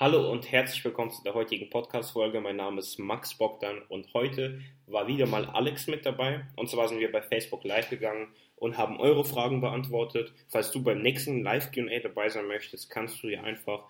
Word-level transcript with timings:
Hallo 0.00 0.28
und 0.28 0.50
herzlich 0.50 0.84
willkommen 0.84 1.12
zu 1.12 1.22
der 1.22 1.34
heutigen 1.34 1.70
Podcast-Folge. 1.70 2.40
Mein 2.40 2.56
Name 2.56 2.80
ist 2.80 2.98
Max 2.98 3.38
Bogdan 3.38 3.80
und 3.88 4.12
heute 4.12 4.60
war 4.88 5.06
wieder 5.06 5.26
mal 5.26 5.46
Alex 5.46 5.86
mit 5.86 6.04
dabei. 6.04 6.44
Und 6.56 6.68
zwar 6.68 6.88
sind 6.88 6.98
wir 6.98 7.12
bei 7.12 7.22
Facebook 7.22 7.62
Live 7.62 7.90
gegangen 7.90 8.26
und 8.56 8.76
haben 8.76 8.98
eure 8.98 9.24
Fragen 9.24 9.60
beantwortet. 9.60 10.32
Falls 10.48 10.72
du 10.72 10.82
beim 10.82 11.00
nächsten 11.00 11.44
Live-QA 11.44 12.00
dabei 12.00 12.28
sein 12.28 12.48
möchtest, 12.48 12.90
kannst 12.90 13.22
du 13.22 13.28
hier 13.28 13.44
einfach 13.44 13.84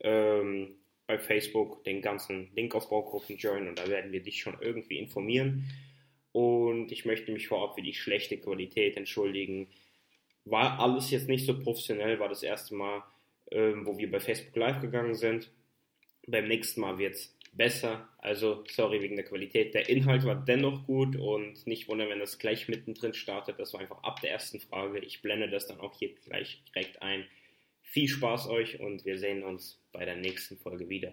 ähm, 0.00 0.76
bei 1.06 1.18
Facebook 1.18 1.84
den 1.84 2.00
ganzen 2.00 2.48
Linkaufbaugruppen 2.54 3.36
joinen 3.36 3.68
und 3.68 3.78
da 3.78 3.86
werden 3.86 4.12
wir 4.12 4.22
dich 4.22 4.40
schon 4.40 4.56
irgendwie 4.62 4.98
informieren. 4.98 5.70
Und 6.32 6.90
ich 6.90 7.04
möchte 7.04 7.32
mich 7.32 7.48
vorab 7.48 7.74
für 7.74 7.82
die 7.82 7.92
schlechte 7.92 8.38
Qualität 8.38 8.96
entschuldigen. 8.96 9.68
War 10.46 10.80
alles 10.80 11.10
jetzt 11.10 11.28
nicht 11.28 11.44
so 11.44 11.60
professionell, 11.60 12.18
war 12.18 12.30
das 12.30 12.42
erste 12.42 12.74
Mal 12.74 13.02
ähm, 13.50 13.86
wo 13.86 13.98
wir 13.98 14.10
bei 14.10 14.20
Facebook 14.20 14.56
Live 14.56 14.80
gegangen 14.80 15.14
sind. 15.14 15.50
Beim 16.26 16.48
nächsten 16.48 16.80
Mal 16.80 16.98
wird 16.98 17.14
es 17.14 17.36
besser. 17.52 18.08
Also, 18.18 18.64
sorry 18.68 19.00
wegen 19.00 19.16
der 19.16 19.24
Qualität. 19.24 19.74
Der 19.74 19.88
Inhalt 19.88 20.24
war 20.24 20.36
dennoch 20.36 20.86
gut 20.86 21.16
und 21.16 21.66
nicht 21.66 21.88
wundern, 21.88 22.08
wenn 22.08 22.20
das 22.20 22.38
gleich 22.38 22.68
mittendrin 22.68 23.14
startet. 23.14 23.58
Das 23.58 23.72
war 23.72 23.80
einfach 23.80 24.02
ab 24.02 24.20
der 24.20 24.30
ersten 24.30 24.60
Frage. 24.60 25.00
Ich 25.00 25.22
blende 25.22 25.48
das 25.48 25.66
dann 25.66 25.80
auch 25.80 25.98
hier 25.98 26.14
gleich 26.26 26.62
direkt 26.68 27.02
ein. 27.02 27.26
Viel 27.82 28.08
Spaß 28.08 28.48
euch 28.48 28.78
und 28.78 29.04
wir 29.04 29.18
sehen 29.18 29.42
uns 29.42 29.80
bei 29.92 30.04
der 30.04 30.16
nächsten 30.16 30.58
Folge 30.58 30.88
wieder. 30.88 31.12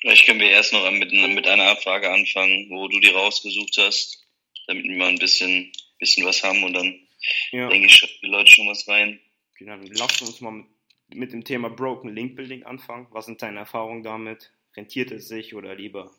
Vielleicht 0.00 0.26
können 0.26 0.40
wir 0.40 0.50
erst 0.50 0.72
noch 0.72 0.88
mit, 0.92 1.12
mit 1.12 1.46
einer 1.46 1.70
Abfrage 1.70 2.10
anfangen, 2.10 2.68
wo 2.70 2.88
du 2.88 3.00
die 3.00 3.08
rausgesucht 3.08 3.78
hast, 3.78 4.22
damit 4.66 4.84
wir 4.84 4.96
mal 4.96 5.08
ein 5.08 5.18
bisschen, 5.18 5.72
bisschen 5.98 6.26
was 6.26 6.42
haben 6.42 6.62
und 6.62 6.74
dann 6.74 7.08
ja. 7.52 7.68
denke 7.68 7.86
ich, 7.86 8.18
die 8.22 8.26
Leute 8.26 8.50
schon 8.50 8.68
was 8.68 8.86
rein. 8.86 9.18
Genau, 9.58 9.76
lasst 9.92 10.20
uns 10.20 10.40
mal 10.40 10.50
mit 10.50 10.66
mit 11.08 11.32
dem 11.32 11.44
Thema 11.44 11.70
Broken 11.70 12.14
Link 12.14 12.36
Building 12.36 12.64
anfangen. 12.64 13.06
Was 13.10 13.26
sind 13.26 13.42
deine 13.42 13.60
Erfahrungen 13.60 14.02
damit? 14.02 14.52
Rentiert 14.76 15.10
es 15.10 15.28
sich 15.28 15.54
oder 15.54 15.74
lieber 15.74 16.10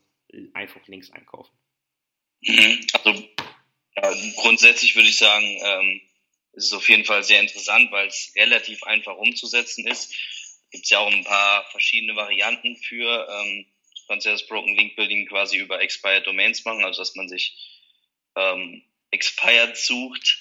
einfach 0.54 0.86
Links 0.88 1.12
einkaufen? 1.12 1.54
Also 2.94 3.28
ja, 3.96 4.14
grundsätzlich 4.36 4.96
würde 4.96 5.10
ich 5.10 5.18
sagen, 5.18 5.46
ähm, 5.46 6.02
es 6.54 6.66
ist 6.66 6.74
auf 6.74 6.88
jeden 6.90 7.06
Fall 7.06 7.24
sehr 7.24 7.42
interessant, 7.42 7.92
weil 7.92 8.08
es 8.08 8.32
relativ 8.36 8.84
einfach 8.84 9.18
umzusetzen 9.18 9.88
ist. 9.88 10.14
Gibt 10.72 10.86
es 10.86 10.90
ja 10.90 11.00
auch 11.00 11.12
ein 11.12 11.24
paar 11.24 11.66
verschiedene 11.72 12.16
Varianten 12.16 12.76
für. 12.78 13.28
Ähm, 13.30 13.66
du 13.96 14.02
kannst 14.08 14.26
ja 14.26 14.32
das 14.32 14.48
Broken 14.48 14.76
Link 14.76 14.96
Building 14.96 15.28
quasi 15.28 15.58
über 15.58 15.82
Expired 15.82 16.26
Domains 16.26 16.64
machen, 16.66 16.84
also 16.84 17.02
dass 17.02 17.16
man 17.16 17.30
sich 17.30 17.56
ähm, 18.36 18.84
Expired 19.12 19.78
sucht, 19.78 20.40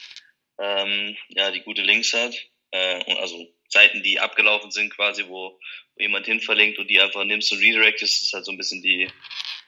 ähm, 0.59 1.17
ja, 1.29 1.51
die 1.51 1.61
gute 1.61 1.83
Links 1.83 2.13
hat. 2.13 2.35
Äh, 2.71 3.15
also 3.17 3.47
Seiten, 3.75 4.03
die 4.03 4.21
abgelaufen 4.21 4.71
sind, 4.71 4.95
quasi, 4.95 5.25
wo, 5.27 5.59
wo 5.95 6.03
jemand 6.03 6.27
hin 6.27 6.41
verlinkt 6.41 6.79
und 6.79 6.89
die 6.89 7.01
einfach 7.01 7.25
nimmst 7.25 7.53
und 7.53 7.59
redirectest, 7.59 8.23
ist 8.23 8.33
halt 8.33 8.45
so 8.45 8.53
ein 8.53 8.57
bisschen 8.57 8.83
die 8.83 9.09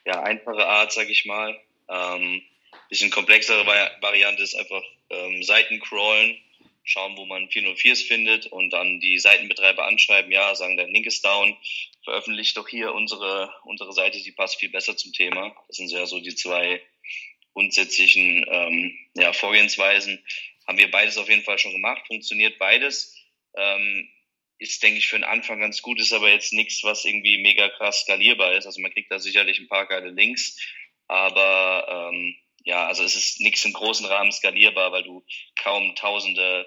ja, 0.05 0.23
einfache 0.23 0.67
Art, 0.67 0.93
sag 0.93 1.11
ich 1.11 1.25
mal. 1.27 1.61
Ähm, 1.89 2.43
bisschen 2.89 3.11
komplexere 3.11 3.67
Variante 3.67 4.43
ist 4.43 4.55
einfach 4.55 4.83
ähm, 5.11 5.43
Seiten 5.43 5.81
crawlen, 5.81 6.39
schauen, 6.85 7.17
wo 7.17 7.27
man 7.27 7.49
404s 7.49 8.07
findet 8.07 8.47
und 8.47 8.71
dann 8.71 9.01
die 9.01 9.19
Seitenbetreiber 9.19 9.85
anschreiben, 9.85 10.31
ja, 10.31 10.55
sagen, 10.55 10.77
dein 10.77 10.93
Link 10.93 11.07
ist 11.07 11.25
down, 11.25 11.57
veröffentlicht 12.05 12.57
doch 12.57 12.69
hier 12.69 12.95
unsere, 12.95 13.53
unsere 13.65 13.93
Seite, 13.93 14.23
die 14.23 14.31
passt 14.31 14.61
viel 14.61 14.71
besser 14.71 14.97
zum 14.97 15.13
Thema. 15.13 15.53
Das 15.67 15.79
sind 15.79 15.91
ja 15.91 16.07
so 16.07 16.21
die 16.21 16.37
zwei 16.37 16.81
grundsätzlichen 17.55 18.47
ähm, 18.49 18.97
ja, 19.15 19.33
Vorgehensweisen. 19.33 20.25
Haben 20.69 20.79
wir 20.79 20.91
beides 20.91 21.19
auf 21.19 21.29
jeden 21.29 21.43
Fall 21.43 21.59
schon 21.59 21.73
gemacht, 21.73 22.07
funktioniert 22.07 22.59
beides. 22.59 23.16
Ähm, 23.57 24.09
ist, 24.59 24.83
denke 24.83 24.99
ich, 24.99 25.09
für 25.09 25.17
den 25.17 25.25
Anfang 25.25 25.61
ganz 25.61 25.83
gut, 25.83 26.01
ist 26.01 26.13
aber 26.13 26.31
jetzt 26.31 26.53
nichts, 26.53 26.83
was 26.83 27.05
irgendwie 27.05 27.39
mega 27.39 27.69
krass 27.69 28.03
skalierbar 28.03 28.55
ist. 28.55 28.67
Also 28.67 28.81
man 28.81 28.93
kriegt 28.93 29.11
da 29.11 29.19
sicherlich 29.19 29.59
ein 29.59 29.69
paar 29.69 29.87
geile 29.87 30.11
Links, 30.11 30.59
aber 31.09 32.11
ähm, 32.13 32.37
ja, 32.65 32.87
also 32.87 33.05
es 33.05 33.17
ist 33.17 33.41
nichts 33.41 33.65
im 33.65 33.73
großen 33.73 34.07
Rahmen 34.07 34.33
skalierbar, 34.33 34.93
weil 34.93 35.05
du 35.05 35.25
kaum 35.57 35.95
tausende, 35.95 36.67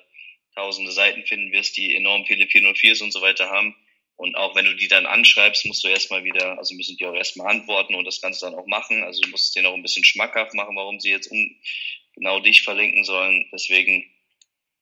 tausende 0.56 0.92
Seiten 0.92 1.26
finden 1.26 1.52
wirst, 1.52 1.78
die 1.78 1.96
enorm 1.96 2.26
viele 2.26 2.46
404s 2.46 3.04
und 3.04 3.12
so 3.12 3.22
weiter 3.22 3.50
haben. 3.50 3.76
Und 4.16 4.36
auch 4.36 4.56
wenn 4.56 4.66
du 4.66 4.76
die 4.76 4.88
dann 4.88 5.06
anschreibst, 5.06 5.66
musst 5.66 5.84
du 5.84 5.88
erstmal 5.88 6.24
wieder, 6.24 6.58
also 6.58 6.76
müssen 6.76 6.98
die 6.98 7.06
auch 7.06 7.14
erstmal 7.14 7.48
antworten 7.48 7.96
und 7.96 8.06
das 8.06 8.22
Ganze 8.22 8.46
dann 8.46 8.56
auch 8.56 8.68
machen. 8.68 9.04
Also 9.04 9.22
du 9.22 9.30
musst 9.30 9.46
es 9.46 9.52
denen 9.52 9.66
auch 9.66 9.74
ein 9.74 9.82
bisschen 9.82 10.04
schmackhaft 10.04 10.54
machen, 10.54 10.76
warum 10.76 11.00
sie 11.00 11.10
jetzt 11.10 11.32
um, 11.32 11.56
genau 12.16 12.40
dich 12.40 12.62
verlinken 12.62 13.04
sollen. 13.06 13.48
Deswegen 13.52 14.10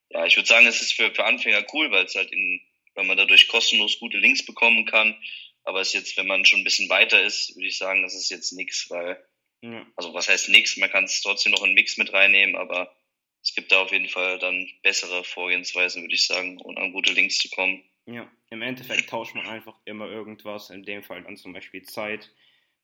ja, 0.10 0.26
ich 0.26 0.36
würde 0.38 0.48
sagen, 0.48 0.68
es 0.68 0.82
ist 0.82 0.94
für, 0.94 1.14
für 1.14 1.26
Anfänger 1.26 1.66
cool, 1.74 1.92
weil 1.92 2.06
es 2.06 2.16
halt 2.16 2.32
in, 2.32 2.62
weil 2.96 3.06
man 3.06 3.18
dadurch 3.18 3.48
kostenlos 3.48 4.00
gute 4.00 4.18
Links 4.18 4.46
bekommen 4.46 4.86
kann. 4.86 5.16
Aber 5.64 5.82
es 5.82 5.94
jetzt, 5.94 6.16
wenn 6.18 6.28
man 6.28 6.46
schon 6.46 6.62
ein 6.62 6.64
bisschen 6.64 6.90
weiter 6.90 7.22
ist, 7.22 7.56
würde 7.56 7.68
ich 7.68 7.78
sagen, 7.78 8.02
das 8.02 8.16
ist 8.16 8.30
jetzt 8.30 8.54
nichts, 8.54 8.90
weil, 8.90 9.22
ja. 9.62 9.86
also 9.98 10.14
was 10.14 10.30
heißt 10.30 10.50
nichts? 10.50 10.78
Man 10.78 10.90
kann 10.90 11.04
es 11.04 11.22
trotzdem 11.22 11.52
noch 11.52 11.64
in 11.64 11.74
Mix 11.74 11.98
mit 11.98 12.14
reinnehmen, 12.14 12.56
aber 12.56 12.96
es 13.44 13.54
gibt 13.54 13.72
da 13.72 13.82
auf 13.82 13.92
jeden 13.92 14.08
Fall 14.08 14.40
dann 14.40 14.68
bessere 14.82 15.24
Vorgehensweisen, 15.24 16.04
würde 16.04 16.16
ich 16.16 16.26
sagen, 16.26 16.58
um 16.62 16.78
an 16.78 16.94
gute 16.94 17.12
Links 17.12 17.38
zu 17.38 17.50
kommen. 17.50 17.84
Ja, 18.06 18.32
im 18.50 18.62
Endeffekt 18.62 19.10
tauscht 19.10 19.36
man 19.36 19.46
einfach 19.46 19.76
immer 19.84 20.10
irgendwas, 20.10 20.70
in 20.70 20.84
dem 20.84 21.04
Fall 21.04 21.24
dann 21.24 21.36
zum 21.36 21.52
Beispiel 21.52 21.84
Zeit, 21.84 22.32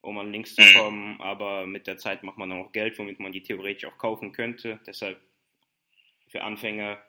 um 0.02 0.18
an 0.18 0.34
Links 0.34 0.56
zu 0.56 0.62
mhm. 0.62 0.74
kommen, 0.74 1.22
aber 1.22 1.66
mit 1.66 1.88
der 1.88 1.98
Zeit 1.98 2.24
macht 2.24 2.38
man 2.38 2.50
dann 2.50 2.62
auch 2.62 2.74
Geld, 2.74 3.00
womit 3.00 3.20
man 3.20 3.32
die 3.32 3.44
theoretisch 3.44 3.86
auch 3.86 3.98
kaufen 3.98 4.34
könnte. 4.34 4.82
Deshalb 4.86 5.22
für 6.28 6.44
Anfänger 6.44 7.02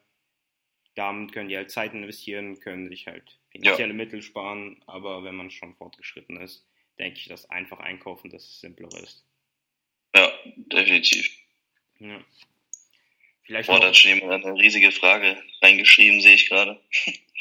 damit 0.95 1.33
können 1.33 1.49
die 1.49 1.57
halt 1.57 1.71
Zeit 1.71 1.93
investieren, 1.95 2.61
können 2.61 2.89
sich 2.89 3.07
halt 3.07 3.39
finanzielle 3.51 3.93
ja. 3.93 3.97
Mittel 3.97 4.23
sparen, 4.23 4.83
aber 4.87 5.25
wenn 5.25 5.35
man 5.35 5.51
schon 5.51 5.75
fortgeschritten 5.75 6.41
ist, 6.41 6.67
denke 6.99 7.19
ich, 7.19 7.27
dass 7.27 7.51
einfach 7.51 7.81
einkaufen 7.81 8.31
das 8.31 8.61
simpler 8.61 8.89
ist. 9.03 9.25
Ja, 10.15 10.33
definitiv. 10.57 11.29
Ja. 11.99 12.25
Vielleicht 13.43 13.69
Boah, 13.69 13.81
da 13.81 13.89
hat 13.89 13.97
schon 13.97 14.15
jemand 14.15 14.45
eine 14.45 14.59
riesige 14.59 14.91
Frage 14.91 15.43
reingeschrieben, 15.61 16.21
sehe 16.21 16.35
ich 16.35 16.49
gerade. 16.49 16.81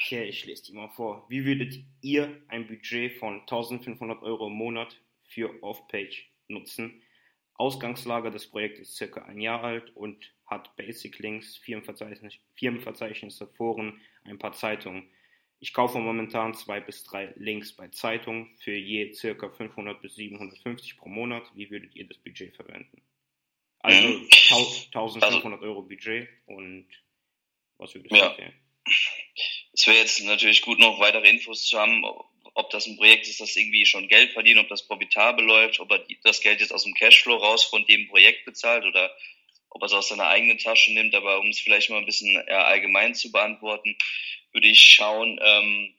Okay, 0.05 0.25
ich 0.25 0.45
lese 0.45 0.65
die 0.65 0.73
mal 0.73 0.89
vor. 0.89 1.25
Wie 1.29 1.45
würdet 1.45 1.79
ihr 2.01 2.41
ein 2.49 2.67
Budget 2.67 3.17
von 3.19 3.41
1500 3.41 4.21
Euro 4.21 4.47
im 4.47 4.53
Monat 4.53 4.99
für 5.27 5.63
Off-Page 5.63 6.29
nutzen? 6.49 7.01
Ausgangslage 7.55 8.31
des 8.31 8.47
Projekts 8.47 8.79
ist 8.81 8.95
circa 8.95 9.23
ein 9.23 9.39
Jahr 9.39 9.63
alt 9.63 9.95
und 9.95 10.33
hat 10.53 10.75
Basic 10.75 11.19
Links, 11.19 11.57
Firmenverzeichnis, 11.57 12.35
Firmenverzeichnisse, 12.55 13.47
Foren, 13.47 13.99
ein 14.23 14.39
paar 14.39 14.53
Zeitungen. 14.53 15.09
Ich 15.59 15.73
kaufe 15.73 15.99
momentan 15.99 16.53
zwei 16.53 16.79
bis 16.79 17.03
drei 17.03 17.33
Links 17.35 17.73
bei 17.73 17.87
Zeitungen 17.87 18.55
für 18.57 18.75
je 18.75 19.13
circa 19.13 19.49
500 19.49 20.01
bis 20.01 20.15
750 20.15 20.97
pro 20.97 21.09
Monat. 21.09 21.43
Wie 21.55 21.69
würdet 21.69 21.95
ihr 21.95 22.07
das 22.07 22.17
Budget 22.17 22.55
verwenden? 22.55 23.01
Also 23.79 24.07
1500 24.07 25.59
mhm. 25.59 25.67
Euro 25.67 25.81
Budget 25.81 26.29
und 26.45 26.87
was 27.77 27.93
würdest 27.93 28.11
du 28.11 28.17
ja. 28.17 28.29
empfehlen? 28.29 28.53
Es 29.73 29.87
wäre 29.87 29.97
jetzt 29.97 30.23
natürlich 30.23 30.61
gut, 30.61 30.79
noch 30.79 30.99
weitere 30.99 31.29
Infos 31.29 31.65
zu 31.65 31.77
haben, 31.79 32.03
ob 32.53 32.69
das 32.69 32.85
ein 32.85 32.97
Projekt 32.97 33.27
ist, 33.27 33.41
das 33.41 33.55
irgendwie 33.55 33.85
schon 33.85 34.07
Geld 34.07 34.31
verdient, 34.31 34.59
ob 34.59 34.69
das 34.69 34.87
profitabel 34.87 35.45
läuft, 35.45 35.79
ob 35.79 35.91
er 35.91 36.05
das 36.23 36.41
Geld 36.41 36.61
jetzt 36.61 36.73
aus 36.73 36.83
dem 36.83 36.93
Cashflow 36.93 37.35
raus 37.35 37.63
von 37.63 37.85
dem 37.85 38.07
Projekt 38.07 38.45
bezahlt 38.45 38.85
oder 38.85 39.13
ob 39.73 39.81
er 39.81 39.87
es 39.87 39.93
aus 39.93 40.09
seiner 40.09 40.27
eigenen 40.27 40.57
Tasche 40.57 40.93
nimmt. 40.93 41.15
Aber 41.15 41.39
um 41.39 41.49
es 41.49 41.59
vielleicht 41.59 41.89
mal 41.89 41.97
ein 41.97 42.05
bisschen 42.05 42.37
allgemein 42.47 43.15
zu 43.15 43.31
beantworten, 43.31 43.97
würde 44.51 44.67
ich 44.67 44.79
schauen, 44.79 45.39
ähm, 45.41 45.93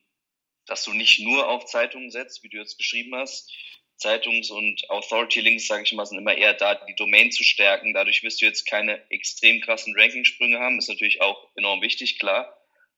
dass 0.66 0.84
du 0.84 0.92
nicht 0.92 1.20
nur 1.20 1.48
auf 1.48 1.66
Zeitungen 1.66 2.10
setzt, 2.10 2.42
wie 2.42 2.48
du 2.48 2.56
jetzt 2.56 2.78
geschrieben 2.78 3.14
hast. 3.14 3.52
Zeitungs- 3.96 4.50
und 4.50 4.88
Authority-Links, 4.90 5.66
sage 5.66 5.84
ich 5.84 5.92
mal, 5.92 6.06
sind 6.06 6.18
immer 6.18 6.36
eher 6.36 6.54
da, 6.54 6.74
die 6.74 6.94
Domain 6.96 7.30
zu 7.30 7.44
stärken. 7.44 7.94
Dadurch 7.94 8.22
wirst 8.22 8.40
du 8.40 8.46
jetzt 8.46 8.64
keine 8.64 9.00
extrem 9.10 9.60
krassen 9.60 9.94
Rankingsprünge 9.96 10.58
haben. 10.58 10.78
Ist 10.78 10.88
natürlich 10.88 11.20
auch 11.20 11.48
enorm 11.56 11.80
wichtig, 11.80 12.18
klar. 12.18 12.56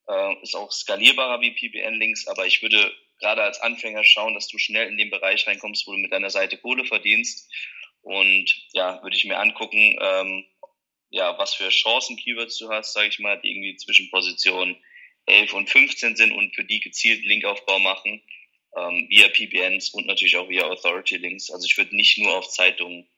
Äh, 0.08 0.42
ist 0.42 0.54
auch 0.54 0.72
skalierbarer 0.72 1.40
wie 1.40 1.50
PBN-Links, 1.50 2.28
aber 2.28 2.46
ich 2.46 2.62
würde 2.62 2.94
gerade 3.18 3.42
als 3.42 3.60
Anfänger 3.60 4.04
schauen, 4.04 4.34
dass 4.34 4.48
du 4.48 4.58
schnell 4.58 4.88
in 4.88 4.96
den 4.96 5.10
Bereich 5.10 5.46
reinkommst, 5.46 5.86
wo 5.86 5.92
du 5.92 5.98
mit 5.98 6.12
deiner 6.12 6.30
Seite 6.30 6.58
Kohle 6.58 6.84
verdienst. 6.84 7.50
Und 8.02 8.54
ja, 8.72 9.02
würde 9.02 9.16
ich 9.16 9.24
mir 9.24 9.38
angucken, 9.38 9.96
ähm, 10.00 10.46
ja, 11.10 11.38
was 11.38 11.54
für 11.54 11.68
Chancen-Keywords 11.68 12.58
du 12.58 12.68
hast, 12.68 12.92
sage 12.92 13.08
ich 13.08 13.18
mal, 13.18 13.40
die 13.40 13.50
irgendwie 13.50 13.76
zwischen 13.76 14.10
Position 14.10 14.76
11 15.26 15.52
und 15.54 15.70
15 15.70 16.16
sind 16.16 16.32
und 16.32 16.54
für 16.54 16.64
die 16.64 16.80
gezielt 16.80 17.24
Linkaufbau 17.24 17.78
machen, 17.78 18.22
ähm, 18.76 19.06
via 19.08 19.28
PBNs 19.28 19.90
und 19.90 20.06
natürlich 20.06 20.36
auch 20.36 20.48
via 20.48 20.64
Authority-Links. 20.64 21.50
Also 21.50 21.66
ich 21.66 21.76
würde 21.76 21.96
nicht 21.96 22.18
nur 22.18 22.36
auf 22.36 22.48
Zeitungen 22.48 23.08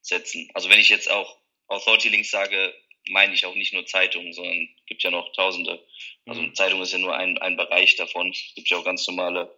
setzen. 0.00 0.48
Also 0.54 0.70
wenn 0.70 0.80
ich 0.80 0.88
jetzt 0.88 1.10
auch 1.10 1.38
Authority-Links 1.68 2.30
sage, 2.30 2.74
meine 3.08 3.34
ich 3.34 3.46
auch 3.46 3.54
nicht 3.54 3.72
nur 3.72 3.86
Zeitungen, 3.86 4.32
sondern 4.32 4.68
gibt 4.86 5.02
ja 5.02 5.10
noch 5.10 5.32
tausende. 5.32 5.84
Also 6.26 6.42
mhm. 6.42 6.54
Zeitung 6.54 6.82
ist 6.82 6.92
ja 6.92 6.98
nur 6.98 7.16
ein, 7.16 7.38
ein 7.38 7.56
Bereich 7.56 7.96
davon. 7.96 8.30
Es 8.30 8.54
gibt 8.54 8.68
ja 8.70 8.78
auch 8.78 8.84
ganz 8.84 9.06
normale 9.06 9.54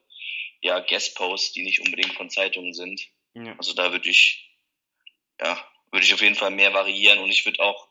ja, 0.61 0.79
Guest-Posts, 0.81 1.53
die 1.53 1.63
nicht 1.63 1.81
unbedingt 1.81 2.15
von 2.15 2.31
Zeitungen 2.31 2.73
sind. 2.73 3.01
Ja. 3.35 3.55
Also 3.59 3.75
da 3.75 3.93
würde 3.93 4.09
ich, 4.09 4.49
ja, 5.41 5.72
würde 5.93 6.05
ich 6.05 6.15
auf 6.15 6.23
jeden 6.23 6.35
Fall 6.35 6.51
mehr 6.51 6.73
variieren 6.73 7.21
und 7.21 7.31
ich 7.31 7.45
würde 7.45 7.63
auch 7.63 7.89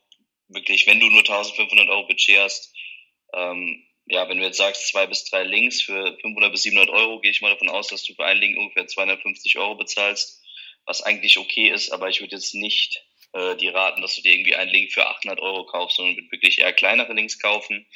wirklich, 0.47 0.87
wenn 0.87 0.99
du 0.99 1.07
nur 1.07 1.19
1500 1.19 1.87
Euro 1.87 2.07
Budget 2.07 2.39
hast, 2.39 2.73
ähm, 3.33 3.85
ja, 4.05 4.27
wenn 4.27 4.37
du 4.37 4.43
jetzt 4.43 4.57
sagst, 4.57 4.87
zwei 4.87 5.07
bis 5.07 5.23
drei 5.25 5.43
Links 5.43 5.81
für 5.81 6.17
500 6.21 6.51
bis 6.51 6.63
700 6.63 6.89
Euro, 6.89 7.21
gehe 7.21 7.31
ich 7.31 7.41
mal 7.41 7.51
davon 7.51 7.69
aus, 7.69 7.87
dass 7.87 8.03
du 8.03 8.13
für 8.13 8.25
einen 8.25 8.41
Link 8.41 8.57
ungefähr 8.57 8.87
250 8.87 9.57
Euro 9.57 9.75
bezahlst, 9.75 10.43
was 10.85 11.01
eigentlich 11.01 11.37
okay 11.37 11.69
ist, 11.69 11.91
aber 11.91 12.09
ich 12.09 12.19
würde 12.19 12.35
jetzt 12.35 12.55
nicht 12.55 13.01
äh, 13.33 13.55
die 13.55 13.69
raten, 13.69 14.01
dass 14.01 14.15
du 14.15 14.21
dir 14.21 14.33
irgendwie 14.33 14.55
einen 14.55 14.71
Link 14.71 14.91
für 14.91 15.07
800 15.07 15.39
Euro 15.39 15.65
kaufst, 15.65 15.97
sondern 15.97 16.17
würde 16.17 16.31
wirklich 16.31 16.59
eher 16.59 16.73
kleinere 16.73 17.13
Links 17.13 17.39
kaufen. 17.39 17.87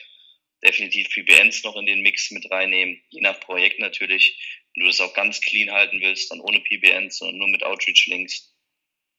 Definitiv 0.63 1.09
PBNs 1.09 1.63
noch 1.63 1.75
in 1.75 1.85
den 1.85 2.01
Mix 2.01 2.31
mit 2.31 2.49
reinnehmen, 2.49 3.01
je 3.09 3.21
nach 3.21 3.39
Projekt 3.39 3.79
natürlich. 3.79 4.39
Wenn 4.73 4.83
du 4.83 4.87
das 4.87 5.01
auch 5.01 5.13
ganz 5.13 5.41
clean 5.41 5.71
halten 5.71 5.99
willst, 6.01 6.31
dann 6.31 6.39
ohne 6.39 6.59
PBNs, 6.61 7.17
sondern 7.17 7.37
nur 7.37 7.49
mit 7.49 7.63
Outreach-Links. 7.63 8.53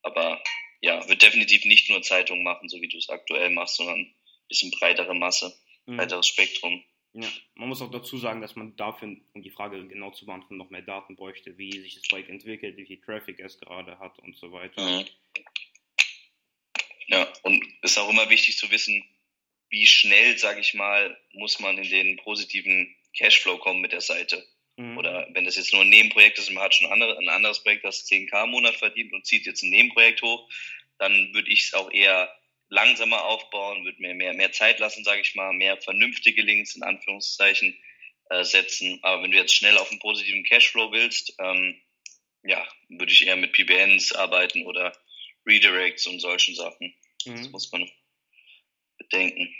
Aber 0.03 0.43
ja, 0.87 1.09
wird 1.09 1.21
definitiv 1.21 1.65
nicht 1.65 1.91
nur 1.91 2.01
Zeitungen 2.03 2.45
machen, 2.45 2.69
so 2.69 2.81
wie 2.81 2.87
du 2.87 2.97
es 2.97 3.09
aktuell 3.09 3.51
machst, 3.51 3.77
sondern 3.77 3.99
ein 3.99 4.15
bisschen 4.49 4.71
breitere 4.71 5.15
Masse, 5.15 5.53
mhm. 5.87 5.97
breiteres 5.97 6.29
Spektrum. 6.29 6.83
Ja, 7.13 7.29
man 7.57 7.69
muss 7.69 7.83
auch 7.83 7.91
dazu 7.91 8.19
sagen, 8.19 8.41
dass 8.41 8.55
man 8.55 8.77
dafür, 8.77 9.17
um 9.33 9.43
die 9.43 9.51
Frage 9.51 9.85
genau 9.89 10.13
zu 10.13 10.27
beantworten, 10.27 10.59
noch 10.59 10.71
mehr 10.71 10.83
Daten 10.83 11.17
bräuchte, 11.17 11.59
wie 11.59 11.73
sich 11.73 11.97
das 11.97 12.07
Projekt 12.07 12.29
entwickelt, 12.29 12.77
wie 12.77 12.87
viel 12.87 13.01
Traffic 13.01 13.41
es 13.41 13.59
gerade 13.59 13.99
hat 13.99 14.17
und 14.21 14.37
so 14.37 14.53
weiter. 14.53 14.81
Mhm. 14.81 15.07
Ja, 17.09 17.33
und 17.43 17.65
es 17.83 17.93
ist 17.93 17.99
auch 17.99 18.11
immer 18.11 18.31
wichtig 18.31 18.57
zu 18.57 18.71
wissen, 18.71 19.05
wie 19.71 19.87
schnell, 19.87 20.39
sage 20.39 20.61
ich 20.61 20.75
mal, 20.75 21.19
muss 21.33 21.59
man 21.59 21.79
in 21.79 21.91
den 21.91 22.17
positiven 22.19 22.95
Cashflow 23.17 23.59
kommen 23.59 23.81
mit 23.81 23.93
der 23.93 24.01
Seite. 24.03 24.47
Mhm. 24.77 24.99
Oder 24.99 25.27
wenn 25.33 25.45
das 25.45 25.57
jetzt 25.57 25.73
nur 25.73 25.83
ein 25.83 25.89
Nebenprojekt 25.89 26.39
ist 26.39 26.49
und 26.49 26.55
man 26.55 26.65
hat 26.65 26.75
schon 26.75 26.91
andere, 26.91 27.19
ein 27.19 27.29
anderes 27.29 27.63
Projekt, 27.63 27.85
das 27.85 28.07
10k 28.07 28.45
im 28.45 28.51
Monat 28.51 28.77
verdient 28.77 29.13
und 29.13 29.27
zieht 29.27 29.47
jetzt 29.47 29.63
ein 29.63 29.71
Nebenprojekt 29.71 30.23
hoch, 30.23 30.49
dann 30.99 31.33
würde 31.35 31.51
ich 31.51 31.65
es 31.65 31.75
auch 31.75 31.91
eher 31.91 32.35
langsamer 32.69 33.25
aufbauen, 33.25 33.85
würde 33.85 34.01
mir 34.01 34.15
mehr, 34.15 34.35
mehr 34.35 34.53
Zeit 34.53 34.79
lassen, 34.79 35.05
sage 35.05 35.21
ich 35.21 35.35
mal, 35.35 35.53
mehr 35.53 35.77
vernünftige 35.77 36.43
Links 36.43 36.75
in 36.75 36.83
Anführungszeichen 36.83 37.79
äh, 38.31 38.45
setzen. 38.45 38.99
Aber 39.03 39.23
wenn 39.23 39.31
du 39.31 39.37
jetzt 39.37 39.55
schnell 39.55 39.79
auf 39.79 39.91
einen 39.91 40.01
positiven 40.01 40.45
Cashflow 40.45 40.93
willst, 40.93 41.35
ähm, 41.39 41.81
ja, 42.43 42.67
würde 42.89 43.13
ich 43.13 43.27
eher 43.27 43.37
mit 43.37 43.53
PBNs 43.53 44.13
arbeiten 44.13 44.65
oder 44.67 44.93
Redirects 45.47 46.07
und 46.07 46.21
solchen 46.21 46.55
Sachen. 46.55 46.95
Mhm. 47.25 47.37
Das 47.37 47.51
muss 47.51 47.73
man 47.73 47.89
bedenken. 48.99 49.55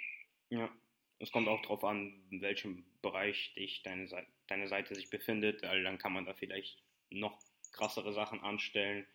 Ja, 0.51 0.71
es 1.19 1.31
kommt 1.31 1.49
auch 1.49 1.63
darauf 1.63 1.85
an, 1.85 2.27
in 2.31 2.41
welchem 2.41 2.85
Bereich 3.07 3.55
dich 3.55 3.85
deine, 3.85 4.09
Seite, 4.09 4.27
deine 4.49 4.67
Seite 4.67 4.97
sich 4.97 5.11
befindet, 5.11 5.63
weil 5.63 5.85
dann 5.85 5.97
kann 5.97 6.13
man 6.13 6.27
da 6.27 6.35
vielleicht 6.35 6.83
noch 7.09 7.39
krassere 7.71 8.13
Sachen 8.13 8.41
anstellen. 8.41 9.07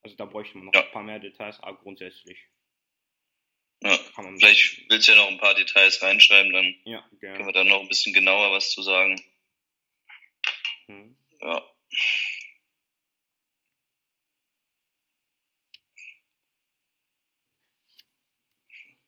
Also 0.00 0.16
da 0.16 0.24
bräuchte 0.24 0.56
man 0.56 0.66
noch 0.66 0.72
ja. 0.72 0.82
ein 0.82 0.92
paar 0.92 1.02
mehr 1.02 1.18
Details, 1.18 1.60
aber 1.60 1.76
grundsätzlich. 1.76 2.38
Ja, 3.82 3.98
vielleicht 4.38 4.88
willst 4.88 5.08
du 5.08 5.12
ja 5.12 5.18
noch 5.18 5.28
ein 5.28 5.36
paar 5.36 5.54
Details 5.54 6.00
reinschreiben, 6.00 6.54
dann 6.54 6.74
ja, 6.84 7.06
können 7.20 7.44
wir 7.44 7.52
da 7.52 7.64
noch 7.64 7.82
ein 7.82 7.88
bisschen 7.88 8.14
genauer 8.14 8.50
was 8.50 8.70
zu 8.70 8.80
sagen. 8.80 9.22
Hm. 10.86 11.14
Ja. 11.42 11.62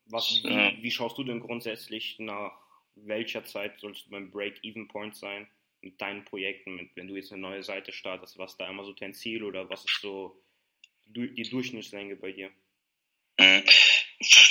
Was, 0.08 0.28
wie, 0.44 0.82
wie, 0.82 0.90
schaust 0.90 1.16
du 1.16 1.24
denn 1.24 1.40
grundsätzlich 1.40 2.18
nach 2.18 2.65
welcher 2.96 3.44
Zeit 3.44 3.78
sollst 3.80 4.06
du 4.06 4.10
beim 4.10 4.30
Break-Even-Point 4.30 5.16
sein 5.16 5.46
mit 5.80 6.00
deinen 6.00 6.24
Projekten, 6.24 6.74
mit, 6.74 6.90
wenn 6.96 7.06
du 7.06 7.16
jetzt 7.16 7.32
eine 7.32 7.42
neue 7.42 7.62
Seite 7.62 7.92
startest, 7.92 8.38
was 8.38 8.56
da 8.56 8.68
immer 8.68 8.84
so 8.84 8.92
dein 8.92 9.14
Ziel 9.14 9.44
oder 9.44 9.68
was 9.70 9.84
ist 9.84 10.00
so 10.00 10.42
die 11.04 11.48
Durchschnittslänge 11.48 12.16
bei 12.16 12.32
dir? 12.32 12.50
Mhm. 13.38 13.64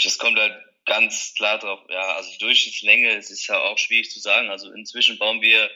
Das 0.03 0.17
kommt 0.19 0.37
halt 0.37 0.55
ganz 0.85 1.33
klar 1.35 1.59
drauf. 1.59 1.81
Ja, 1.89 2.15
also 2.15 2.31
die 2.31 2.37
Durchschnittslänge, 2.37 3.09
es 3.17 3.31
ist 3.31 3.47
ja 3.47 3.59
auch 3.59 3.77
schwierig 3.77 4.11
zu 4.11 4.19
sagen. 4.19 4.49
Also 4.49 4.71
inzwischen 4.71 5.17
bauen 5.17 5.41
wir, 5.41 5.69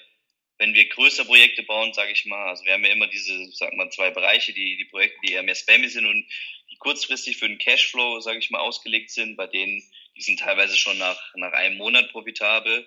wenn 0.60 0.74
wir 0.74 0.88
größere 0.88 1.26
Projekte 1.26 1.64
bauen, 1.64 1.94
sage 1.94 2.12
ich 2.12 2.26
mal, 2.26 2.50
also 2.50 2.64
wir 2.66 2.74
haben 2.74 2.86
ja 2.86 2.92
immer 2.92 3.08
diese, 3.08 3.52
sag 3.52 3.74
mal, 3.74 3.90
zwei 3.90 4.12
Bereiche, 4.12 4.54
die, 4.54 4.78
die 4.78 4.86
Projekte, 4.86 5.18
die 5.26 5.34
eher 5.34 5.44
mehr 5.44 5.56
spammy 5.56 5.90
sind 5.90 6.06
und 6.06 6.26
die 6.72 6.78
kurzfristig 6.78 7.38
für 7.38 7.48
den 7.48 7.58
Cashflow, 7.58 8.20
sage 8.20 8.40
ich 8.40 8.52
mal, 8.52 8.60
ausgelegt 8.60 9.10
sind, 9.10 9.36
bei 9.36 9.48
denen, 9.48 9.84
die 10.20 10.24
sind 10.24 10.40
teilweise 10.42 10.76
schon 10.76 10.98
nach, 10.98 11.18
nach 11.36 11.54
einem 11.54 11.78
Monat 11.78 12.12
profitabel. 12.12 12.82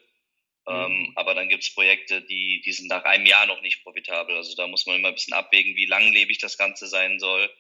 Mhm. 0.67 0.75
Ähm, 0.75 1.13
aber 1.17 1.35
dann 1.35 1.49
gibt's 1.49 1.75
Projekte, 1.75 2.21
die, 2.23 2.61
die 2.61 2.73
sind 2.73 2.89
nach 2.89 3.05
einem 3.05 3.25
Jahr 3.25 3.47
noch 3.47 3.63
nicht 3.63 3.83
profitabel. 3.83 4.37
Also 4.37 4.55
da 4.55 4.67
muss 4.67 4.85
man 4.87 4.97
immer 4.97 5.09
ein 5.09 5.15
bisschen 5.15 5.33
abwägen, 5.33 5.75
wie 5.75 5.87
langlebig 5.87 6.39
das 6.39 6.59
Ganze 6.59 6.87
sein 6.87 7.19
soll. 7.19 7.51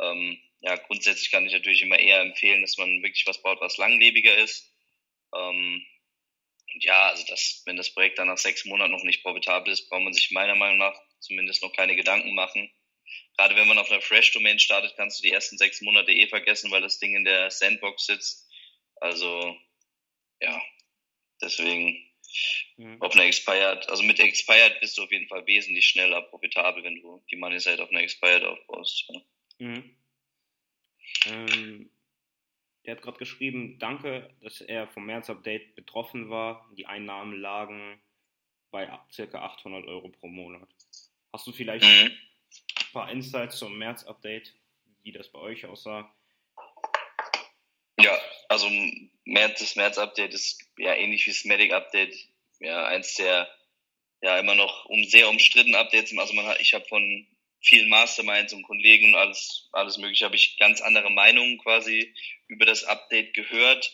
Ähm, 0.00 0.38
ja, 0.60 0.76
grundsätzlich 0.76 1.32
kann 1.32 1.44
ich 1.46 1.52
natürlich 1.52 1.82
immer 1.82 1.98
eher 1.98 2.20
empfehlen, 2.20 2.62
dass 2.62 2.78
man 2.78 3.02
wirklich 3.02 3.26
was 3.26 3.42
baut, 3.42 3.60
was 3.60 3.76
langlebiger 3.76 4.36
ist. 4.36 4.72
Ähm, 5.34 5.84
und 6.74 6.84
ja, 6.84 7.08
also 7.08 7.24
das, 7.28 7.62
wenn 7.66 7.76
das 7.76 7.92
Projekt 7.92 8.20
dann 8.20 8.28
nach 8.28 8.38
sechs 8.38 8.64
Monaten 8.64 8.92
noch 8.92 9.02
nicht 9.02 9.22
profitabel 9.22 9.72
ist, 9.72 9.88
braucht 9.88 10.02
man 10.02 10.12
sich 10.12 10.30
meiner 10.30 10.54
Meinung 10.54 10.78
nach 10.78 10.94
zumindest 11.18 11.62
noch 11.62 11.72
keine 11.72 11.96
Gedanken 11.96 12.34
machen 12.34 12.70
gerade 13.38 13.54
wenn 13.56 13.68
man 13.68 13.78
auf 13.78 13.90
einer 13.90 14.00
Fresh-Domain 14.00 14.58
startet, 14.58 14.94
kannst 14.96 15.18
du 15.18 15.22
die 15.22 15.32
ersten 15.32 15.56
sechs 15.58 15.80
Monate 15.80 16.12
eh 16.12 16.26
vergessen, 16.26 16.70
weil 16.70 16.82
das 16.82 16.98
Ding 16.98 17.14
in 17.14 17.24
der 17.24 17.50
Sandbox 17.50 18.06
sitzt. 18.06 18.47
Also, 19.00 19.56
ja, 20.40 20.60
deswegen 21.40 21.96
mhm. 22.76 23.00
auf 23.00 23.14
einer 23.14 23.24
Expired, 23.24 23.88
also 23.88 24.02
mit 24.02 24.20
Expired 24.20 24.80
bist 24.80 24.96
du 24.98 25.02
auf 25.02 25.12
jeden 25.12 25.28
Fall 25.28 25.46
wesentlich 25.46 25.86
schneller 25.86 26.22
profitabel, 26.22 26.84
wenn 26.84 27.00
du 27.00 27.22
die 27.30 27.36
Money 27.36 27.60
Side 27.60 27.82
auf 27.82 27.90
einer 27.90 28.02
Expired 28.02 28.44
aufbaust. 28.44 29.08
Ja. 29.08 29.20
Mhm. 29.58 29.96
Ähm, 31.26 31.90
der 32.84 32.96
hat 32.96 33.02
gerade 33.02 33.18
geschrieben, 33.18 33.78
danke, 33.78 34.34
dass 34.40 34.60
er 34.60 34.88
vom 34.88 35.06
März-Update 35.06 35.74
betroffen 35.74 36.30
war. 36.30 36.70
Die 36.76 36.86
Einnahmen 36.86 37.38
lagen 37.40 38.00
bei 38.70 38.86
ca. 38.86 39.38
800 39.38 39.86
Euro 39.86 40.08
pro 40.08 40.28
Monat. 40.28 40.68
Hast 41.32 41.46
du 41.46 41.52
vielleicht 41.52 41.84
mhm 41.84 42.16
ein 42.88 42.92
paar 42.92 43.10
Insights 43.10 43.58
zum 43.58 43.78
März-Update, 43.78 44.54
wie 45.02 45.12
das 45.12 45.28
bei 45.28 45.38
euch 45.38 45.66
aussah. 45.66 46.14
Also 48.48 48.70
März, 49.24 49.60
das 49.60 49.76
März-Update 49.76 50.34
ist 50.34 50.64
ja 50.78 50.94
ähnlich 50.94 51.26
wie 51.26 51.30
das 51.30 51.44
Medic-Update. 51.44 52.16
Ja, 52.60 52.86
eins 52.86 53.14
der 53.14 53.48
ja 54.20 54.38
immer 54.38 54.54
noch 54.54 54.86
um 54.86 55.04
sehr 55.04 55.28
umstritten 55.28 55.74
Updates. 55.74 56.16
Also 56.16 56.34
man 56.34 56.46
hat, 56.46 56.60
ich 56.60 56.74
habe 56.74 56.84
von 56.86 57.26
vielen 57.60 57.88
Masterminds 57.88 58.52
und 58.52 58.62
Kollegen 58.62 59.08
und 59.08 59.16
alles, 59.16 59.68
alles 59.72 59.98
mögliche, 59.98 60.24
habe 60.24 60.36
ich 60.36 60.56
ganz 60.58 60.80
andere 60.80 61.10
Meinungen 61.10 61.58
quasi 61.58 62.14
über 62.46 62.64
das 62.64 62.84
Update 62.84 63.34
gehört. 63.34 63.92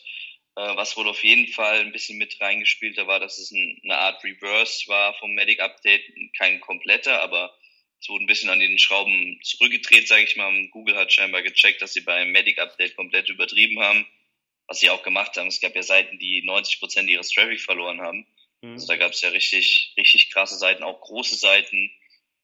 Äh, 0.57 0.77
was 0.77 0.97
wohl 0.97 1.09
auf 1.09 1.25
jeden 1.25 1.49
Fall 1.49 1.81
ein 1.81 1.93
bisschen 1.93 2.17
mit 2.17 2.41
reingespielt 2.41 2.97
war, 2.99 3.19
dass 3.19 3.39
es 3.39 3.51
ein, 3.51 3.81
eine 3.83 3.99
Art 3.99 4.23
Reverse 4.23 4.87
war 4.87 5.15
vom 5.15 5.33
Medic 5.33 5.61
Update. 5.61 6.05
Kein 6.39 6.61
kompletter, 6.61 7.21
aber 7.23 7.57
es 8.01 8.09
wurde 8.09 8.25
ein 8.25 8.29
bisschen 8.29 8.51
an 8.51 8.61
den 8.61 8.79
Schrauben 8.79 9.41
zurückgedreht, 9.43 10.07
sage 10.07 10.25
ich 10.25 10.37
mal. 10.37 10.53
Google 10.69 10.97
hat 10.97 11.13
scheinbar 11.13 11.43
gecheckt, 11.43 11.83
dass 11.83 11.93
sie 11.93 12.03
beim 12.03 12.31
Medic 12.31 12.59
Update 12.59 12.95
komplett 12.97 13.29
übertrieben 13.31 13.81
haben, 13.81 14.07
was 14.67 14.81
sie 14.81 14.91
auch 14.91 15.03
gemacht 15.03 15.37
haben. 15.37 15.49
Es 15.49 15.61
gab 15.61 15.75
ja 15.75 15.83
Seiten, 15.83 16.19
die 16.19 16.43
90 16.45 16.81
Prozent 16.81 17.09
ihres 17.09 17.31
Traffic 17.31 17.61
verloren 17.61 18.01
haben. 18.01 18.27
Mhm. 18.63 18.73
Also 18.73 18.87
da 18.87 18.97
gab 18.97 19.13
es 19.13 19.21
ja 19.21 19.31
richtig, 19.31 19.93
richtig 19.97 20.31
krasse 20.31 20.57
Seiten, 20.57 20.83
auch 20.83 21.01
große 21.01 21.37
Seiten, 21.37 21.91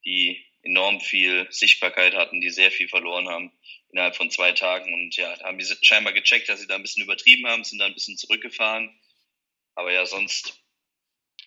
die 0.05 0.45
enorm 0.63 1.01
viel 1.01 1.47
Sichtbarkeit 1.49 2.13
hatten, 2.13 2.41
die 2.41 2.49
sehr 2.49 2.71
viel 2.71 2.87
verloren 2.87 3.27
haben 3.27 3.51
innerhalb 3.91 4.15
von 4.15 4.29
zwei 4.29 4.51
Tagen. 4.51 4.93
Und 4.93 5.15
ja, 5.15 5.39
haben 5.41 5.57
die 5.57 5.65
scheinbar 5.81 6.13
gecheckt, 6.13 6.49
dass 6.49 6.59
sie 6.59 6.67
da 6.67 6.75
ein 6.75 6.81
bisschen 6.81 7.03
übertrieben 7.03 7.47
haben, 7.47 7.63
sind 7.63 7.79
da 7.79 7.85
ein 7.85 7.93
bisschen 7.93 8.17
zurückgefahren. 8.17 8.95
Aber 9.75 9.91
ja, 9.91 10.05
sonst 10.05 10.61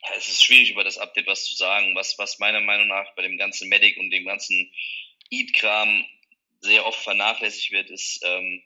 ja, 0.03 0.17
es 0.17 0.29
ist 0.29 0.45
schwierig 0.45 0.71
über 0.71 0.85
das 0.85 0.99
Update 0.99 1.27
was 1.27 1.47
zu 1.47 1.55
sagen. 1.55 1.95
Was, 1.95 2.19
was 2.19 2.39
meiner 2.39 2.61
Meinung 2.61 2.89
nach 2.89 3.15
bei 3.15 3.23
dem 3.23 3.39
ganzen 3.39 3.69
Medic 3.69 3.97
und 3.97 4.11
dem 4.11 4.25
ganzen 4.25 4.73
Eat-Kram 5.31 6.05
sehr 6.61 6.87
oft 6.87 7.01
vernachlässigt 7.03 7.71
wird, 7.73 7.91
ist, 7.91 8.21
ähm, 8.25 8.63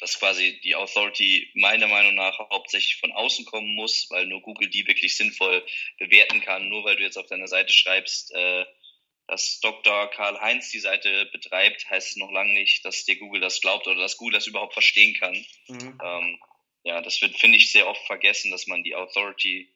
dass 0.00 0.18
quasi 0.18 0.58
die 0.60 0.74
Authority 0.74 1.50
meiner 1.54 1.86
Meinung 1.86 2.14
nach 2.14 2.38
hauptsächlich 2.38 2.96
von 2.96 3.12
außen 3.12 3.44
kommen 3.44 3.74
muss, 3.74 4.06
weil 4.10 4.26
nur 4.26 4.40
Google 4.40 4.68
die 4.68 4.86
wirklich 4.86 5.16
sinnvoll 5.16 5.64
bewerten 5.98 6.40
kann. 6.40 6.68
Nur 6.68 6.84
weil 6.84 6.96
du 6.96 7.02
jetzt 7.02 7.18
auf 7.18 7.26
deiner 7.26 7.48
Seite 7.48 7.72
schreibst, 7.72 8.32
äh, 8.32 8.64
dass 9.26 9.60
Dr. 9.60 10.10
Karl-Heinz 10.10 10.70
die 10.70 10.80
Seite 10.80 11.26
betreibt, 11.26 11.88
heißt 11.88 12.10
es 12.10 12.16
noch 12.16 12.32
lange 12.32 12.52
nicht, 12.52 12.84
dass 12.84 13.04
dir 13.04 13.16
Google 13.16 13.40
das 13.40 13.60
glaubt 13.60 13.86
oder 13.86 14.00
dass 14.00 14.16
Google 14.16 14.34
das 14.34 14.46
überhaupt 14.46 14.72
verstehen 14.72 15.14
kann. 15.14 15.34
Mhm. 15.68 16.00
Ähm, 16.02 16.40
ja, 16.82 17.00
das 17.02 17.20
wird, 17.20 17.38
finde 17.38 17.58
ich, 17.58 17.70
sehr 17.70 17.86
oft 17.86 18.04
vergessen, 18.06 18.50
dass 18.50 18.66
man 18.66 18.82
die 18.82 18.96
Authority 18.96 19.68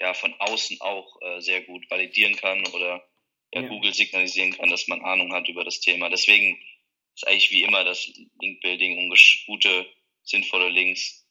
ja 0.00 0.14
von 0.14 0.34
außen 0.38 0.80
auch 0.80 1.20
äh, 1.22 1.40
sehr 1.40 1.62
gut 1.62 1.88
validieren 1.90 2.36
kann 2.36 2.66
oder 2.66 3.06
ja, 3.54 3.62
ja, 3.62 3.68
Google 3.68 3.94
signalisieren 3.94 4.52
kann, 4.52 4.68
dass 4.68 4.88
man 4.88 5.02
Ahnung 5.02 5.32
hat 5.32 5.48
über 5.48 5.64
das 5.64 5.80
Thema. 5.80 6.08
Deswegen 6.10 6.60
ist 7.22 7.28
eigentlich 7.28 7.50
wie 7.50 7.62
immer 7.62 7.84
das 7.84 8.10
Linkbuilding 8.40 8.98
und 8.98 9.44
gute, 9.46 9.86
sinnvolle 10.22 10.68
Links 10.68 11.26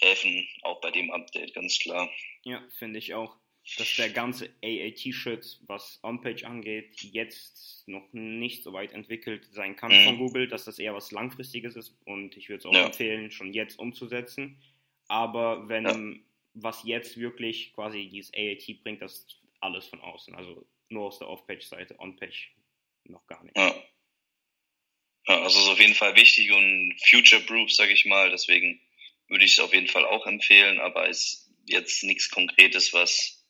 helfen 0.00 0.46
auch 0.62 0.80
bei 0.80 0.90
dem 0.90 1.10
Update, 1.10 1.54
ganz 1.54 1.78
klar. 1.78 2.10
Ja, 2.44 2.62
finde 2.78 2.98
ich 2.98 3.14
auch, 3.14 3.36
dass 3.76 3.96
der 3.96 4.10
ganze 4.10 4.50
AAT-Shit, 4.62 5.60
was 5.66 5.98
On-Page 6.02 6.44
angeht, 6.44 7.00
jetzt 7.02 7.86
noch 7.86 8.12
nicht 8.12 8.62
so 8.62 8.72
weit 8.72 8.92
entwickelt 8.92 9.46
sein 9.52 9.76
kann 9.76 9.92
mhm. 9.92 10.04
von 10.04 10.18
Google, 10.18 10.48
dass 10.48 10.64
das 10.64 10.78
eher 10.78 10.94
was 10.94 11.10
Langfristiges 11.10 11.76
ist 11.76 11.96
und 12.04 12.36
ich 12.36 12.48
würde 12.48 12.60
es 12.60 12.66
auch 12.66 12.74
ja. 12.74 12.86
empfehlen, 12.86 13.30
schon 13.30 13.52
jetzt 13.52 13.78
umzusetzen. 13.78 14.62
Aber 15.08 15.68
wenn 15.68 15.84
ja 15.84 16.24
was 16.62 16.82
jetzt 16.84 17.18
wirklich 17.18 17.72
quasi 17.72 18.08
dieses 18.08 18.32
AAT 18.34 18.82
bringt, 18.82 19.02
das 19.02 19.26
alles 19.60 19.86
von 19.86 20.00
außen. 20.00 20.34
Also 20.34 20.66
nur 20.88 21.06
aus 21.06 21.18
der 21.18 21.28
Off-Page-Seite, 21.28 21.98
On-Page 21.98 22.54
noch 23.04 23.26
gar 23.26 23.42
nicht. 23.44 23.56
Ja. 23.56 23.74
Ja. 25.28 25.42
also 25.42 25.60
ist 25.60 25.68
auf 25.68 25.80
jeden 25.80 25.94
Fall 25.94 26.16
wichtig 26.16 26.50
und 26.50 26.98
future-proof, 27.08 27.70
sage 27.72 27.92
ich 27.92 28.04
mal. 28.06 28.30
Deswegen 28.30 28.80
würde 29.28 29.44
ich 29.44 29.52
es 29.52 29.60
auf 29.60 29.74
jeden 29.74 29.88
Fall 29.88 30.04
auch 30.04 30.26
empfehlen, 30.26 30.80
aber 30.80 31.08
ist 31.08 31.50
jetzt 31.66 32.02
nichts 32.02 32.30
Konkretes, 32.30 32.92
was, 32.92 33.46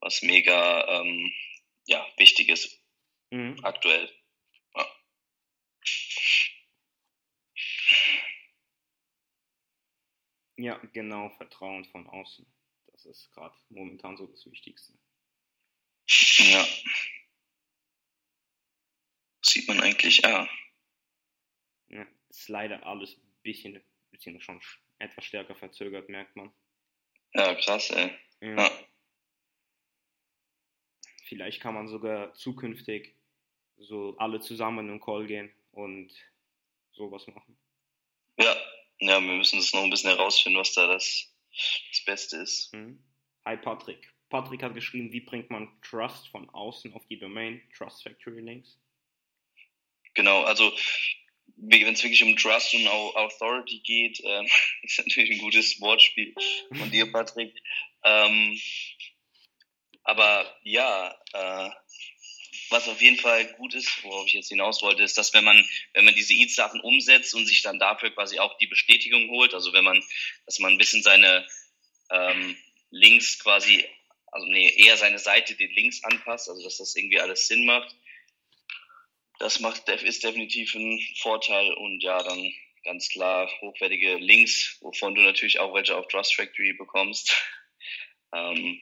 was 0.00 0.22
mega 0.22 1.00
ähm, 1.00 1.32
ja, 1.86 2.06
wichtig 2.16 2.48
ist 2.48 2.80
mhm. 3.30 3.58
aktuell. 3.62 4.10
Ja. 4.74 4.88
ja, 10.56 10.76
genau, 10.92 11.30
Vertrauen 11.36 11.84
von 11.86 12.06
außen. 12.06 12.46
Das 12.92 13.04
ist 13.04 13.30
gerade 13.32 13.56
momentan 13.68 14.16
so 14.16 14.26
das 14.26 14.46
Wichtigste. 14.46 14.94
Ja. 16.38 16.66
Sieht 19.42 19.68
man 19.68 19.80
eigentlich, 19.80 20.18
ja. 20.18 20.48
Ja 21.94 22.06
ist 22.36 22.48
leider 22.48 22.84
alles 22.86 23.16
ein 23.16 23.42
bisschen, 23.42 23.82
bisschen 24.10 24.40
schon 24.40 24.60
etwas 24.98 25.24
stärker 25.24 25.54
verzögert, 25.54 26.08
merkt 26.08 26.36
man. 26.36 26.52
Ja, 27.34 27.54
krass, 27.54 27.90
ey. 27.90 28.12
Ja. 28.40 28.56
ja. 28.56 28.70
Vielleicht 31.24 31.60
kann 31.60 31.74
man 31.74 31.88
sogar 31.88 32.34
zukünftig 32.34 33.16
so 33.76 34.16
alle 34.18 34.40
zusammen 34.40 34.86
in 34.86 34.90
einen 34.92 35.00
Call 35.00 35.26
gehen 35.26 35.52
und 35.72 36.12
sowas 36.92 37.26
machen. 37.26 37.58
Ja, 38.38 38.54
ja, 38.98 39.20
wir 39.20 39.34
müssen 39.34 39.58
das 39.58 39.72
noch 39.72 39.82
ein 39.82 39.90
bisschen 39.90 40.14
herausfinden, 40.14 40.58
was 40.58 40.74
da 40.74 40.86
das, 40.86 41.34
das 41.90 42.04
Beste 42.04 42.36
ist. 42.38 42.72
Mhm. 42.72 43.02
Hi 43.44 43.56
Patrick. 43.56 44.12
Patrick 44.28 44.62
hat 44.62 44.74
geschrieben, 44.74 45.12
wie 45.12 45.20
bringt 45.20 45.50
man 45.50 45.80
Trust 45.82 46.28
von 46.28 46.48
außen 46.50 46.92
auf 46.94 47.06
die 47.06 47.18
Domain, 47.18 47.62
Trust 47.76 48.02
Factory 48.02 48.40
Links? 48.40 48.80
Genau, 50.14 50.44
also 50.44 50.72
wenn 51.56 51.94
es 51.94 52.02
wirklich 52.02 52.22
um 52.22 52.36
Trust 52.36 52.74
und 52.74 52.86
Authority 52.86 53.80
geht, 53.80 54.20
ähm, 54.24 54.46
ist 54.82 54.98
natürlich 54.98 55.32
ein 55.32 55.38
gutes 55.38 55.80
Wortspiel 55.80 56.34
von 56.76 56.90
dir, 56.90 57.10
Patrick. 57.10 57.54
Ähm, 58.04 58.60
aber 60.02 60.58
ja, 60.62 61.18
äh, 61.32 61.70
was 62.70 62.88
auf 62.88 63.00
jeden 63.00 63.18
Fall 63.18 63.46
gut 63.54 63.74
ist, 63.74 64.02
worauf 64.04 64.26
ich 64.26 64.34
jetzt 64.34 64.48
hinaus 64.48 64.82
wollte, 64.82 65.02
ist, 65.02 65.16
dass 65.16 65.32
wenn 65.32 65.44
man, 65.44 65.64
wenn 65.92 66.04
man 66.04 66.14
diese 66.14 66.34
EAT-Sachen 66.34 66.80
umsetzt 66.80 67.34
und 67.34 67.46
sich 67.46 67.62
dann 67.62 67.78
dafür 67.78 68.10
quasi 68.10 68.38
auch 68.38 68.56
die 68.58 68.66
Bestätigung 68.66 69.28
holt, 69.30 69.54
also 69.54 69.72
wenn 69.72 69.84
man, 69.84 70.02
dass 70.46 70.58
man 70.58 70.72
ein 70.72 70.78
bisschen 70.78 71.02
seine 71.02 71.46
ähm, 72.10 72.56
Links 72.90 73.38
quasi, 73.38 73.84
also 74.26 74.46
nee, 74.46 74.68
eher 74.76 74.96
seine 74.96 75.18
Seite 75.18 75.54
den 75.54 75.72
Links 75.72 76.02
anpasst, 76.04 76.48
also 76.48 76.62
dass 76.62 76.78
das 76.78 76.96
irgendwie 76.96 77.20
alles 77.20 77.46
Sinn 77.48 77.64
macht, 77.64 77.94
das 79.44 79.60
macht, 79.60 79.86
ist 79.90 80.24
definitiv 80.24 80.74
ein 80.74 80.98
Vorteil 81.18 81.70
und 81.74 82.02
ja, 82.02 82.22
dann 82.22 82.50
ganz 82.82 83.10
klar 83.10 83.46
hochwertige 83.60 84.14
Links, 84.14 84.78
wovon 84.80 85.14
du 85.14 85.20
natürlich 85.20 85.60
auch 85.60 85.74
welche 85.74 85.94
auf 85.98 86.08
Trust 86.08 86.34
Factory 86.34 86.72
bekommst. 86.72 87.36
ähm, 88.32 88.80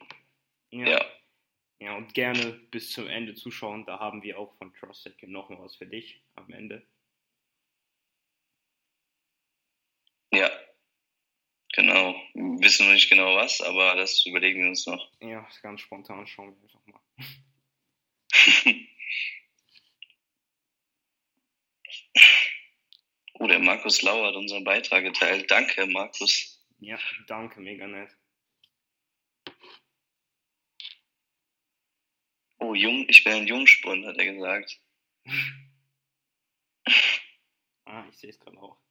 ja. 0.71 0.87
ja. 0.87 1.05
Ja, 1.79 1.97
und 1.97 2.13
gerne 2.13 2.53
bis 2.71 2.91
zum 2.93 3.09
Ende 3.09 3.33
zuschauen. 3.33 3.85
Da 3.85 3.99
haben 3.99 4.23
wir 4.23 4.39
auch 4.39 4.55
von 4.57 4.73
Trusted 4.73 5.21
noch 5.23 5.49
mal 5.49 5.59
was 5.59 5.75
für 5.75 5.85
dich 5.85 6.23
am 6.35 6.49
Ende. 6.53 6.87
Ja, 10.31 10.49
genau. 11.73 12.15
Wir 12.33 12.61
wissen 12.61 12.85
noch 12.85 12.93
nicht 12.93 13.09
genau 13.09 13.35
was, 13.35 13.59
aber 13.59 13.95
das 13.95 14.25
überlegen 14.25 14.61
wir 14.61 14.69
uns 14.69 14.85
noch. 14.85 15.11
Ja, 15.19 15.45
ganz 15.61 15.81
spontan 15.81 16.25
schauen 16.25 16.55
wir 16.55 16.63
einfach 16.63 16.85
mal. 16.85 17.01
oh, 23.33 23.47
der 23.47 23.59
Markus 23.59 24.01
Lauer 24.01 24.27
hat 24.27 24.35
unseren 24.35 24.63
Beitrag 24.63 25.03
geteilt. 25.03 25.49
Danke, 25.49 25.85
Markus. 25.87 26.63
Ja, 26.79 26.99
danke, 27.27 27.61
mega 27.61 27.87
nett. 27.87 28.11
Oh, 32.59 32.73
jung, 32.73 33.05
ich 33.07 33.23
bin 33.23 33.33
ein 33.33 33.47
Jungspund, 33.47 34.05
hat 34.05 34.17
er 34.17 34.33
gesagt. 34.33 34.79
ah, 37.85 38.05
ich 38.09 38.17
sehe 38.17 38.29
es 38.29 38.39
gerade 38.39 38.57
auch. 38.57 38.82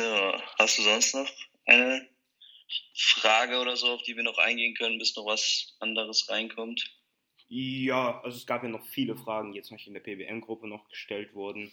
So, 0.00 0.32
hast 0.58 0.78
du 0.78 0.82
sonst 0.82 1.14
noch 1.14 1.30
eine 1.66 2.08
Frage 2.94 3.58
oder 3.58 3.76
so, 3.76 3.88
auf 3.88 4.02
die 4.02 4.16
wir 4.16 4.22
noch 4.22 4.38
eingehen 4.38 4.74
können, 4.74 4.98
bis 4.98 5.14
noch 5.14 5.26
was 5.26 5.76
anderes 5.78 6.26
reinkommt? 6.30 6.82
Ja, 7.48 8.20
also 8.22 8.38
es 8.38 8.46
gab 8.46 8.62
ja 8.62 8.70
noch 8.70 8.86
viele 8.86 9.14
Fragen, 9.14 9.52
die 9.52 9.58
jetzt 9.58 9.70
noch 9.70 9.86
in 9.86 9.92
der 9.92 10.00
PBN-Gruppe 10.00 10.68
noch 10.68 10.88
gestellt 10.88 11.34
wurden. 11.34 11.70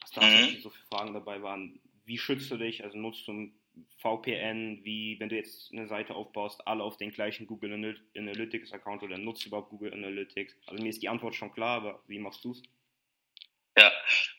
Was 0.00 0.10
da 0.12 0.20
mhm. 0.20 0.60
so 0.60 0.70
viele 0.70 0.86
Fragen 0.86 1.14
dabei 1.14 1.42
waren. 1.42 1.80
Wie 2.04 2.18
schützt 2.18 2.50
du 2.50 2.58
dich? 2.58 2.84
Also 2.84 2.96
nutzt 2.96 3.26
du 3.26 3.50
VPN? 3.98 4.84
Wie, 4.84 5.18
wenn 5.18 5.30
du 5.30 5.36
jetzt 5.36 5.72
eine 5.72 5.88
Seite 5.88 6.14
aufbaust, 6.14 6.64
alle 6.68 6.84
auf 6.84 6.96
den 6.96 7.10
gleichen 7.10 7.46
Google 7.46 7.98
Analytics-Account 8.16 9.02
oder 9.02 9.18
nutzt 9.18 9.44
du 9.44 9.48
überhaupt 9.48 9.70
Google 9.70 9.94
Analytics? 9.94 10.56
Also 10.66 10.80
mir 10.80 10.90
ist 10.90 11.02
die 11.02 11.08
Antwort 11.08 11.34
schon 11.34 11.52
klar, 11.52 11.78
aber 11.78 12.02
wie 12.06 12.20
machst 12.20 12.44
du 12.44 12.52
es? 12.52 12.62
Ja, 13.76 13.90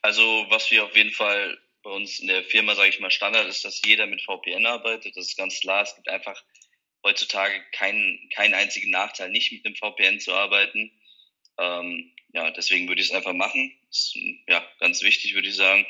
also 0.02 0.46
was 0.50 0.72
wir 0.72 0.86
auf 0.86 0.96
jeden 0.96 1.12
Fall 1.12 1.58
bei 1.86 1.92
uns 1.92 2.20
in 2.20 2.28
der 2.28 2.44
Firma, 2.44 2.74
sage 2.74 2.90
ich 2.90 3.00
mal, 3.00 3.12
Standard 3.12 3.48
ist, 3.48 3.64
dass 3.64 3.82
jeder 3.86 4.08
mit 4.08 4.24
VPN 4.24 4.66
arbeitet. 4.66 5.16
Das 5.16 5.28
ist 5.28 5.38
ganz 5.38 5.60
klar. 5.60 5.84
Es 5.84 5.96
gibt 5.96 6.10
einfach 6.10 6.44
heutzutage 7.04 7.64
keinen 7.74 8.28
keinen 8.34 8.56
einzigen 8.56 8.90
Nachteil, 8.90 9.30
nicht 9.30 9.52
mit 9.52 9.64
einem 9.66 9.76
VPN 9.76 10.20
zu 10.20 10.34
arbeiten. 10.34 10.92
Ähm, 11.60 12.12
ja, 12.34 12.50
deswegen 12.50 12.88
würde 12.88 13.02
ich 13.02 13.10
es 13.10 13.14
einfach 13.14 13.34
machen. 13.34 13.72
Ist, 13.92 14.18
ja, 14.48 14.68
ganz 14.80 15.04
wichtig, 15.04 15.36
würde 15.36 15.48
ich 15.48 15.56
sagen. 15.56 15.86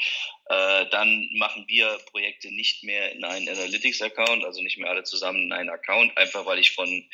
Äh, 0.49 0.85
dann 0.89 1.29
machen 1.31 1.63
wir 1.69 1.97
Projekte 2.11 2.53
nicht 2.53 2.83
mehr 2.83 3.13
in 3.13 3.23
einen 3.23 3.47
Analytics-Account, 3.47 4.43
also 4.43 4.61
nicht 4.61 4.77
mehr 4.77 4.89
alle 4.89 5.05
zusammen 5.05 5.43
in 5.43 5.53
einen 5.53 5.69
Account, 5.69 6.15
einfach 6.17 6.45
weil 6.45 6.59
ich 6.59 6.71
von 6.71 7.09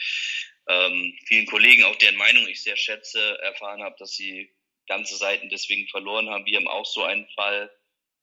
ähm, 0.67 1.17
vielen 1.27 1.45
Kollegen, 1.45 1.83
auch 1.83 1.95
deren 1.97 2.15
Meinung 2.15 2.47
ich 2.47 2.63
sehr 2.63 2.77
schätze, 2.77 3.37
erfahren 3.43 3.83
habe, 3.83 3.95
dass 3.99 4.13
sie 4.13 4.51
ganze 4.87 5.15
Seiten 5.15 5.49
deswegen 5.49 5.87
verloren 5.87 6.29
haben. 6.31 6.47
Wir 6.47 6.57
haben 6.57 6.67
auch 6.67 6.85
so 6.85 7.03
einen 7.03 7.27
Fall 7.35 7.71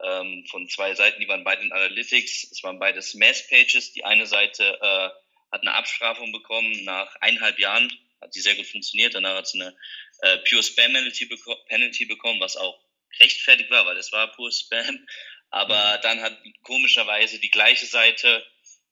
ähm, 0.02 0.44
von 0.50 0.68
zwei 0.68 0.94
Seiten, 0.94 1.20
die 1.20 1.28
waren 1.28 1.44
beide 1.44 1.62
in 1.62 1.72
Analytics. 1.72 2.52
Es 2.52 2.62
waren 2.62 2.78
beides 2.78 3.14
Mass-Pages. 3.14 3.92
Die 3.92 4.04
eine 4.04 4.26
Seite 4.26 4.78
äh, 4.80 5.10
hat 5.50 5.62
eine 5.62 5.74
Abstrafung 5.74 6.32
bekommen 6.32 6.84
nach 6.84 7.14
eineinhalb 7.16 7.58
Jahren, 7.58 7.92
hat 8.20 8.32
sie 8.32 8.40
sehr 8.40 8.54
gut 8.54 8.66
funktioniert. 8.66 9.14
Danach 9.14 9.36
hat 9.36 9.48
sie 9.48 9.60
eine 9.60 9.76
äh, 10.22 10.38
Pure 10.48 10.62
Spam 10.62 10.92
Penalty, 10.92 11.26
beko 11.26 11.54
Penalty 11.68 12.04
bekommen, 12.04 12.40
was 12.40 12.56
auch 12.56 12.78
rechtfertigt 13.20 13.70
war, 13.70 13.86
weil 13.86 13.96
es 13.96 14.12
war 14.12 14.32
Pure 14.32 14.52
Spam. 14.52 15.06
Aber 15.50 15.96
mhm. 15.96 16.02
dann 16.02 16.20
hat 16.20 16.38
komischerweise 16.62 17.40
die 17.40 17.50
gleiche 17.50 17.86
Seite, 17.86 18.46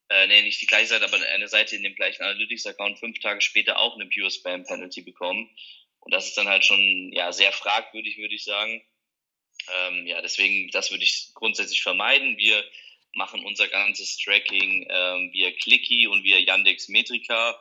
äh, 0.08 0.26
nee, 0.26 0.42
nicht 0.42 0.60
die 0.60 0.66
gleiche 0.66 0.88
Seite, 0.88 1.04
aber 1.04 1.18
eine 1.34 1.48
Seite 1.48 1.76
in 1.76 1.82
dem 1.82 1.94
gleichen 1.94 2.22
Analytics-Account 2.22 2.98
fünf 2.98 3.20
Tage 3.20 3.40
später 3.42 3.78
auch 3.78 3.94
eine 3.94 4.06
Pure 4.06 4.30
Spam 4.30 4.64
Penalty 4.64 5.02
bekommen. 5.02 5.50
Und 6.00 6.14
das 6.14 6.26
ist 6.26 6.36
dann 6.36 6.48
halt 6.48 6.64
schon 6.64 7.12
ja 7.12 7.32
sehr 7.32 7.52
fragwürdig, 7.52 8.16
würde 8.16 8.34
ich 8.34 8.44
sagen. 8.44 8.82
Ähm, 9.74 10.06
ja, 10.06 10.20
deswegen, 10.22 10.70
das 10.70 10.90
würde 10.90 11.04
ich 11.04 11.30
grundsätzlich 11.34 11.82
vermeiden. 11.82 12.36
Wir 12.36 12.64
machen 13.14 13.44
unser 13.44 13.68
ganzes 13.68 14.16
Tracking 14.18 14.86
ähm, 14.88 15.32
via 15.32 15.50
Clicky 15.52 16.06
und 16.06 16.22
via 16.22 16.38
Yandex 16.38 16.88
Metrica. 16.88 17.60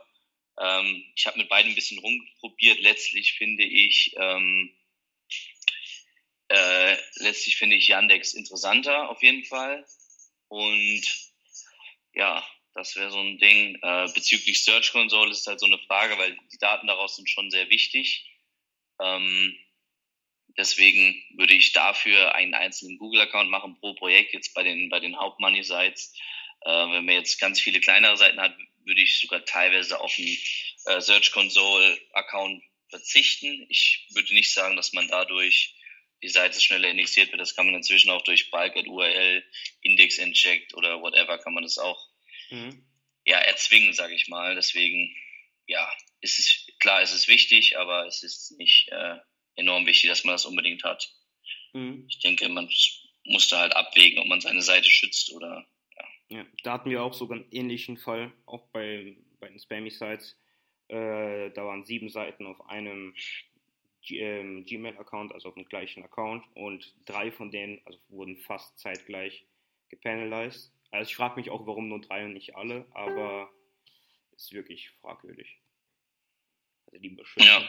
Ähm, 0.59 1.03
ich 1.15 1.25
habe 1.25 1.37
mit 1.39 1.49
beiden 1.49 1.71
ein 1.71 1.75
bisschen 1.75 1.99
rumprobiert. 1.99 2.79
Letztlich 2.79 3.33
finde 3.33 3.63
ich 3.63 4.13
ähm, 4.17 4.75
äh, 6.47 6.97
letztlich 7.15 7.57
finde 7.57 7.75
ich 7.75 7.87
Yandex 7.87 8.33
interessanter 8.33 9.09
auf 9.09 9.23
jeden 9.23 9.43
Fall. 9.45 9.85
Und 10.47 11.03
ja, 12.13 12.47
das 12.73 12.95
wäre 12.95 13.11
so 13.11 13.19
ein 13.19 13.39
Ding. 13.39 13.79
Äh, 13.81 14.07
bezüglich 14.13 14.63
Search 14.63 14.91
Console 14.91 15.31
ist 15.31 15.47
halt 15.47 15.59
so 15.59 15.65
eine 15.65 15.79
Frage, 15.79 16.17
weil 16.17 16.37
die 16.51 16.57
Daten 16.57 16.87
daraus 16.87 17.15
sind 17.15 17.29
schon 17.29 17.49
sehr 17.49 17.69
wichtig. 17.69 18.29
Ähm, 18.99 19.57
Deswegen 20.57 21.21
würde 21.35 21.53
ich 21.53 21.73
dafür 21.73 22.35
einen 22.35 22.53
einzelnen 22.53 22.97
Google-Account 22.97 23.49
machen 23.49 23.77
pro 23.79 23.93
Projekt, 23.93 24.33
jetzt 24.33 24.53
bei 24.53 24.63
den, 24.63 24.89
bei 24.89 24.99
den 24.99 25.17
Hauptmoney-Sites. 25.17 26.13
Äh, 26.61 26.69
wenn 26.69 27.05
man 27.05 27.15
jetzt 27.15 27.39
ganz 27.39 27.59
viele 27.59 27.79
kleinere 27.79 28.17
Seiten 28.17 28.39
hat, 28.39 28.55
würde 28.85 29.01
ich 29.01 29.19
sogar 29.19 29.43
teilweise 29.45 29.99
auf 29.99 30.17
einen 30.17 30.37
äh, 30.85 31.01
Search 31.01 31.31
Console-Account 31.31 32.63
verzichten. 32.89 33.65
Ich 33.69 34.07
würde 34.13 34.33
nicht 34.33 34.53
sagen, 34.53 34.75
dass 34.75 34.93
man 34.93 35.07
dadurch 35.07 35.75
die 36.23 36.29
Seite 36.29 36.59
schneller 36.61 36.89
indexiert 36.89 37.31
wird. 37.31 37.41
Das 37.41 37.55
kann 37.55 37.65
man 37.65 37.75
inzwischen 37.75 38.09
auch 38.09 38.23
durch 38.23 38.49
Bulk 38.49 38.77
at 38.77 38.87
URL, 38.87 39.43
Index 39.81 40.17
Inject 40.17 40.73
oder 40.75 41.01
whatever 41.01 41.37
kann 41.37 41.53
man 41.53 41.63
das 41.63 41.77
auch 41.77 42.07
mhm. 42.49 42.85
ja, 43.25 43.37
erzwingen, 43.39 43.93
sage 43.93 44.15
ich 44.15 44.27
mal. 44.27 44.55
Deswegen 44.55 45.13
ja, 45.67 45.91
es 46.21 46.37
ist 46.37 46.79
klar, 46.79 47.01
es 47.01 47.13
ist 47.13 47.27
wichtig, 47.27 47.77
aber 47.77 48.05
es 48.07 48.23
ist 48.23 48.51
nicht 48.57 48.89
äh, 48.89 49.17
enorm 49.55 49.85
wichtig, 49.85 50.09
dass 50.09 50.23
man 50.23 50.33
das 50.33 50.45
unbedingt 50.45 50.83
hat. 50.83 51.13
Mhm. 51.73 52.05
Ich 52.07 52.19
denke, 52.19 52.47
man 52.49 52.69
muss 53.25 53.47
da 53.49 53.59
halt 53.59 53.75
abwägen, 53.75 54.19
ob 54.19 54.27
man 54.27 54.41
seine 54.41 54.61
Seite 54.61 54.89
schützt 54.89 55.31
oder 55.33 55.67
ja. 55.97 56.37
ja 56.37 56.45
da 56.63 56.73
hatten 56.73 56.89
wir 56.89 57.03
auch 57.03 57.13
sogar 57.13 57.37
einen 57.37 57.51
ähnlichen 57.51 57.97
Fall, 57.97 58.31
auch 58.45 58.67
bei, 58.69 59.17
bei 59.39 59.49
den 59.49 59.59
Spammy-Sites. 59.59 60.37
Äh, 60.87 61.49
da 61.51 61.65
waren 61.65 61.83
sieben 61.83 62.09
Seiten 62.09 62.45
auf 62.45 62.69
einem 62.69 63.15
ähm, 64.09 64.65
Gmail-Account, 64.65 65.33
also 65.33 65.49
auf 65.49 65.55
dem 65.55 65.65
gleichen 65.65 66.03
Account 66.03 66.45
und 66.53 66.93
drei 67.05 67.31
von 67.31 67.49
denen 67.51 67.81
also 67.85 67.99
wurden 68.09 68.37
fast 68.37 68.77
zeitgleich 68.77 69.45
gepanelized. 69.89 70.71
Also 70.91 71.09
ich 71.09 71.15
frage 71.15 71.37
mich 71.37 71.49
auch, 71.49 71.65
warum 71.65 71.89
nur 71.89 72.01
drei 72.01 72.25
und 72.25 72.33
nicht 72.33 72.55
alle, 72.55 72.85
aber 72.93 73.49
ist 74.35 74.53
wirklich 74.53 74.91
fragwürdig. 75.01 75.59
Also 76.87 76.99
die 76.99 77.09
beschützen. 77.09 77.47
Ja. 77.47 77.63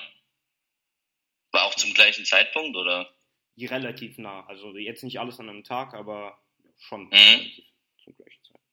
War 1.57 1.65
auch 1.65 1.75
zum 1.75 1.95
gleichen 1.95 2.27
Zeitpunkt, 2.27 2.77
oder? 2.77 3.11
Relativ 3.59 4.19
nah. 4.19 4.45
Also 4.47 4.77
jetzt 4.77 5.03
nicht 5.03 5.19
alles 5.19 5.41
an 5.41 5.49
einem 5.49 5.65
Tag, 5.65 5.95
aber 5.95 6.39
schon 6.77 7.05
mhm. 7.05 7.15
relativ 7.15 7.65
zum 8.05 8.15
gleichen 8.15 8.45
Zeitpunkt. 8.45 8.69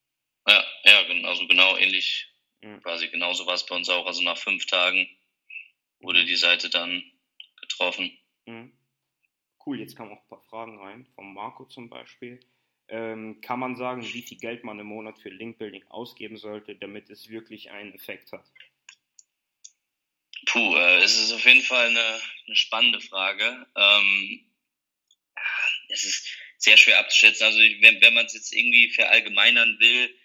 Ja, 0.50 0.66
ja, 0.84 1.30
also 1.30 1.48
genau 1.48 1.78
ähnlich. 1.78 2.28
Mhm. 2.62 2.82
Quasi 2.82 3.08
genauso 3.08 3.46
war 3.46 3.54
es 3.54 3.66
bei 3.66 3.78
uns 3.78 3.88
auch. 3.88 4.06
Also 4.06 4.22
nach 4.22 4.38
fünf 4.38 4.66
Tagen 4.66 5.08
wurde 6.02 6.24
mhm. 6.24 6.28
die 6.28 6.36
Seite 6.36 6.70
dann 6.70 7.02
getroffen. 7.62 8.18
Mhm. 8.48 8.74
Cool, 9.66 9.80
jetzt 9.80 9.96
kamen 9.96 10.12
auch 10.12 10.22
ein 10.22 10.28
paar 10.28 10.44
Fragen 10.50 10.78
rein, 10.78 11.08
vom 11.16 11.34
Marco 11.34 11.64
zum 11.64 11.90
Beispiel. 11.90 12.42
Ähm, 12.90 13.40
kann 13.40 13.60
man 13.60 13.78
sagen, 13.78 14.04
wie 14.04 14.24
viel 14.24 14.40
Geld 14.40 14.66
man 14.66 14.78
im 14.78 14.88
Monat 14.88 15.20
für 15.20 15.30
Linkbuilding 15.30 15.88
ausgeben 15.88 16.36
sollte, 16.36 16.76
damit 16.76 17.10
es 17.10 17.30
wirklich 17.30 17.72
einen 17.72 17.94
Effekt 17.94 18.34
hat? 18.34 18.44
Puh, 20.54 20.76
äh, 20.76 21.02
es 21.02 21.18
ist 21.18 21.32
auf 21.32 21.44
jeden 21.46 21.64
Fall 21.64 21.88
eine, 21.88 22.22
eine 22.46 22.56
spannende 22.56 23.02
Frage. 23.02 23.66
Ähm, 23.76 24.46
es 25.90 26.04
ist 26.04 26.28
sehr 26.58 26.78
schwer 26.78 27.00
abzuschätzen. 27.00 27.44
Also 27.44 27.58
wenn, 27.58 28.00
wenn 28.02 28.14
man 28.14 28.28
es 28.28 28.36
jetzt 28.36 28.54
irgendwie 28.54 28.92
verallgemeinern 28.92 29.80
will, 29.80 30.16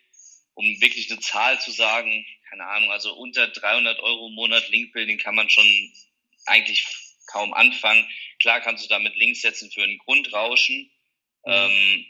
um 0.53 0.67
wirklich 0.83 1.11
eine 1.11 1.21
Zahl 1.21 1.59
zu 1.63 1.71
sagen, 1.71 2.27
keine 2.51 2.67
Ahnung, 2.67 2.91
also 2.91 3.15
unter 3.15 3.49
300 3.49 4.01
Euro 4.01 4.29
im 4.29 4.35
Monat 4.35 4.69
Linkbuilding 4.69 5.17
kann 5.17 5.35
man 5.35 5.49
schon 5.49 5.67
eigentlich 6.45 6.87
kaum 7.27 7.55
anfangen. 7.55 8.07
Klar 8.39 8.61
kannst 8.61 8.85
du 8.85 8.89
damit 8.89 9.17
Links 9.17 9.41
setzen 9.41 9.71
für 9.71 9.83
ein 9.83 9.97
Grundrauschen. 9.97 10.91
Mhm. 11.47 11.53
Ähm, 11.53 12.07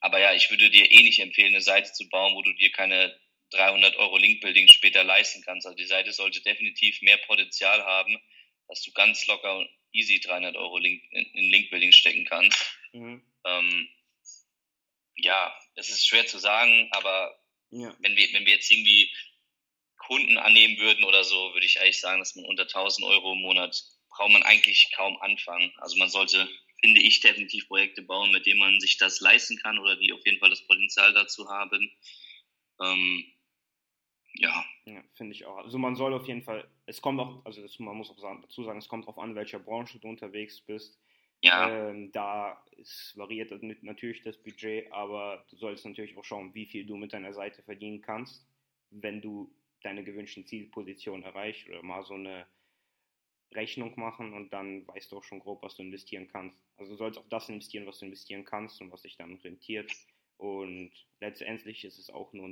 aber 0.00 0.18
ja, 0.18 0.34
ich 0.34 0.50
würde 0.50 0.70
dir 0.70 0.90
eh 0.90 1.04
nicht 1.04 1.20
empfehlen, 1.20 1.54
eine 1.54 1.62
Seite 1.62 1.92
zu 1.92 2.08
bauen, 2.08 2.34
wo 2.34 2.42
du 2.42 2.52
dir 2.54 2.72
keine 2.72 3.16
300 3.50 3.96
Euro 3.96 4.16
Linkbuilding 4.16 4.68
später 4.68 5.04
leisten 5.04 5.42
kannst. 5.42 5.66
Also 5.66 5.76
die 5.76 5.86
Seite 5.86 6.12
sollte 6.12 6.40
definitiv 6.42 7.02
mehr 7.02 7.18
Potenzial 7.18 7.84
haben, 7.84 8.20
dass 8.68 8.82
du 8.82 8.92
ganz 8.92 9.26
locker 9.26 9.58
und 9.58 9.68
easy 9.92 10.20
300 10.20 10.56
Euro 10.56 10.78
Link, 10.78 11.02
in 11.10 11.50
Linkbuilding 11.50 11.92
stecken 11.92 12.24
kannst. 12.24 12.58
Mhm. 12.92 13.22
Ähm, 13.44 13.88
ja, 15.16 15.54
es 15.74 15.90
ist 15.90 16.06
schwer 16.06 16.26
zu 16.26 16.38
sagen, 16.38 16.88
aber 16.92 17.38
ja. 17.70 17.94
wenn, 18.00 18.16
wir, 18.16 18.32
wenn 18.32 18.46
wir 18.46 18.54
jetzt 18.54 18.70
irgendwie 18.70 19.10
Kunden 19.96 20.38
annehmen 20.38 20.78
würden 20.78 21.04
oder 21.04 21.24
so, 21.24 21.52
würde 21.52 21.66
ich 21.66 21.80
eigentlich 21.80 22.00
sagen, 22.00 22.20
dass 22.20 22.34
man 22.34 22.46
unter 22.46 22.62
1000 22.62 23.06
Euro 23.06 23.32
im 23.32 23.42
Monat 23.42 23.82
braucht 24.08 24.30
man 24.30 24.42
eigentlich 24.42 24.90
kaum 24.96 25.20
anfangen. 25.20 25.72
Also 25.78 25.96
man 25.98 26.10
sollte, 26.10 26.48
finde 26.80 27.00
ich, 27.00 27.20
definitiv 27.20 27.68
Projekte 27.68 28.02
bauen, 28.02 28.30
mit 28.30 28.46
denen 28.46 28.60
man 28.60 28.80
sich 28.80 28.96
das 28.96 29.20
leisten 29.20 29.58
kann 29.58 29.78
oder 29.78 29.96
die 29.96 30.12
auf 30.12 30.24
jeden 30.24 30.38
Fall 30.38 30.50
das 30.50 30.66
Potenzial 30.66 31.12
dazu 31.12 31.48
haben. 31.48 31.92
Ähm, 32.80 33.32
ja. 34.34 34.64
ja 34.84 35.02
Finde 35.14 35.32
ich 35.34 35.46
auch. 35.46 35.56
Also 35.58 35.78
man 35.78 35.96
soll 35.96 36.14
auf 36.14 36.26
jeden 36.26 36.42
Fall, 36.42 36.68
es 36.86 37.00
kommt 37.00 37.20
auch, 37.20 37.44
also 37.44 37.62
das, 37.62 37.78
man 37.78 37.96
muss 37.96 38.10
auch 38.10 38.18
sagen, 38.18 38.40
dazu 38.42 38.64
sagen, 38.64 38.78
es 38.78 38.88
kommt 38.88 39.04
darauf 39.04 39.18
an, 39.18 39.34
welcher 39.34 39.58
Branche 39.58 39.98
du 39.98 40.08
unterwegs 40.08 40.60
bist. 40.60 41.00
Ja. 41.42 41.88
Ähm, 41.88 42.12
da 42.12 42.62
ist, 42.76 43.16
variiert 43.16 43.50
natürlich 43.82 44.22
das 44.22 44.36
Budget, 44.36 44.92
aber 44.92 45.44
du 45.50 45.56
sollst 45.56 45.86
natürlich 45.86 46.16
auch 46.16 46.24
schauen, 46.24 46.54
wie 46.54 46.66
viel 46.66 46.84
du 46.84 46.96
mit 46.96 47.12
deiner 47.12 47.32
Seite 47.32 47.62
verdienen 47.62 48.02
kannst, 48.02 48.46
wenn 48.90 49.22
du 49.22 49.50
deine 49.82 50.04
gewünschten 50.04 50.46
Zielpositionen 50.46 51.24
erreichst 51.24 51.66
oder 51.68 51.82
mal 51.82 52.04
so 52.04 52.14
eine 52.14 52.46
Rechnung 53.52 53.98
machen 53.98 54.34
und 54.34 54.52
dann 54.52 54.86
weißt 54.86 55.10
du 55.10 55.18
auch 55.18 55.24
schon 55.24 55.40
grob, 55.40 55.62
was 55.62 55.76
du 55.76 55.82
investieren 55.82 56.28
kannst. 56.28 56.58
Also 56.76 56.92
du 56.92 56.98
sollst 56.98 57.18
auch 57.18 57.28
das 57.28 57.48
investieren, 57.48 57.86
was 57.86 57.98
du 57.98 58.06
investieren 58.06 58.44
kannst 58.44 58.80
und 58.80 58.92
was 58.92 59.02
sich 59.02 59.16
dann 59.16 59.36
rentiert. 59.36 59.90
Und 60.36 60.92
letztendlich 61.20 61.84
ist 61.84 61.98
es 61.98 62.10
auch 62.10 62.32
nur 62.32 62.48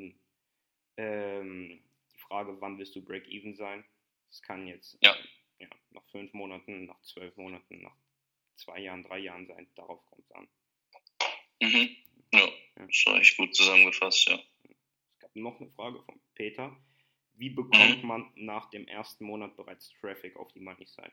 ähm, 0.98 1.82
die 2.12 2.18
Frage, 2.18 2.60
wann 2.60 2.78
wirst 2.78 2.94
du 2.94 3.02
Break-Even 3.02 3.54
sein? 3.54 3.84
Es 4.30 4.42
kann 4.42 4.66
jetzt 4.66 4.98
ja. 5.00 5.14
Äh, 5.14 5.64
ja, 5.64 5.68
nach 5.90 6.04
fünf 6.10 6.32
Monaten, 6.34 6.86
nach 6.86 7.00
zwölf 7.02 7.36
Monaten, 7.36 7.82
nach 7.82 7.96
zwei 8.56 8.80
Jahren, 8.80 9.02
drei 9.02 9.18
Jahren 9.18 9.46
sein. 9.46 9.66
Darauf 9.74 10.04
kommt 10.06 10.24
es 10.24 10.32
an. 10.32 10.48
Mhm. 11.60 11.96
Ja, 12.32 12.46
ja. 12.46 12.86
das 12.86 13.06
war 13.06 13.18
echt 13.18 13.36
gut 13.36 13.54
zusammengefasst, 13.54 14.28
ja. 14.28 14.40
Es 14.64 15.18
gab 15.18 15.34
noch 15.34 15.60
eine 15.60 15.70
Frage 15.70 16.02
von 16.04 16.20
Peter. 16.34 16.76
Wie 17.34 17.50
bekommt 17.50 18.02
mhm. 18.02 18.08
man 18.08 18.32
nach 18.34 18.70
dem 18.70 18.86
ersten 18.86 19.24
Monat 19.24 19.56
bereits 19.56 19.90
Traffic 20.00 20.36
auf 20.36 20.52
die 20.52 20.60
Money-Site? 20.60 21.12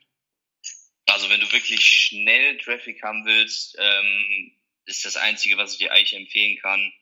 Also 1.07 1.29
wenn 1.29 1.39
du 1.39 1.51
wirklich 1.51 1.81
schnell 1.81 2.57
Traffic 2.57 3.01
haben 3.03 3.25
willst, 3.25 3.77
ähm, 3.79 4.57
ist 4.85 5.05
das 5.05 5.15
Einzige, 5.15 5.57
was 5.57 5.73
ich 5.73 5.77
dir 5.79 5.91
eigentlich 5.91 6.15
empfehlen 6.15 6.57
kann, 6.57 6.93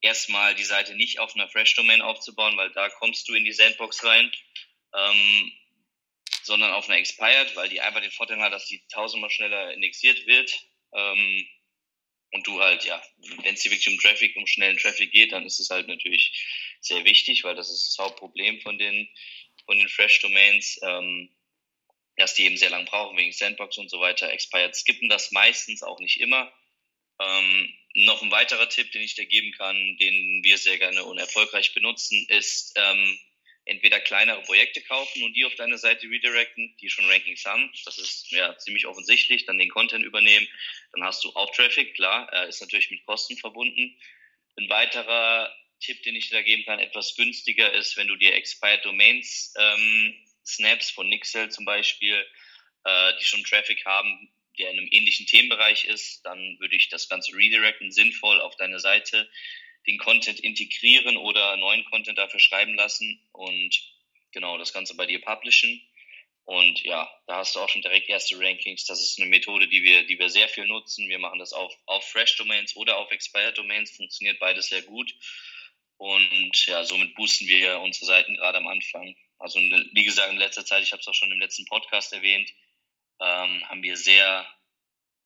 erstmal 0.00 0.54
die 0.54 0.64
Seite 0.64 0.94
nicht 0.94 1.18
auf 1.18 1.34
einer 1.34 1.48
Fresh-Domain 1.48 2.02
aufzubauen, 2.02 2.56
weil 2.56 2.70
da 2.70 2.88
kommst 2.88 3.28
du 3.28 3.34
in 3.34 3.44
die 3.44 3.52
Sandbox 3.52 4.04
rein, 4.04 4.30
ähm, 4.94 5.52
sondern 6.42 6.72
auf 6.72 6.88
einer 6.88 6.98
Expired, 6.98 7.56
weil 7.56 7.68
die 7.68 7.80
einfach 7.80 8.00
den 8.00 8.10
Vorteil 8.10 8.40
hat, 8.40 8.52
dass 8.52 8.66
die 8.66 8.82
tausendmal 8.88 9.30
schneller 9.30 9.72
indexiert 9.72 10.26
wird. 10.26 10.52
Ähm, 10.94 11.46
und 12.32 12.46
du 12.46 12.60
halt, 12.60 12.84
ja, 12.84 13.00
wenn 13.42 13.54
es 13.54 13.62
dir 13.62 13.70
wirklich 13.70 13.88
um 13.88 13.98
Traffic, 13.98 14.36
um 14.36 14.46
schnellen 14.46 14.76
Traffic 14.76 15.12
geht, 15.12 15.32
dann 15.32 15.46
ist 15.46 15.60
es 15.60 15.70
halt 15.70 15.88
natürlich 15.88 16.76
sehr 16.80 17.04
wichtig, 17.04 17.44
weil 17.44 17.54
das 17.54 17.70
ist 17.70 17.88
das 17.88 18.04
Hauptproblem 18.04 18.60
von 18.60 18.78
den, 18.78 19.08
von 19.64 19.78
den 19.78 19.88
Fresh 19.88 20.20
Domains, 20.20 20.78
ähm, 20.82 21.34
dass 22.16 22.34
die 22.34 22.44
eben 22.44 22.56
sehr 22.56 22.70
lang 22.70 22.84
brauchen 22.86 23.16
wegen 23.16 23.32
Sandbox 23.32 23.78
und 23.78 23.90
so 23.90 24.00
weiter. 24.00 24.30
Expired 24.30 24.74
skippen 24.74 25.08
das 25.08 25.32
meistens 25.32 25.82
auch 25.82 26.00
nicht 26.00 26.20
immer. 26.20 26.52
Ähm, 27.20 27.74
noch 27.94 28.22
ein 28.22 28.30
weiterer 28.30 28.68
Tipp, 28.68 28.92
den 28.92 29.02
ich 29.02 29.14
dir 29.14 29.26
geben 29.26 29.52
kann, 29.52 29.96
den 29.98 30.42
wir 30.42 30.58
sehr 30.58 30.78
gerne 30.78 31.04
und 31.04 31.18
erfolgreich 31.18 31.72
benutzen, 31.72 32.26
ist 32.28 32.74
ähm, 32.76 33.18
entweder 33.64 34.00
kleinere 34.00 34.42
Projekte 34.42 34.80
kaufen 34.82 35.22
und 35.22 35.34
die 35.34 35.44
auf 35.44 35.54
deine 35.56 35.78
Seite 35.78 36.08
redirecten, 36.08 36.76
die 36.80 36.88
schon 36.88 37.06
Rankings 37.06 37.44
haben. 37.44 37.70
Das 37.84 37.98
ist 37.98 38.30
ja 38.30 38.56
ziemlich 38.58 38.86
offensichtlich. 38.86 39.44
Dann 39.44 39.58
den 39.58 39.70
Content 39.70 40.04
übernehmen. 40.04 40.46
Dann 40.92 41.04
hast 41.04 41.24
du 41.24 41.30
auch 41.34 41.50
Traffic, 41.54 41.94
klar, 41.94 42.32
äh, 42.32 42.48
ist 42.48 42.60
natürlich 42.60 42.90
mit 42.90 43.04
Kosten 43.06 43.36
verbunden. 43.36 43.98
Ein 44.56 44.68
weiterer 44.68 45.54
Tipp, 45.80 46.02
den 46.04 46.16
ich 46.16 46.28
dir 46.28 46.36
da 46.36 46.42
geben 46.42 46.64
kann, 46.64 46.78
etwas 46.78 47.16
günstiger 47.16 47.72
ist, 47.72 47.96
wenn 47.96 48.08
du 48.08 48.16
dir 48.16 48.34
Expired 48.34 48.84
Domains 48.84 49.52
ähm, 49.58 50.14
Snaps 50.44 50.90
von 50.90 51.08
Nixel 51.08 51.50
zum 51.50 51.64
Beispiel, 51.64 52.24
äh, 52.84 53.12
die 53.20 53.24
schon 53.24 53.42
Traffic 53.44 53.84
haben, 53.84 54.30
der 54.58 54.70
in 54.70 54.78
einem 54.78 54.88
ähnlichen 54.90 55.26
Themenbereich 55.26 55.84
ist, 55.84 56.24
dann 56.24 56.58
würde 56.58 56.76
ich 56.76 56.88
das 56.88 57.08
Ganze 57.08 57.34
redirecten, 57.34 57.92
sinnvoll 57.92 58.40
auf 58.40 58.56
deine 58.56 58.80
Seite, 58.80 59.28
den 59.86 59.98
Content 59.98 60.40
integrieren 60.40 61.16
oder 61.16 61.56
neuen 61.56 61.84
Content 61.84 62.18
dafür 62.18 62.40
schreiben 62.40 62.74
lassen 62.74 63.20
und 63.32 63.80
genau 64.32 64.58
das 64.58 64.72
Ganze 64.72 64.96
bei 64.96 65.06
dir 65.06 65.20
publishen. 65.20 65.80
Und 66.44 66.82
ja, 66.84 67.10
da 67.26 67.38
hast 67.38 67.56
du 67.56 67.60
auch 67.60 67.68
schon 67.68 67.82
direkt 67.82 68.08
erste 68.08 68.38
Rankings. 68.38 68.84
Das 68.84 69.00
ist 69.00 69.18
eine 69.18 69.28
Methode, 69.28 69.66
die 69.66 69.82
wir, 69.82 70.06
die 70.06 70.18
wir 70.18 70.30
sehr 70.30 70.48
viel 70.48 70.66
nutzen. 70.66 71.08
Wir 71.08 71.18
machen 71.18 71.40
das 71.40 71.52
auf, 71.52 71.76
auf 71.86 72.04
Fresh 72.08 72.36
Domains 72.36 72.76
oder 72.76 72.98
auf 72.98 73.10
Expired 73.10 73.58
Domains. 73.58 73.90
Funktioniert 73.90 74.38
beides 74.38 74.68
sehr 74.68 74.82
gut. 74.82 75.12
Und 75.96 76.66
ja, 76.66 76.84
somit 76.84 77.14
boosten 77.16 77.48
wir 77.48 77.80
unsere 77.80 78.06
Seiten 78.06 78.36
gerade 78.36 78.58
am 78.58 78.68
Anfang. 78.68 79.16
Also 79.38 79.58
wie 79.58 80.04
gesagt, 80.04 80.30
in 80.30 80.38
letzter 80.38 80.64
Zeit, 80.64 80.84
ich 80.84 80.92
habe 80.92 81.00
es 81.00 81.08
auch 81.08 81.14
schon 81.14 81.32
im 81.32 81.40
letzten 81.40 81.64
Podcast 81.64 82.12
erwähnt, 82.12 82.48
ähm, 83.20 83.68
haben 83.68 83.82
wir 83.82 83.96
sehr 83.96 84.46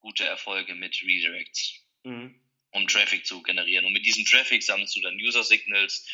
gute 0.00 0.24
Erfolge 0.24 0.74
mit 0.74 1.02
Redirects, 1.02 1.84
mhm. 2.04 2.40
um 2.70 2.86
Traffic 2.86 3.26
zu 3.26 3.42
generieren. 3.42 3.84
Und 3.86 3.92
mit 3.92 4.06
diesem 4.06 4.24
Traffic 4.24 4.62
sammelst 4.62 4.96
du 4.96 5.00
dann 5.00 5.16
User 5.16 5.44
Signals. 5.44 6.06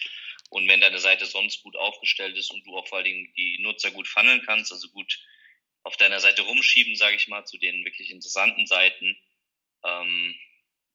Und 0.51 0.69
wenn 0.69 0.81
deine 0.81 0.99
Seite 0.99 1.27
sonst 1.27 1.63
gut 1.63 1.77
aufgestellt 1.77 2.37
ist 2.37 2.51
und 2.53 2.65
du 2.67 2.77
auch 2.77 2.87
vor 2.87 2.99
allen 2.99 3.07
Dingen 3.07 3.33
die 3.37 3.59
Nutzer 3.61 3.91
gut 3.91 4.07
funneln 4.07 4.43
kannst, 4.47 4.73
also 4.73 4.89
gut 4.89 5.21
auf 5.83 5.97
deiner 5.97 6.21
Seite 6.21 6.43
rumschieben, 6.43 6.97
sage 6.97 7.17
ich 7.17 7.29
mal, 7.29 7.45
zu 7.45 7.59
den 7.59 7.85
wirklich 7.85 8.11
interessanten 8.11 8.67
Seiten, 8.67 9.17
ähm, 9.85 10.35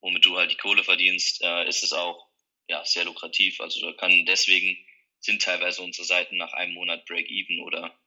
womit 0.01 0.25
du 0.25 0.37
halt 0.37 0.51
die 0.51 0.57
Kohle 0.57 0.83
verdienst, 0.83 1.41
äh, 1.43 1.67
ist 1.67 1.83
es 1.83 1.93
auch 1.93 2.27
ja, 2.67 2.83
sehr 2.85 3.05
lukrativ. 3.05 3.59
Also 3.61 3.85
da 3.85 3.93
kann 3.93 4.25
deswegen 4.25 4.77
sind 5.19 5.41
teilweise 5.41 5.81
unsere 5.81 6.05
Seiten 6.05 6.37
nach 6.37 6.53
einem 6.53 6.73
Monat 6.73 7.05
Break-Even 7.05 7.61
oder 7.61 7.97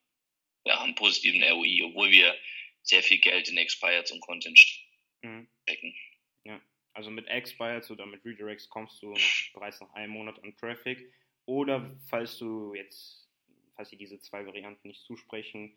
ja, 0.64 0.80
haben 0.80 0.94
positiven 0.94 1.42
ROI, 1.42 1.84
obwohl 1.84 2.10
wir 2.10 2.34
sehr 2.84 3.02
viel 3.02 3.18
Geld 3.18 3.48
in 3.48 3.56
Expireds 3.56 4.12
und 4.12 4.20
Content 4.20 4.58
mhm. 5.22 5.48
stecken. 5.62 5.88
Mhm. 6.44 6.50
Ja, 6.50 6.60
also 6.92 7.10
mit 7.10 7.26
Expireds 7.26 7.90
oder 7.90 8.06
mit 8.06 8.24
Redirects 8.24 8.68
kommst 8.68 9.02
du 9.02 9.14
bereits 9.52 9.80
nach 9.80 9.92
einem 9.94 10.12
Monat 10.12 10.42
an 10.44 10.56
Traffic. 10.56 11.12
Oder 11.46 11.98
falls 12.08 12.38
du 12.38 12.74
jetzt 12.74 13.24
falls 13.74 13.90
dir 13.90 13.98
diese 13.98 14.18
zwei 14.20 14.46
Varianten 14.46 14.88
nicht 14.88 15.02
zusprechen, 15.02 15.76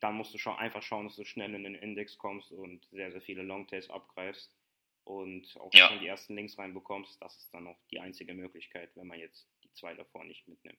dann 0.00 0.14
musst 0.14 0.32
du 0.32 0.38
schon 0.38 0.56
einfach 0.56 0.82
schauen, 0.82 1.06
dass 1.06 1.16
du 1.16 1.24
schnell 1.24 1.54
in 1.54 1.64
den 1.64 1.74
Index 1.74 2.16
kommst 2.16 2.52
und 2.52 2.84
sehr, 2.90 3.12
sehr 3.12 3.20
viele 3.20 3.42
Longtails 3.42 3.90
abgreifst 3.90 4.56
und 5.04 5.56
auch 5.60 5.70
ja. 5.74 5.88
schon 5.88 6.00
die 6.00 6.06
ersten 6.06 6.34
Links 6.34 6.58
reinbekommst. 6.58 7.20
Das 7.20 7.36
ist 7.36 7.52
dann 7.52 7.66
auch 7.66 7.78
die 7.90 8.00
einzige 8.00 8.34
Möglichkeit, 8.34 8.90
wenn 8.96 9.06
man 9.06 9.18
jetzt 9.18 9.48
die 9.62 9.72
zwei 9.72 9.94
davor 9.94 10.24
nicht 10.24 10.48
mitnimmt. 10.48 10.78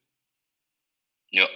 Ja. 1.29 1.47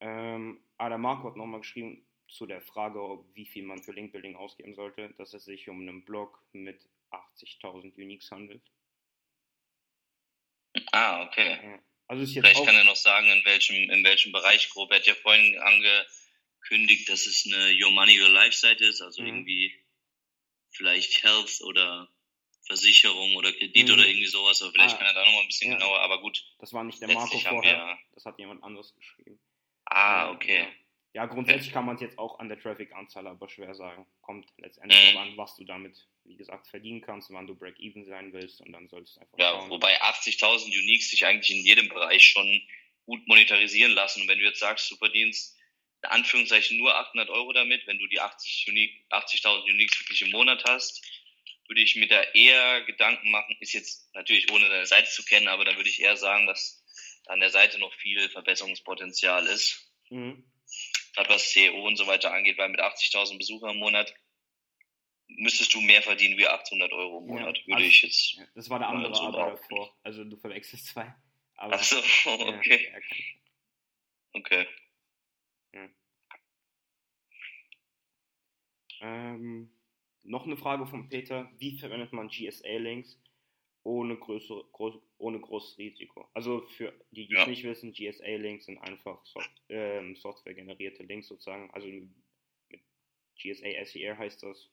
Ähm, 0.00 0.64
Adam 0.76 1.00
Marco 1.00 1.28
hat 1.28 1.36
nochmal 1.36 1.60
geschrieben 1.60 2.06
zu 2.28 2.46
der 2.46 2.60
Frage, 2.60 2.98
wie 3.34 3.46
viel 3.46 3.62
man 3.62 3.82
für 3.82 3.92
Linkbuilding 3.92 4.36
ausgeben 4.36 4.74
sollte, 4.74 5.10
dass 5.18 5.34
es 5.34 5.44
sich 5.44 5.68
um 5.68 5.80
einen 5.80 6.04
Blog 6.04 6.42
mit 6.52 6.80
80.000 7.10 7.94
Uniques 7.96 8.30
handelt. 8.30 8.62
Ah, 10.92 11.24
okay. 11.24 11.58
Ja. 11.62 11.78
Also 12.06 12.26
Vielleicht 12.30 12.64
kann 12.64 12.74
er 12.74 12.84
noch 12.84 12.96
sagen, 12.96 13.30
in 13.30 13.44
welchem, 13.44 13.90
in 13.90 14.04
welchem 14.04 14.32
Bereich 14.32 14.68
grob. 14.70 14.90
Er 14.90 14.98
hat 14.98 15.06
ja 15.06 15.14
vorhin 15.14 15.58
angekündigt, 15.58 17.08
dass 17.08 17.26
es 17.26 17.46
eine 17.46 17.72
Your 17.80 17.90
Money 17.92 18.20
Your 18.20 18.28
Life 18.28 18.56
Seite 18.56 18.84
ist, 18.84 19.00
also 19.00 19.22
mhm. 19.22 19.28
irgendwie 19.28 19.74
vielleicht 20.70 21.22
Health 21.22 21.62
oder 21.62 22.08
Versicherung 22.66 23.36
oder 23.36 23.52
Kredit 23.52 23.88
mhm. 23.88 23.94
oder 23.94 24.06
irgendwie 24.06 24.26
sowas, 24.26 24.60
aber 24.62 24.72
vielleicht 24.72 24.96
ah, 24.96 24.98
kann 24.98 25.06
er 25.06 25.14
da 25.14 25.24
noch 25.24 25.32
mal 25.32 25.40
ein 25.40 25.46
bisschen 25.46 25.70
ja. 25.70 25.78
genauer, 25.78 26.00
aber 26.00 26.20
gut. 26.20 26.44
Das 26.58 26.72
war 26.72 26.84
nicht 26.84 27.00
der 27.00 27.08
Marco 27.08 27.38
vorher, 27.38 27.86
wir, 27.86 27.98
das 28.12 28.24
hat 28.24 28.38
jemand 28.38 28.62
anderes 28.62 28.94
geschrieben. 28.94 29.38
Ah, 29.86 30.30
okay. 30.30 30.60
Ja, 30.60 30.68
grundsätzlich 31.26 31.72
kann 31.72 31.86
man 31.86 31.94
es 31.94 32.02
jetzt 32.02 32.18
auch 32.18 32.40
an 32.40 32.48
der 32.48 32.58
Traffic-Anzahl 32.58 33.26
aber 33.28 33.48
schwer 33.48 33.74
sagen. 33.74 34.04
Kommt 34.20 34.48
letztendlich 34.58 35.12
mhm. 35.12 35.18
an, 35.18 35.36
was 35.36 35.54
du 35.54 35.64
damit, 35.64 36.08
wie 36.24 36.36
gesagt, 36.36 36.66
verdienen 36.66 37.02
kannst, 37.02 37.30
wann 37.30 37.46
du 37.46 37.54
Break-Even 37.54 38.04
sein 38.04 38.32
willst 38.32 38.60
und 38.60 38.72
dann 38.72 38.88
solltest 38.88 39.16
du 39.16 39.20
einfach 39.20 39.38
Ja, 39.38 39.50
schauen. 39.52 39.70
wobei 39.70 40.02
80.000 40.02 40.66
Uniques 40.66 41.10
sich 41.10 41.24
eigentlich 41.24 41.56
in 41.56 41.64
jedem 41.64 41.88
Bereich 41.88 42.24
schon 42.24 42.60
gut 43.06 43.26
monetarisieren 43.28 43.92
lassen. 43.92 44.22
Und 44.22 44.28
wenn 44.28 44.38
du 44.38 44.44
jetzt 44.44 44.58
sagst, 44.58 44.90
du 44.90 44.96
verdienst 44.96 45.56
in 46.02 46.10
Anführungszeichen 46.10 46.78
nur 46.78 46.94
800 46.96 47.30
Euro 47.30 47.52
damit, 47.52 47.86
wenn 47.86 47.98
du 47.98 48.06
die 48.08 48.20
80.000 48.20 48.70
Unique, 48.70 49.06
80 49.10 49.44
Uniques 49.46 50.00
wirklich 50.00 50.22
im 50.22 50.32
Monat 50.32 50.64
hast, 50.66 51.00
würde 51.68 51.80
ich 51.80 51.96
mir 51.96 52.08
da 52.08 52.22
eher 52.34 52.82
Gedanken 52.82 53.30
machen, 53.30 53.56
ist 53.60 53.72
jetzt 53.72 54.12
natürlich 54.14 54.50
ohne 54.50 54.68
deine 54.68 54.86
Seite 54.86 55.10
zu 55.10 55.24
kennen, 55.24 55.48
aber 55.48 55.64
dann 55.64 55.76
würde 55.76 55.88
ich 55.88 56.00
eher 56.00 56.16
sagen, 56.16 56.46
dass 56.46 56.84
an 57.26 57.40
der 57.40 57.50
Seite 57.50 57.78
noch 57.78 57.94
viel 57.94 58.28
Verbesserungspotenzial 58.28 59.46
ist. 59.46 59.90
Mhm. 60.10 60.44
Gerade 61.14 61.30
was 61.30 61.50
CEO 61.50 61.86
und 61.86 61.96
so 61.96 62.06
weiter 62.06 62.32
angeht, 62.32 62.58
weil 62.58 62.68
mit 62.68 62.80
80.000 62.80 63.38
Besuchern 63.38 63.70
im 63.70 63.78
Monat 63.78 64.14
müsstest 65.28 65.72
du 65.74 65.80
mehr 65.80 66.02
verdienen 66.02 66.36
wie 66.38 66.46
800 66.46 66.92
Euro 66.92 67.18
im 67.18 67.26
Monat, 67.26 67.56
ja, 67.58 67.66
würde 67.66 67.76
also, 67.76 67.86
ich 67.86 68.02
jetzt. 68.02 68.38
Das 68.54 68.68
war 68.68 68.78
der 68.78 68.88
andere 68.88 69.14
so 69.14 69.22
aber 69.22 69.50
davor. 69.52 69.96
Also 70.02 70.24
du 70.24 70.36
verwechselst 70.36 70.86
zwei. 70.86 71.14
Aber, 71.56 71.74
Ach 71.74 71.82
so, 71.82 71.96
okay. 72.26 72.92
Ja, 72.92 74.40
okay. 74.40 74.66
Ähm, 79.04 79.70
noch 80.22 80.46
eine 80.46 80.56
Frage 80.56 80.86
von 80.86 81.10
Peter. 81.10 81.50
Wie 81.58 81.78
verwendet 81.78 82.12
man 82.12 82.28
GSA-Links 82.28 83.20
ohne, 83.84 84.16
größere, 84.16 84.64
groß, 84.72 84.94
ohne 85.18 85.40
großes 85.40 85.78
Risiko? 85.78 86.26
Also 86.32 86.66
für 86.76 86.92
die, 87.12 87.26
die 87.28 87.34
ja. 87.34 87.42
es 87.42 87.48
nicht 87.48 87.64
wissen, 87.64 87.92
GSA-Links 87.92 88.66
sind 88.66 88.78
einfach 88.78 89.24
Soft, 89.26 89.50
ähm, 89.68 90.16
software-generierte 90.16 91.04
Links 91.04 91.28
sozusagen. 91.28 91.70
Also 91.70 91.86
mit 91.86 92.80
GSA 93.38 93.84
SER 93.84 94.18
heißt 94.18 94.42
das. 94.42 94.70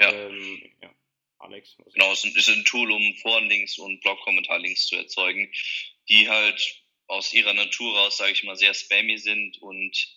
Ja. 0.00 0.12
Ähm, 0.12 0.72
ja. 0.80 0.94
Alex? 1.38 1.76
Genau, 1.92 2.12
es 2.12 2.24
ist 2.24 2.48
ein 2.48 2.64
Tool, 2.64 2.90
um 2.90 3.14
Forenlinks 3.16 3.78
und 3.78 4.00
Blog-Kommentarlinks 4.00 4.86
zu 4.86 4.96
erzeugen, 4.96 5.52
die 6.08 6.28
halt 6.28 6.82
aus 7.08 7.32
ihrer 7.32 7.52
Natur 7.52 8.00
aus, 8.00 8.16
sage 8.16 8.32
ich 8.32 8.44
mal, 8.44 8.56
sehr 8.56 8.74
spammy 8.74 9.18
sind 9.18 9.58
und 9.58 10.08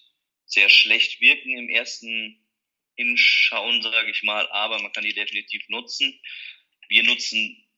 sehr 0.45 0.69
schlecht 0.69 1.19
wirken 1.19 1.57
im 1.57 1.69
ersten 1.69 2.43
hinschauen, 2.95 3.81
sage 3.81 4.11
ich 4.11 4.23
mal, 4.23 4.49
aber 4.51 4.81
man 4.81 4.91
kann 4.91 5.03
die 5.03 5.13
definitiv 5.13 5.67
nutzen. 5.69 6.19
Wir 6.87 7.03
nutzen 7.03 7.68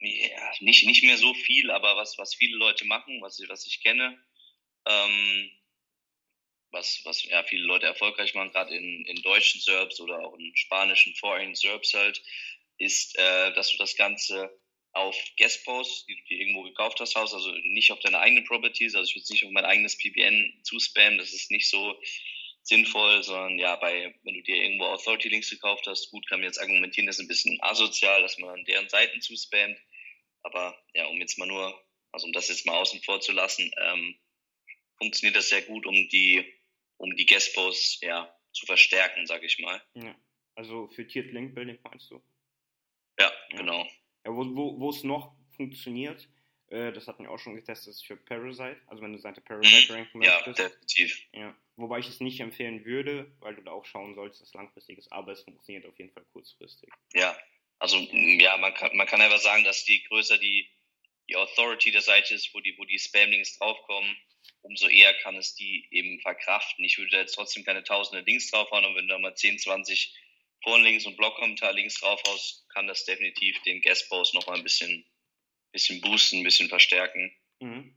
ja, 0.00 0.52
nicht, 0.60 0.86
nicht 0.86 1.02
mehr 1.04 1.16
so 1.16 1.32
viel, 1.34 1.70
aber 1.70 1.96
was, 1.96 2.18
was 2.18 2.34
viele 2.34 2.56
Leute 2.56 2.84
machen, 2.84 3.20
was, 3.22 3.40
was 3.48 3.66
ich 3.66 3.82
kenne, 3.82 4.18
ähm, 4.86 5.50
was, 6.70 7.00
was 7.04 7.24
ja, 7.24 7.42
viele 7.44 7.64
Leute 7.64 7.86
erfolgreich 7.86 8.34
machen, 8.34 8.52
gerade 8.52 8.74
in, 8.74 9.04
in 9.06 9.22
deutschen 9.22 9.60
Serbs 9.60 10.00
oder 10.00 10.20
auch 10.20 10.34
in 10.38 10.54
spanischen 10.56 11.14
Foreign 11.14 11.54
Serbs 11.54 11.94
halt, 11.94 12.22
ist, 12.78 13.16
äh, 13.16 13.54
dass 13.54 13.70
du 13.70 13.78
das 13.78 13.96
Ganze 13.96 14.50
auf 14.92 15.16
Guestposts, 15.38 16.06
die 16.06 16.16
du 16.16 16.24
dir 16.24 16.40
irgendwo 16.40 16.62
gekauft 16.62 17.00
hast, 17.00 17.16
hast, 17.16 17.34
also 17.34 17.50
nicht 17.52 17.92
auf 17.92 18.00
deine 18.00 18.18
eigenen 18.18 18.44
Properties, 18.44 18.94
also 18.94 19.08
ich 19.08 19.16
würde 19.16 19.32
nicht 19.32 19.44
auf 19.44 19.50
mein 19.50 19.64
eigenes 19.64 19.96
PBN 19.96 20.60
zuspammen, 20.62 21.18
das 21.18 21.32
ist 21.32 21.50
nicht 21.50 21.68
so 21.68 22.00
sinnvoll, 22.66 23.22
sondern 23.22 23.58
ja, 23.58 23.76
bei, 23.76 24.12
wenn 24.24 24.34
du 24.34 24.42
dir 24.42 24.56
irgendwo 24.56 24.86
Authority 24.86 25.28
Links 25.28 25.50
gekauft 25.50 25.86
hast, 25.86 26.10
gut, 26.10 26.26
kann 26.28 26.40
man 26.40 26.48
jetzt 26.48 26.60
argumentieren, 26.60 27.06
das 27.06 27.16
ist 27.16 27.24
ein 27.24 27.28
bisschen 27.28 27.62
asozial, 27.62 28.20
dass 28.22 28.38
man 28.38 28.64
deren 28.64 28.88
Seiten 28.88 29.20
zuspammt. 29.20 29.78
Aber 30.42 30.76
ja, 30.92 31.06
um 31.06 31.18
jetzt 31.18 31.38
mal 31.38 31.46
nur, 31.46 31.80
also 32.10 32.26
um 32.26 32.32
das 32.32 32.48
jetzt 32.48 32.66
mal 32.66 32.76
außen 32.76 33.00
vor 33.02 33.20
zu 33.20 33.32
lassen, 33.32 33.70
ähm, 33.80 34.18
funktioniert 34.98 35.36
das 35.36 35.48
sehr 35.48 35.62
gut, 35.62 35.86
um 35.86 35.94
die, 35.94 36.44
um 36.96 37.14
die 37.14 37.26
Guest-Posts 37.26 38.00
ja, 38.00 38.34
zu 38.52 38.66
verstärken, 38.66 39.26
sag 39.26 39.44
ich 39.44 39.58
mal. 39.60 39.80
Ja. 39.94 40.16
Also 40.56 40.88
für 40.88 41.06
Tiered 41.06 41.32
Link 41.32 41.54
Building 41.54 41.78
meinst 41.84 42.10
du? 42.10 42.22
Ja, 43.18 43.32
ja. 43.50 43.56
genau. 43.58 43.86
Ja, 44.24 44.32
wo, 44.32 44.44
wo, 44.56 44.80
wo 44.80 44.90
es 44.90 45.04
noch 45.04 45.36
funktioniert, 45.56 46.28
äh, 46.68 46.92
das 46.92 47.06
hatten 47.06 47.24
wir 47.24 47.30
auch 47.30 47.38
schon 47.38 47.54
getestet, 47.54 47.94
ist 47.94 48.06
für 48.06 48.16
Parasite. 48.16 48.80
Also 48.86 49.02
wenn 49.02 49.12
du 49.12 49.18
Seite 49.18 49.40
Parasite 49.40 49.92
mhm. 49.92 49.98
ranken 49.98 50.18
möchtest. 50.18 50.58
Ja, 50.58 50.68
definitiv. 50.68 51.22
Ja. 51.32 51.56
Wobei 51.76 51.98
ich 51.98 52.08
es 52.08 52.20
nicht 52.20 52.40
empfehlen 52.40 52.84
würde, 52.84 53.30
weil 53.40 53.54
du 53.54 53.62
da 53.62 53.72
auch 53.72 53.84
schauen 53.84 54.14
solltest, 54.14 54.42
dass 54.42 54.54
langfristig 54.54 54.98
ist, 54.98 55.12
aber 55.12 55.32
es 55.32 55.42
funktioniert 55.42 55.86
auf 55.86 55.98
jeden 55.98 56.10
Fall 56.12 56.24
kurzfristig. 56.32 56.88
Ja, 57.12 57.36
also 57.78 57.98
ja, 57.98 58.56
man 58.56 58.72
kann, 58.74 58.96
man 58.96 59.06
kann 59.06 59.20
einfach 59.20 59.38
sagen, 59.38 59.64
dass 59.64 59.84
die 59.84 60.02
größer 60.04 60.38
die, 60.38 60.70
die 61.28 61.36
Authority 61.36 61.90
der 61.90 62.00
Seite 62.00 62.34
ist, 62.34 62.54
wo 62.54 62.60
die, 62.60 62.76
wo 62.78 62.84
die 62.84 62.98
Spam-Links 62.98 63.58
draufkommen, 63.58 64.16
umso 64.62 64.88
eher 64.88 65.12
kann 65.18 65.36
es 65.36 65.54
die 65.54 65.86
eben 65.90 66.18
verkraften. 66.20 66.84
Ich 66.84 66.98
würde 66.98 67.10
da 67.10 67.18
jetzt 67.18 67.34
trotzdem 67.34 67.64
keine 67.64 67.84
tausende 67.84 68.24
Links 68.24 68.50
draufhauen 68.50 68.86
und 68.86 68.96
wenn 68.96 69.06
du 69.06 69.12
da 69.12 69.18
mal 69.18 69.34
10, 69.34 69.58
20 69.58 70.14
Forenlinks 70.62 71.04
und 71.04 71.16
Blogkommentar-Links 71.16 72.00
draufhaust, 72.00 72.66
kann 72.70 72.86
das 72.86 73.04
definitiv 73.04 73.60
den 73.62 73.82
Guest-Post 73.82 74.34
nochmal 74.34 74.56
ein 74.56 74.62
bisschen 74.62 75.04
bisschen 75.76 76.00
boosten, 76.00 76.38
ein 76.38 76.44
bisschen 76.44 76.68
verstärken. 76.68 77.30
Mhm. 77.60 77.94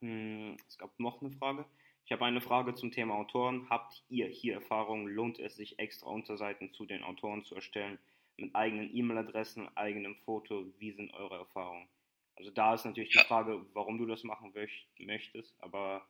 Hm, 0.00 0.56
es 0.68 0.76
gab 0.78 0.98
noch 1.00 1.22
eine 1.22 1.30
Frage. 1.30 1.64
Ich 2.04 2.12
habe 2.12 2.26
eine 2.26 2.42
Frage 2.42 2.74
zum 2.74 2.92
Thema 2.92 3.14
Autoren. 3.14 3.68
Habt 3.70 4.02
ihr 4.10 4.28
hier 4.28 4.54
Erfahrungen? 4.54 5.06
Lohnt 5.06 5.38
es 5.38 5.56
sich 5.56 5.78
extra 5.78 6.10
Unterseiten 6.10 6.72
zu 6.74 6.84
den 6.84 7.02
Autoren 7.02 7.44
zu 7.44 7.54
erstellen? 7.54 7.98
Mit 8.36 8.54
eigenen 8.54 8.94
E-Mail-Adressen, 8.94 9.74
eigenem 9.76 10.16
Foto? 10.16 10.66
Wie 10.78 10.92
sind 10.92 11.14
eure 11.14 11.38
Erfahrungen? 11.38 11.88
Also 12.36 12.50
da 12.50 12.74
ist 12.74 12.84
natürlich 12.84 13.14
ja. 13.14 13.22
die 13.22 13.26
Frage, 13.28 13.64
warum 13.72 13.96
du 13.96 14.06
das 14.06 14.24
machen 14.24 14.52
möchtest, 14.98 15.54
aber 15.62 16.06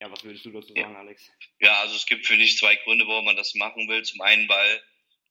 ja, 0.00 0.10
was 0.10 0.24
würdest 0.24 0.44
du 0.44 0.52
dazu 0.52 0.68
sagen, 0.68 0.92
ja. 0.92 0.98
Alex? 0.98 1.30
Ja, 1.58 1.80
also 1.80 1.96
es 1.96 2.06
gibt 2.06 2.26
für 2.26 2.36
mich 2.36 2.56
zwei 2.56 2.76
Gründe, 2.76 3.06
warum 3.06 3.24
man 3.24 3.36
das 3.36 3.54
machen 3.54 3.88
will. 3.88 4.02
Zum 4.04 4.20
einen, 4.20 4.48
weil 4.48 4.82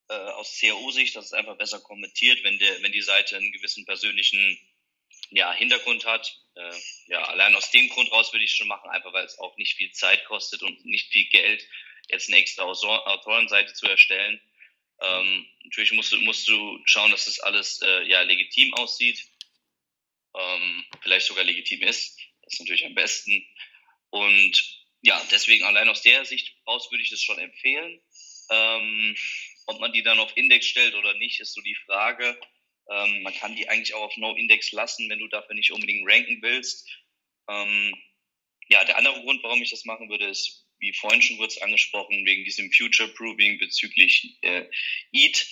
äh, 0.09 0.13
aus 0.13 0.59
CAO-Sicht, 0.59 1.15
dass 1.15 1.25
es 1.25 1.33
einfach 1.33 1.57
besser 1.57 1.79
kommentiert, 1.79 2.43
wenn, 2.43 2.59
der, 2.59 2.81
wenn 2.81 2.91
die 2.91 3.01
Seite 3.01 3.37
einen 3.37 3.51
gewissen 3.51 3.85
persönlichen 3.85 4.59
ja, 5.31 5.53
Hintergrund 5.53 6.05
hat. 6.05 6.39
Äh, 6.55 6.73
ja, 7.07 7.23
allein 7.25 7.55
aus 7.55 7.71
dem 7.71 7.89
Grund 7.89 8.11
raus 8.11 8.31
würde 8.31 8.45
ich 8.45 8.53
schon 8.53 8.67
machen, 8.67 8.89
einfach 8.89 9.13
weil 9.13 9.25
es 9.25 9.39
auch 9.39 9.57
nicht 9.57 9.75
viel 9.75 9.91
Zeit 9.91 10.25
kostet 10.25 10.63
und 10.63 10.85
nicht 10.85 11.11
viel 11.11 11.25
Geld, 11.25 11.65
jetzt 12.09 12.29
eine 12.29 12.37
extra 12.37 12.63
Autorenseite 12.63 13.73
zu 13.73 13.87
erstellen. 13.87 14.39
Ähm, 15.01 15.45
natürlich 15.63 15.91
musst 15.91 16.11
du, 16.11 16.17
musst 16.21 16.47
du 16.47 16.79
schauen, 16.85 17.11
dass 17.11 17.25
das 17.25 17.39
alles 17.39 17.81
äh, 17.81 18.03
ja 18.03 18.21
legitim 18.21 18.73
aussieht, 18.75 19.25
ähm, 20.35 20.85
vielleicht 21.01 21.27
sogar 21.27 21.43
legitim 21.43 21.81
ist. 21.81 22.17
Das 22.43 22.53
ist 22.53 22.59
natürlich 22.59 22.85
am 22.85 22.95
besten. 22.95 23.45
Und 24.11 24.85
ja, 25.01 25.21
deswegen 25.31 25.65
allein 25.65 25.89
aus 25.89 26.01
der 26.01 26.23
Sicht 26.25 26.55
raus 26.65 26.89
würde 26.91 27.03
ich 27.03 27.09
das 27.09 27.21
schon 27.21 27.39
empfehlen. 27.39 28.01
Ähm, 28.49 29.15
ob 29.67 29.79
man 29.79 29.93
die 29.93 30.03
dann 30.03 30.19
auf 30.19 30.35
Index 30.35 30.65
stellt 30.65 30.95
oder 30.95 31.13
nicht, 31.15 31.39
ist 31.39 31.53
so 31.53 31.61
die 31.61 31.77
Frage. 31.85 32.39
Ähm, 32.89 33.23
man 33.23 33.33
kann 33.33 33.55
die 33.55 33.67
eigentlich 33.67 33.93
auch 33.93 34.03
auf 34.03 34.17
No-Index 34.17 34.71
lassen, 34.71 35.09
wenn 35.09 35.19
du 35.19 35.27
dafür 35.27 35.55
nicht 35.55 35.71
unbedingt 35.71 36.09
ranken 36.09 36.41
willst. 36.41 36.87
Ähm, 37.49 37.93
ja, 38.67 38.83
der 38.83 38.97
andere 38.97 39.21
Grund, 39.21 39.43
warum 39.43 39.61
ich 39.61 39.71
das 39.71 39.85
machen 39.85 40.09
würde, 40.09 40.27
ist, 40.27 40.65
wie 40.79 40.93
vorhin 40.93 41.21
schon 41.21 41.37
kurz 41.37 41.57
angesprochen, 41.57 42.25
wegen 42.25 42.43
diesem 42.43 42.71
Future-Proving 42.71 43.59
bezüglich 43.59 44.37
äh, 44.41 44.65
EAT. 45.11 45.47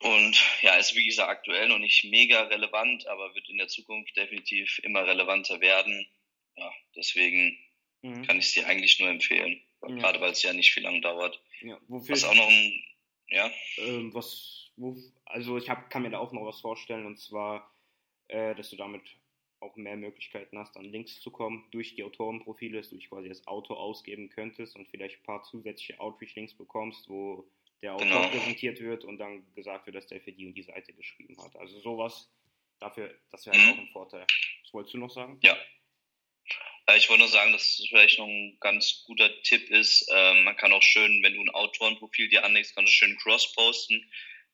Und 0.00 0.40
ja, 0.62 0.76
ist 0.76 0.94
wie 0.94 1.06
gesagt 1.06 1.28
aktuell 1.28 1.68
noch 1.68 1.78
nicht 1.78 2.04
mega 2.04 2.42
relevant, 2.42 3.06
aber 3.08 3.34
wird 3.34 3.48
in 3.48 3.58
der 3.58 3.68
Zukunft 3.68 4.16
definitiv 4.16 4.78
immer 4.84 5.06
relevanter 5.06 5.60
werden. 5.60 6.06
Ja, 6.56 6.72
deswegen 6.96 7.58
mhm. 8.02 8.24
kann 8.24 8.38
ich 8.38 8.46
es 8.46 8.52
dir 8.52 8.66
eigentlich 8.66 8.98
nur 9.00 9.08
empfehlen. 9.08 9.60
Ja. 9.82 9.94
Gerade 9.96 10.20
weil 10.20 10.32
es 10.32 10.42
ja 10.42 10.52
nicht 10.52 10.72
viel 10.72 10.84
lang 10.84 11.02
dauert. 11.02 11.40
Ja, 11.60 11.78
wofür 11.88 12.14
was 12.14 12.24
auch 12.24 12.34
noch 12.34 12.48
ein, 12.48 12.84
ja. 13.30 13.50
Ähm, 13.78 14.12
was, 14.14 14.70
wo, 14.76 14.96
also 15.24 15.56
ich 15.56 15.68
hab, 15.68 15.90
kann 15.90 16.02
mir 16.02 16.10
da 16.10 16.18
auch 16.18 16.32
noch 16.32 16.46
was 16.46 16.60
vorstellen 16.60 17.06
und 17.06 17.18
zwar, 17.18 17.70
äh, 18.28 18.54
dass 18.54 18.70
du 18.70 18.76
damit 18.76 19.02
auch 19.60 19.76
mehr 19.76 19.96
Möglichkeiten 19.96 20.58
hast, 20.58 20.76
an 20.76 20.84
Links 20.84 21.20
zu 21.20 21.30
kommen 21.30 21.66
durch 21.70 21.94
die 21.94 22.04
Autorenprofile, 22.04 22.78
dass 22.78 22.90
du 22.90 22.96
dich 22.96 23.08
quasi 23.08 23.28
das 23.28 23.46
Auto 23.46 23.74
ausgeben 23.74 24.28
könntest 24.28 24.76
und 24.76 24.88
vielleicht 24.88 25.20
ein 25.20 25.24
paar 25.24 25.42
zusätzliche 25.42 25.98
Outreach-Links 26.00 26.54
bekommst, 26.54 27.08
wo 27.08 27.48
der 27.82 27.94
Autor 27.94 28.06
genau. 28.06 28.28
präsentiert 28.28 28.80
wird 28.80 29.04
und 29.04 29.18
dann 29.18 29.44
gesagt 29.54 29.86
wird, 29.86 29.96
dass 29.96 30.06
der 30.06 30.20
für 30.20 30.32
die 30.32 30.46
und 30.46 30.54
die 30.54 30.62
Seite 30.62 30.92
geschrieben 30.92 31.36
hat. 31.42 31.56
Also 31.56 31.78
sowas, 31.80 32.30
dafür, 32.80 33.14
das 33.30 33.46
wäre 33.46 33.56
halt 33.56 33.74
auch 33.74 33.80
ein 33.80 33.88
Vorteil. 33.88 34.26
Was 34.62 34.74
wolltest 34.74 34.94
du 34.94 34.98
noch 34.98 35.10
sagen? 35.10 35.38
Ja. 35.42 35.56
Äh, 36.88 36.96
ich 36.96 37.08
wollte 37.08 37.20
nur 37.22 37.30
sagen, 37.30 37.52
dass 37.52 37.78
es 37.78 37.86
vielleicht 37.88 38.18
noch 38.18 38.26
ein 38.26 38.56
ganz 38.60 39.04
guter 39.06 39.30
Tipp 39.42 39.70
ist. 39.70 40.08
Ähm, 40.12 40.44
man 40.44 40.56
kann 40.56 40.72
auch 40.72 40.82
schön, 40.82 41.22
wenn 41.22 41.34
du 41.34 41.42
ein 41.42 41.50
Autorenprofil 41.50 42.28
dir 42.28 42.44
anlegst, 42.44 42.74
kannst 42.74 42.92
du 42.92 42.96
schön 42.96 43.16
cross-posten 43.18 44.10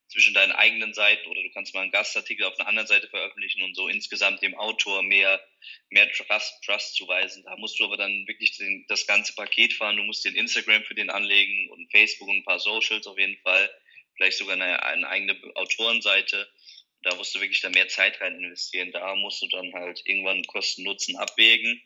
zwischen 0.08 0.34
deinen 0.34 0.52
eigenen 0.52 0.92
Seiten 0.92 1.26
oder 1.28 1.42
du 1.42 1.50
kannst 1.52 1.74
mal 1.74 1.80
einen 1.80 1.90
Gastartikel 1.90 2.44
auf 2.44 2.58
einer 2.58 2.68
anderen 2.68 2.86
Seite 2.86 3.08
veröffentlichen 3.08 3.62
und 3.62 3.74
so 3.74 3.88
insgesamt 3.88 4.42
dem 4.42 4.54
Autor 4.54 5.02
mehr, 5.02 5.42
mehr 5.88 6.10
Trust, 6.12 6.62
Trust 6.64 6.94
zuweisen. 6.94 7.42
Da 7.44 7.56
musst 7.56 7.80
du 7.80 7.84
aber 7.84 7.96
dann 7.96 8.26
wirklich 8.26 8.56
den, 8.58 8.84
das 8.88 9.06
ganze 9.06 9.34
Paket 9.34 9.72
fahren. 9.72 9.96
Du 9.96 10.02
musst 10.02 10.24
den 10.24 10.34
Instagram 10.34 10.84
für 10.84 10.94
den 10.94 11.10
anlegen 11.10 11.70
und 11.70 11.90
Facebook 11.90 12.28
und 12.28 12.38
ein 12.38 12.44
paar 12.44 12.60
Socials 12.60 13.06
auf 13.06 13.18
jeden 13.18 13.38
Fall. 13.38 13.70
Vielleicht 14.16 14.38
sogar 14.38 14.54
eine, 14.54 14.82
eine 14.82 15.08
eigene 15.08 15.36
Autorenseite. 15.54 16.48
Da 17.02 17.14
musst 17.16 17.34
du 17.34 17.40
wirklich 17.40 17.60
dann 17.60 17.72
mehr 17.72 17.88
Zeit 17.88 18.20
rein 18.20 18.36
investieren. 18.36 18.92
Da 18.92 19.14
musst 19.16 19.42
du 19.42 19.48
dann 19.48 19.72
halt 19.72 20.02
irgendwann 20.04 20.44
Kosten-Nutzen 20.44 21.16
abwägen. 21.16 21.82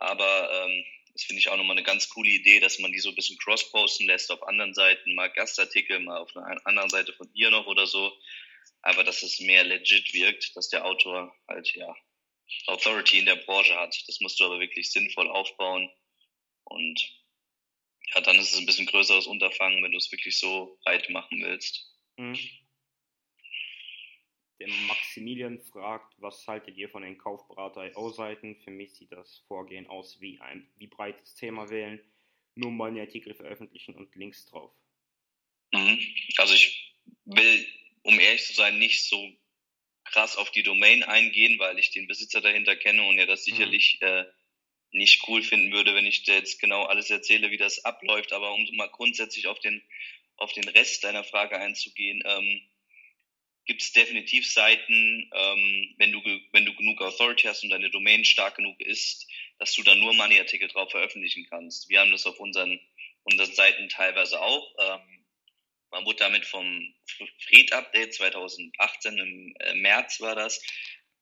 Aber 0.00 0.50
ähm, 0.64 0.84
das 1.12 1.24
finde 1.24 1.40
ich 1.40 1.48
auch 1.48 1.56
nochmal 1.56 1.76
eine 1.76 1.84
ganz 1.84 2.08
coole 2.08 2.30
Idee, 2.30 2.60
dass 2.60 2.78
man 2.78 2.92
die 2.92 2.98
so 2.98 3.10
ein 3.10 3.14
bisschen 3.14 3.38
cross-posten 3.38 4.06
lässt 4.06 4.30
auf 4.30 4.42
anderen 4.42 4.74
Seiten, 4.74 5.14
mal 5.14 5.28
Gastartikel, 5.28 6.00
mal 6.00 6.18
auf 6.18 6.34
einer 6.34 6.66
anderen 6.66 6.90
Seite 6.90 7.12
von 7.12 7.28
ihr 7.34 7.50
noch 7.50 7.66
oder 7.66 7.86
so. 7.86 8.12
Aber 8.82 9.04
dass 9.04 9.22
es 9.22 9.40
mehr 9.40 9.62
legit 9.64 10.14
wirkt, 10.14 10.56
dass 10.56 10.70
der 10.70 10.86
Autor 10.86 11.34
halt, 11.46 11.74
ja, 11.74 11.94
Authority 12.66 13.18
in 13.18 13.26
der 13.26 13.36
Branche 13.36 13.76
hat. 13.76 14.02
Das 14.08 14.20
musst 14.20 14.40
du 14.40 14.44
aber 14.44 14.58
wirklich 14.58 14.90
sinnvoll 14.90 15.28
aufbauen. 15.28 15.90
Und 16.64 17.00
ja, 18.14 18.20
dann 18.22 18.38
ist 18.38 18.52
es 18.52 18.58
ein 18.58 18.66
bisschen 18.66 18.86
größeres 18.86 19.26
Unterfangen, 19.26 19.82
wenn 19.82 19.92
du 19.92 19.98
es 19.98 20.10
wirklich 20.10 20.38
so 20.38 20.78
breit 20.82 21.10
machen 21.10 21.42
willst. 21.42 21.92
Mhm. 22.16 22.38
Der 24.60 24.68
Maximilian 24.68 25.58
fragt, 25.58 26.14
was 26.18 26.46
haltet 26.46 26.76
ihr 26.76 26.90
von 26.90 27.02
den 27.02 27.16
Kaufberater-IO-Seiten? 27.16 28.56
Für 28.56 28.70
mich 28.70 28.92
sieht 28.92 29.10
das 29.10 29.38
Vorgehen 29.48 29.86
aus 29.86 30.20
wie 30.20 30.38
ein 30.40 30.68
wie 30.76 30.86
breites 30.86 31.34
Thema 31.34 31.70
wählen, 31.70 31.98
nur 32.54 32.70
mal 32.70 32.88
einen 32.88 33.00
Artikel 33.00 33.34
veröffentlichen 33.34 33.94
und 33.94 34.14
Links 34.14 34.44
drauf. 34.46 34.70
Mhm. 35.72 35.98
Also 36.36 36.52
ich 36.52 36.94
will, 37.24 37.66
um 38.02 38.20
ehrlich 38.20 38.44
zu 38.44 38.52
sein, 38.52 38.78
nicht 38.78 39.02
so 39.04 39.32
krass 40.04 40.36
auf 40.36 40.50
die 40.50 40.62
Domain 40.62 41.04
eingehen, 41.04 41.58
weil 41.58 41.78
ich 41.78 41.90
den 41.90 42.06
Besitzer 42.06 42.42
dahinter 42.42 42.76
kenne 42.76 43.02
und 43.04 43.18
er 43.18 43.26
das 43.26 43.46
mhm. 43.46 43.52
sicherlich 43.52 43.98
mhm. 44.02 44.08
äh, 44.08 44.24
nicht 44.92 45.26
cool 45.26 45.42
finden 45.42 45.72
würde, 45.72 45.94
wenn 45.94 46.06
ich 46.06 46.24
dir 46.24 46.34
jetzt 46.34 46.60
genau 46.60 46.84
alles 46.84 47.08
erzähle, 47.08 47.50
wie 47.50 47.56
das 47.56 47.84
abläuft. 47.86 48.32
Aber 48.32 48.52
um 48.52 48.68
mal 48.76 48.90
grundsätzlich 48.90 49.46
auf 49.46 49.58
den, 49.60 49.82
auf 50.36 50.52
den 50.52 50.68
Rest 50.68 51.04
deiner 51.04 51.24
Frage 51.24 51.58
einzugehen, 51.58 52.22
ähm, 52.26 52.60
gibt 53.80 53.82
es 53.82 53.92
definitiv 53.92 54.46
Seiten, 54.46 55.30
ähm, 55.34 55.94
wenn, 55.96 56.12
du, 56.12 56.20
wenn 56.52 56.66
du 56.66 56.74
genug 56.74 57.00
Authority 57.00 57.46
hast 57.46 57.62
und 57.64 57.70
deine 57.70 57.88
Domain 57.88 58.26
stark 58.26 58.56
genug 58.56 58.78
ist, 58.78 59.26
dass 59.58 59.72
du 59.72 59.82
da 59.82 59.94
nur 59.94 60.12
Money-Artikel 60.12 60.68
drauf 60.68 60.90
veröffentlichen 60.90 61.46
kannst. 61.48 61.88
Wir 61.88 62.00
haben 62.00 62.10
das 62.10 62.26
auf 62.26 62.38
unseren, 62.38 62.78
unseren 63.22 63.54
Seiten 63.54 63.88
teilweise 63.88 64.38
auch. 64.42 64.74
Ähm, 64.78 65.24
man 65.90 66.04
wurde 66.04 66.18
damit 66.18 66.44
vom 66.44 66.94
Fred-Update 67.48 68.12
2018, 68.12 69.16
im 69.16 69.54
äh, 69.60 69.74
März 69.76 70.20
war 70.20 70.34
das, 70.34 70.62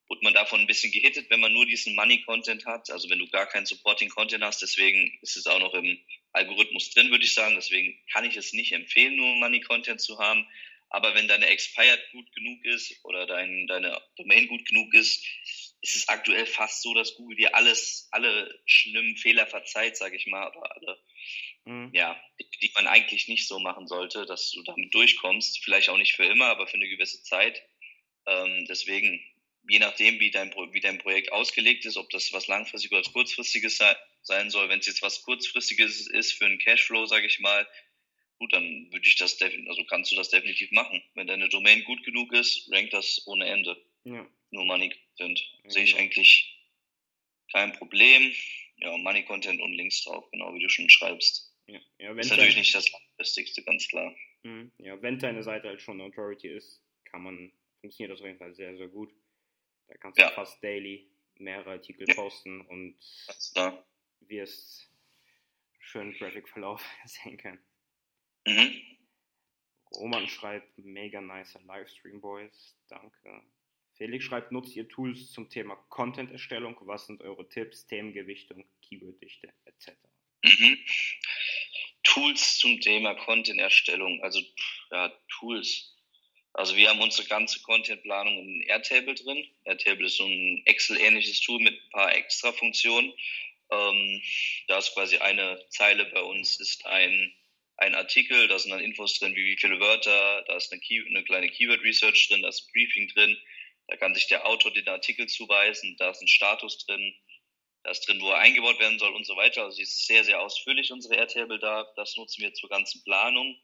wurde 0.09 0.25
man 0.25 0.35
davon 0.35 0.61
ein 0.61 0.67
bisschen 0.67 0.91
gehittet, 0.91 1.31
wenn 1.31 1.39
man 1.39 1.53
nur 1.53 1.65
diesen 1.65 1.95
Money-Content 1.95 2.67
hat, 2.67 2.91
also 2.91 3.09
wenn 3.09 3.21
du 3.21 3.29
gar 3.29 3.47
keinen 3.47 3.67
Supporting-Content 3.67 4.43
hast. 4.43 4.63
Deswegen 4.63 5.17
ist 5.23 5.37
es 5.37 5.47
auch 5.47 5.61
noch 5.61 5.75
im 5.75 5.97
Algorithmus 6.33 6.91
drin, 6.91 7.13
würde 7.13 7.25
ich 7.25 7.35
sagen. 7.35 7.55
Deswegen 7.55 7.97
kann 8.13 8.25
ich 8.25 8.37
es 8.37 8.53
nicht 8.53 8.73
empfehlen, 8.73 9.15
nur 9.15 9.37
Money-Content 9.37 10.01
zu 10.01 10.19
haben. 10.19 10.45
Aber 10.91 11.15
wenn 11.15 11.29
deine 11.29 11.47
Expired 11.47 12.01
gut 12.13 12.33
genug 12.35 12.65
ist 12.65 13.05
oder 13.05 13.27
dein, 13.27 13.67
deine 13.67 14.01
Domain 14.17 14.49
gut 14.49 14.65
genug 14.67 14.95
ist, 14.95 15.25
ist 15.81 15.97
es 15.97 16.09
aktuell 16.09 16.47
fast 16.47 16.83
so, 16.83 16.95
dass 16.95 17.15
Google 17.15 17.37
dir 17.37 17.55
alles, 17.55 18.09
alle 18.11 18.61
schlimmen 18.67 19.17
Fehler 19.17 19.47
verzeiht, 19.47 19.97
sage 19.97 20.17
ich 20.17 20.27
mal, 20.27 20.49
oder 20.49 20.75
alle, 20.75 20.99
mhm. 21.67 21.91
ja, 21.93 22.21
die, 22.41 22.49
die, 22.63 22.73
man 22.75 22.87
eigentlich 22.87 23.29
nicht 23.29 23.47
so 23.47 23.61
machen 23.61 23.87
sollte, 23.87 24.27
dass 24.27 24.51
du 24.51 24.63
damit 24.63 24.93
durchkommst. 24.95 25.63
Vielleicht 25.63 25.91
auch 25.91 25.99
nicht 25.99 26.15
für 26.15 26.25
immer, 26.25 26.47
aber 26.47 26.67
für 26.67 26.77
eine 26.77 26.89
gewisse 26.89 27.23
Zeit. 27.23 27.63
Ähm, 28.27 28.65
deswegen, 28.69 29.23
je 29.69 29.79
nachdem, 29.79 30.19
wie 30.21 30.31
dein, 30.31 30.53
wie 30.73 30.81
dein 30.81 30.99
Projekt 30.99 31.33
ausgelegt 31.33 31.85
ist, 31.85 31.97
ob 31.97 32.09
das 32.11 32.33
was 32.33 32.47
langfristiges 32.47 32.99
oder 32.99 33.13
kurzfristiges 33.13 33.77
sei, 33.77 33.95
sein 34.23 34.51
soll, 34.51 34.69
wenn 34.69 34.81
es 34.81 34.87
jetzt 34.87 35.03
was 35.03 35.23
kurzfristiges 35.23 36.09
ist 36.09 36.33
für 36.33 36.47
einen 36.47 36.59
Cashflow, 36.59 37.07
sage 37.07 37.27
ich 37.27 37.39
mal, 37.39 37.69
gut, 38.39 38.53
dann 38.53 38.93
würde 38.93 39.07
ich 39.07 39.17
das 39.17 39.37
definitiv, 39.37 39.69
also 39.71 39.85
kannst 39.85 40.13
du 40.13 40.17
das 40.17 40.31
definitiv 40.31 40.71
machen. 40.71 41.03
Wenn 41.15 41.27
deine 41.27 41.49
Domain 41.49 41.85
gut 41.85 42.03
genug 42.05 42.33
ist, 42.33 42.71
rankt 42.73 42.93
das 42.93 43.27
ohne 43.27 43.47
Ende. 43.47 43.77
Ja. 44.05 44.27
Nur 44.51 44.65
Money 44.65 44.91
Content. 44.91 45.41
Ja, 45.65 45.71
Sehe 45.71 45.85
ich 45.85 45.91
genau. 45.91 46.03
eigentlich 46.03 46.59
kein 47.53 47.73
Problem. 47.73 48.33
Ja, 48.77 48.97
Money 48.97 49.25
Content 49.25 49.61
und 49.61 49.73
Links 49.73 50.05
drauf, 50.05 50.31
genau 50.31 50.55
wie 50.55 50.61
du 50.63 50.69
schon 50.69 50.89
schreibst. 50.89 51.53
Ja, 51.67 51.81
ja, 51.99 52.11
wenn 52.11 52.21
ist 52.21 52.31
natürlich 52.31 52.57
nicht 52.57 52.75
das 52.75 52.91
Langfristigste, 52.91 53.63
ganz 53.63 53.89
klar. 53.89 54.15
Mhm. 54.45 54.73
Ja, 54.79 55.01
wenn 55.03 55.19
deine 55.19 55.43
Seite 55.43 55.69
halt 55.69 55.83
schon 55.83 56.01
Authority 56.01 56.49
ist, 56.49 56.81
kann 57.05 57.23
man, 57.23 57.53
funktioniert 57.81 58.13
das 58.13 58.21
auf 58.21 58.27
jeden 58.27 58.39
Fall 58.39 58.55
sehr, 58.55 58.77
sehr 58.77 58.89
gut. 58.89 59.13
Da 59.89 59.97
kannst 59.97 60.21
du 60.21 60.29
fast 60.31 60.63
daily 60.63 61.11
mehrere 61.35 61.73
Artikel 61.73 62.07
posten 62.15 62.61
und 62.63 62.99
wirst 64.21 64.91
schönen 65.81 66.15
Traffic-Verlauf 66.15 66.85
sehen 67.05 67.37
können. 67.37 67.59
Mhm. 68.49 68.83
Roman 69.95 70.27
schreibt, 70.29 70.79
mega 70.79 71.21
nicer 71.21 71.61
Livestream, 71.67 72.21
Boys. 72.21 72.77
Danke. 72.89 73.43
Felix 73.97 74.25
schreibt, 74.25 74.53
nutzt 74.53 74.77
ihr 74.77 74.89
Tools 74.89 75.33
zum 75.33 75.51
Thema 75.51 75.77
Content-Erstellung? 75.89 76.77
Was 76.83 77.07
sind 77.07 77.21
eure 77.21 77.49
Tipps, 77.49 77.87
Themengewichtung, 77.87 78.65
Keyworddichte 78.83 79.53
etc.? 79.65 79.93
Mhm. 80.45 80.79
Tools 82.05 82.59
zum 82.59 82.81
Thema 82.81 83.15
Content-Erstellung. 83.15 84.23
Also, 84.23 84.41
ja, 84.93 85.13
Tools. 85.29 85.97
Also, 86.53 86.77
wir 86.77 86.89
haben 86.89 87.01
unsere 87.01 87.27
ganze 87.29 87.61
Content-Planung 87.63 88.39
in 88.39 88.63
Airtable 88.63 89.15
drin. 89.15 89.45
Airtable 89.65 90.07
ist 90.07 90.17
so 90.17 90.25
ein 90.25 90.63
Excel-ähnliches 90.65 91.41
Tool 91.41 91.61
mit 91.61 91.75
ein 91.75 91.91
paar 91.91 92.15
extra 92.15 92.53
Funktionen. 92.53 93.13
Ähm, 93.71 94.23
da 94.69 94.79
ist 94.79 94.95
quasi 94.95 95.19
eine 95.19 95.63
Zeile 95.71 96.07
bei 96.07 96.23
uns, 96.23 96.59
ist 96.61 96.87
ein 96.87 97.35
ein 97.79 97.95
Artikel, 97.95 98.49
da 98.49 98.59
sind 98.59 98.73
dann 98.73 98.81
Infos 98.81 99.19
drin, 99.19 99.35
wie, 99.37 99.57
viele 99.57 99.79
Wörter, 99.79 100.43
da 100.47 100.57
ist 100.57 100.73
eine, 100.73 100.81
Key, 100.81 101.01
eine 101.07 101.23
kleine 101.23 101.49
Keyword 101.49 101.81
Research 101.83 102.29
drin, 102.29 102.43
da 102.43 102.49
ist 102.49 102.67
ein 102.67 102.73
Briefing 102.73 103.09
drin, 103.09 103.39
da 103.87 103.97
kann 103.97 104.15
sich 104.15 104.27
der 104.27 104.47
Autor 104.47 104.73
den 104.73 104.89
Artikel 104.89 105.29
zuweisen, 105.29 105.97
da 105.97 106.11
ist 106.11 106.21
ein 106.21 106.29
Status 106.29 106.85
drin, 106.85 107.15
da 107.85 107.93
ist 107.93 108.07
drin, 108.07 108.21
wo 108.21 108.31
er 108.31 108.39
eingebaut 108.39 108.81
werden 108.81 108.99
soll 108.99 109.15
und 109.15 109.25
so 109.25 109.37
weiter. 109.37 109.63
Also 109.63 109.77
sie 109.77 109.83
ist 109.83 110.07
sehr, 110.07 110.25
sehr 110.25 110.43
ausführlich, 110.43 110.91
unsere 110.91 111.15
Airtable 111.15 111.61
da. 111.61 111.91
Das 111.97 112.17
nutzen 112.17 112.43
wir 112.43 112.53
zur 112.53 112.69
ganzen 112.69 113.03
Planung. 113.05 113.57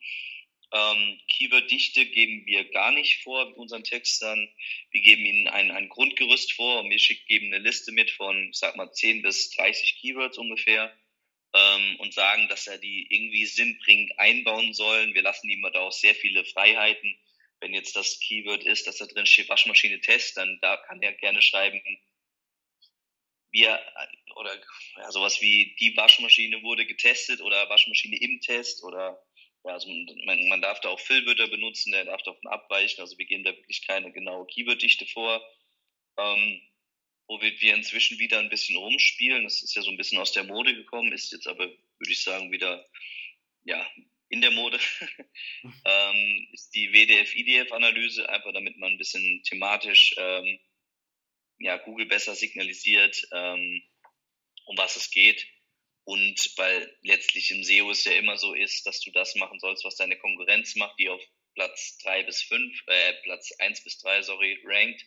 Ähm, 0.73 1.21
Keyword-Dichte 1.29 2.07
geben 2.07 2.47
wir 2.47 2.71
gar 2.71 2.93
nicht 2.93 3.23
vor 3.23 3.47
mit 3.47 3.57
unseren 3.57 3.85
Textern. 3.85 4.49
Wir 4.93 5.03
geben 5.03 5.27
ihnen 5.27 5.49
ein, 5.49 5.73
ein 5.73 5.89
Grundgerüst 5.89 6.53
vor 6.53 6.81
und 6.81 6.91
wir 6.91 6.99
schicken, 6.99 7.27
geben 7.27 7.47
eine 7.53 7.59
Liste 7.59 7.93
mit 7.93 8.13
von, 8.13 8.51
ich 8.51 8.57
sag 8.57 8.77
mal, 8.77 8.91
10 8.91 9.23
bis 9.23 9.51
30 9.51 9.97
Keywords 10.01 10.39
ungefähr 10.39 10.97
ähm, 11.55 11.97
und 12.01 12.13
sagen, 12.13 12.49
dass 12.49 12.67
er 12.67 12.79
die 12.79 13.07
irgendwie 13.09 13.47
sinnbringend 13.47 14.19
einbauen 14.19 14.75
sollen. 14.75 15.15
Wir 15.15 15.23
lassen 15.23 15.49
ihm 15.49 15.63
da 15.73 15.81
auch 15.81 15.93
sehr 15.93 16.15
viele 16.15 16.45
Freiheiten. 16.45 17.17
Wenn 17.61 17.73
jetzt 17.73 17.97
das 17.97 18.19
Keyword 18.21 18.65
ist, 18.65 18.87
dass 18.87 18.99
da 18.99 19.07
drin 19.07 19.27
steht 19.27 19.49
Waschmaschine 19.49 20.01
Test, 20.01 20.37
dann 20.37 20.59
da 20.61 20.77
kann 20.77 21.01
er 21.01 21.13
gerne 21.15 21.41
schreiben, 21.41 21.81
wir 23.53 23.81
oder 24.35 24.61
ja, 24.97 25.13
sowas 25.13 25.41
wie 25.41 25.77
die 25.79 25.97
Waschmaschine 25.97 26.63
wurde 26.63 26.87
getestet 26.87 27.41
oder 27.41 27.69
Waschmaschine 27.69 28.19
im 28.21 28.41
Test 28.41 28.83
oder 28.83 29.25
ja, 29.65 29.73
also 29.73 29.89
man, 30.27 30.49
man 30.49 30.61
darf 30.61 30.81
da 30.81 30.91
auch 30.91 31.01
Füllwörter 31.01 31.49
benutzen, 31.49 31.93
der 31.93 32.05
darf 32.05 32.23
davon 32.23 32.47
abweichen. 32.49 33.01
Also 33.01 33.17
wir 33.17 33.25
geben 33.25 33.45
da 33.45 33.57
wirklich 33.57 33.87
keine 33.87 34.13
genaue 34.13 34.47
Keyworddichte 34.47 35.07
vor. 35.07 35.41
Ähm, 36.19 36.61
wo 37.27 37.41
wir 37.41 37.75
inzwischen 37.75 38.19
wieder 38.19 38.39
ein 38.39 38.51
bisschen 38.51 38.77
rumspielen. 38.77 39.45
Das 39.45 39.63
ist 39.63 39.75
ja 39.75 39.83
so 39.83 39.91
ein 39.91 39.97
bisschen 39.97 40.19
aus 40.19 40.33
der 40.33 40.45
Mode 40.45 40.75
gekommen, 40.75 41.13
ist 41.13 41.33
jetzt 41.33 41.47
aber, 41.47 41.67
würde 41.67 42.13
ich 42.13 42.23
sagen, 42.23 42.53
wieder 42.53 42.87
ja, 43.65 43.87
in 44.29 44.41
der 44.41 44.51
Mode, 44.51 44.79
ähm, 45.85 46.49
ist 46.53 46.75
die 46.75 46.93
WDF-IDF-Analyse, 46.93 48.29
einfach 48.29 48.53
damit 48.53 48.77
man 48.79 48.93
ein 48.93 48.99
bisschen 48.99 49.43
thematisch 49.45 50.15
ähm, 50.19 50.59
ja, 51.59 51.77
Google 51.79 52.07
besser 52.07 52.35
signalisiert, 52.35 53.27
ähm, 53.33 53.83
um 54.67 54.77
was 54.77 54.97
es 54.97 55.11
geht. 55.11 55.47
Und 56.05 56.53
weil 56.57 56.95
letztlich 57.03 57.51
im 57.51 57.65
SEO 57.65 57.91
es 57.91 58.05
ja 58.05 58.13
immer 58.13 58.37
so 58.37 58.53
ist, 58.53 58.87
dass 58.87 59.01
du 59.01 59.11
das 59.11 59.35
machen 59.37 59.59
sollst, 59.59 59.85
was 59.85 59.97
deine 59.97 60.19
Konkurrenz 60.19 60.75
macht, 60.75 60.99
die 60.99 61.09
auf 61.09 61.23
Platz 61.55 61.99
drei 61.99 62.23
bis 62.25 62.43
fünf, 62.43 62.77
äh, 62.87 63.15
Platz 63.23 63.53
eins 63.59 63.83
bis 63.83 63.99
drei, 63.99 64.21
sorry, 64.21 64.61
rankt 64.65 65.07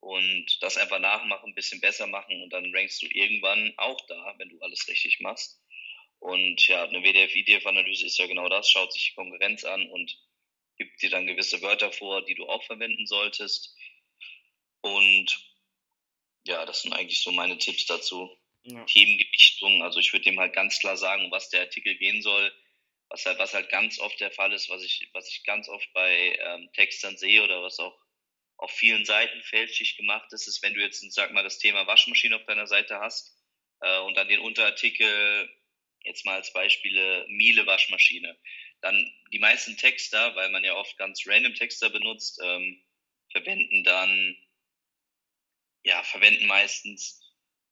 und 0.00 0.62
das 0.62 0.76
einfach 0.76 0.98
nachmachen, 0.98 1.50
ein 1.50 1.54
bisschen 1.54 1.80
besser 1.80 2.06
machen 2.06 2.42
und 2.42 2.52
dann 2.52 2.74
rankst 2.74 3.02
du 3.02 3.06
irgendwann 3.06 3.74
auch 3.76 4.00
da, 4.06 4.34
wenn 4.38 4.48
du 4.48 4.60
alles 4.60 4.86
richtig 4.88 5.20
machst. 5.20 5.60
Und 6.20 6.66
ja, 6.66 6.84
eine 6.84 7.02
WDF-IDF-Analyse 7.02 8.06
ist 8.06 8.18
ja 8.18 8.26
genau 8.26 8.48
das, 8.48 8.70
schaut 8.70 8.92
sich 8.92 9.10
die 9.10 9.14
Konkurrenz 9.14 9.64
an 9.64 9.88
und 9.90 10.18
gibt 10.76 11.00
dir 11.02 11.10
dann 11.10 11.26
gewisse 11.26 11.60
Wörter 11.62 11.92
vor, 11.92 12.24
die 12.24 12.34
du 12.34 12.46
auch 12.48 12.62
verwenden 12.64 13.06
solltest. 13.06 13.74
Und 14.80 15.26
ja, 16.46 16.64
das 16.64 16.82
sind 16.82 16.92
eigentlich 16.92 17.20
so 17.20 17.30
meine 17.32 17.58
Tipps 17.58 17.86
dazu. 17.86 18.36
Ja. 18.64 18.84
Themengewichtung, 18.84 19.82
also 19.82 19.98
ich 19.98 20.12
würde 20.12 20.24
dem 20.24 20.38
halt 20.38 20.52
ganz 20.52 20.78
klar 20.78 20.96
sagen, 20.96 21.30
was 21.30 21.48
der 21.48 21.62
Artikel 21.62 21.96
gehen 21.96 22.22
soll, 22.22 22.52
was 23.08 23.24
halt, 23.24 23.38
was 23.38 23.54
halt 23.54 23.70
ganz 23.70 23.98
oft 23.98 24.20
der 24.20 24.30
Fall 24.30 24.52
ist, 24.52 24.68
was 24.68 24.82
ich, 24.82 25.08
was 25.12 25.28
ich 25.30 25.44
ganz 25.44 25.68
oft 25.68 25.90
bei 25.94 26.38
ähm, 26.38 26.68
Textern 26.74 27.16
sehe 27.16 27.42
oder 27.42 27.62
was 27.62 27.78
auch 27.78 27.98
auf 28.58 28.72
vielen 28.72 29.04
Seiten 29.04 29.40
fälschlich 29.42 29.96
gemacht 29.96 30.32
ist, 30.32 30.48
ist, 30.48 30.62
wenn 30.62 30.74
du 30.74 30.80
jetzt, 30.80 31.00
sag 31.12 31.32
mal, 31.32 31.44
das 31.44 31.58
Thema 31.58 31.86
Waschmaschine 31.86 32.36
auf 32.36 32.44
deiner 32.44 32.66
Seite 32.66 32.98
hast 32.98 33.36
äh, 33.80 34.00
und 34.00 34.16
dann 34.16 34.28
den 34.28 34.40
Unterartikel, 34.40 35.48
jetzt 36.02 36.26
mal 36.26 36.34
als 36.34 36.52
Beispiele, 36.52 37.24
Miele 37.28 37.66
Waschmaschine, 37.66 38.36
dann 38.80 39.10
die 39.32 39.38
meisten 39.38 39.76
Texter, 39.76 40.34
weil 40.34 40.50
man 40.50 40.64
ja 40.64 40.74
oft 40.74 40.96
ganz 40.98 41.22
random 41.26 41.54
Texter 41.54 41.88
benutzt, 41.88 42.40
ähm, 42.42 42.82
verwenden 43.30 43.84
dann, 43.84 44.36
ja, 45.84 46.02
verwenden 46.02 46.46
meistens, 46.46 47.20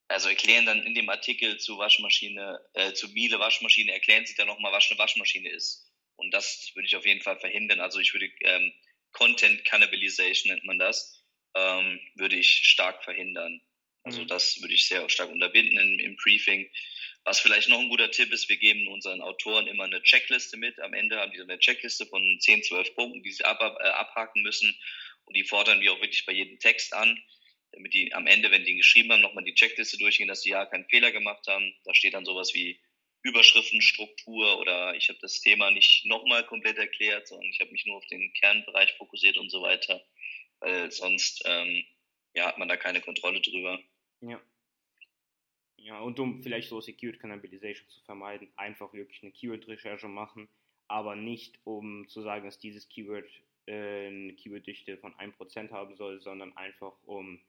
also 0.07 0.29
erklären 0.29 0.67
dann 0.67 0.85
in 0.85 0.95
dem 0.95 1.09
Artikel 1.09 1.59
zu 1.59 1.79
Waschmaschine, 1.79 2.61
äh, 2.75 2.93
zu 2.93 3.09
Miele 3.09 3.41
Waschmaschine, 3.41 3.93
erklären 3.93 4.25
sie 4.25 4.37
dann 4.37 4.47
nochmal, 4.47 4.73
was 4.73 4.89
eine 4.89 4.99
Waschmaschine 5.01 5.51
ist. 5.51 5.93
Und 6.15 6.33
das 6.33 6.71
würde 6.75 6.87
ich 6.87 6.95
auf 6.95 7.07
jeden 7.07 7.23
Fall 7.23 7.39
verhindern. 7.41 7.81
Also 7.81 7.99
ich 7.99 8.13
würde 8.15 8.31
ähm, 8.43 8.73
Content 9.17 9.65
Cannibalization 9.65 10.53
nennt 10.53 10.65
man 10.65 10.79
das, 10.79 11.25
ähm, 11.55 11.99
würde 12.17 12.37
ich 12.37 12.49
stark 12.49 13.03
verhindern. 13.03 13.63
Also 14.03 14.23
mhm. 14.23 14.27
das 14.29 14.61
würde 14.61 14.75
ich 14.75 14.87
sehr 14.87 15.09
stark 15.09 15.31
unterbinden 15.31 15.79
im, 15.79 15.99
im, 15.99 16.17
Briefing. 16.17 16.71
Was 17.25 17.41
vielleicht 17.41 17.71
noch 17.71 17.81
ein 17.81 17.89
guter 17.89 18.11
Tipp 18.11 18.31
ist, 18.31 18.49
wir 18.51 18.59
geben 18.59 18.87
unseren 18.89 19.23
Autoren 19.23 19.67
immer 19.69 19.85
eine 19.85 20.03
Checkliste 20.03 20.59
mit. 20.59 20.79
Am 20.81 20.93
Ende 20.93 21.19
haben 21.19 21.33
die 21.33 21.41
eine 21.41 21.59
Checkliste 21.59 22.05
von 22.07 22.39
10, 22.39 22.63
12 22.65 22.95
Punkten, 22.95 23.23
die 23.23 23.33
sie 23.33 23.45
ab, 23.45 23.61
äh, 23.61 23.89
abhaken 23.89 24.43
müssen. 24.43 24.79
Und 25.25 25.35
die 25.35 25.45
fordern 25.45 25.81
wir 25.81 25.93
auch 25.93 26.01
wirklich 26.01 26.27
bei 26.27 26.33
jedem 26.33 26.59
Text 26.59 26.93
an, 26.93 27.19
damit 27.73 27.95
die 27.95 28.13
am 28.13 28.27
Ende, 28.27 28.51
wenn 28.51 28.65
die 28.65 28.73
ihn 28.73 28.77
geschrieben 28.77 29.11
haben, 29.13 29.23
nochmal 29.23 29.45
die 29.45 29.55
Checkliste 29.55 29.97
durchgehen, 29.97 30.29
dass 30.29 30.43
sie 30.43 30.51
ja 30.51 30.67
keinen 30.67 30.89
Fehler 30.91 31.11
gemacht 31.11 31.47
haben. 31.49 31.75
Da 31.85 31.95
steht 31.95 32.13
dann 32.13 32.27
sowas 32.27 32.53
wie 32.53 32.79
Überschriftenstruktur 33.27 34.59
oder 34.59 34.95
ich 34.95 35.09
habe 35.09 35.19
das 35.21 35.41
Thema 35.41 35.71
nicht 35.71 36.07
nochmal 36.07 36.45
komplett 36.47 36.79
erklärt, 36.79 37.27
sondern 37.27 37.51
ich 37.51 37.61
habe 37.61 37.73
mich 37.73 37.85
nur 37.87 37.97
auf 37.97 38.07
den 38.07 38.33
Kernbereich 38.35 38.93
fokussiert 38.97 39.37
und 39.37 39.51
so 39.51 39.63
weiter, 39.63 40.01
weil 40.61 40.91
sonst 40.93 41.43
ähm, 41.47 41.85
ja, 42.35 42.47
hat 42.47 42.59
man 42.59 42.69
da 42.69 42.77
keine 42.77 43.01
Kontrolle 43.01 43.41
drüber. 43.41 43.81
Ja. 44.21 44.41
Ja, 45.79 46.01
und 46.01 46.19
um 46.19 46.43
vielleicht 46.43 46.69
so 46.69 46.81
Secured 46.81 47.21
Cannibalization 47.21 47.89
zu 47.89 48.01
vermeiden, 48.03 48.53
einfach 48.57 48.93
wirklich 48.93 49.23
eine 49.23 49.33
Keyword-Recherche 49.33 50.09
machen, 50.09 50.49
aber 50.89 51.15
nicht 51.15 51.59
um 51.65 52.09
zu 52.09 52.23
sagen, 52.23 52.45
dass 52.45 52.59
dieses 52.59 52.89
Keyword 52.89 53.29
äh, 53.67 54.07
eine 54.07 54.35
Keyword-Dichte 54.35 54.99
von 54.99 55.15
1% 55.15 55.71
haben 55.71 55.97
soll, 55.97 56.21
sondern 56.21 56.57
einfach 56.57 56.97
um 57.05 57.41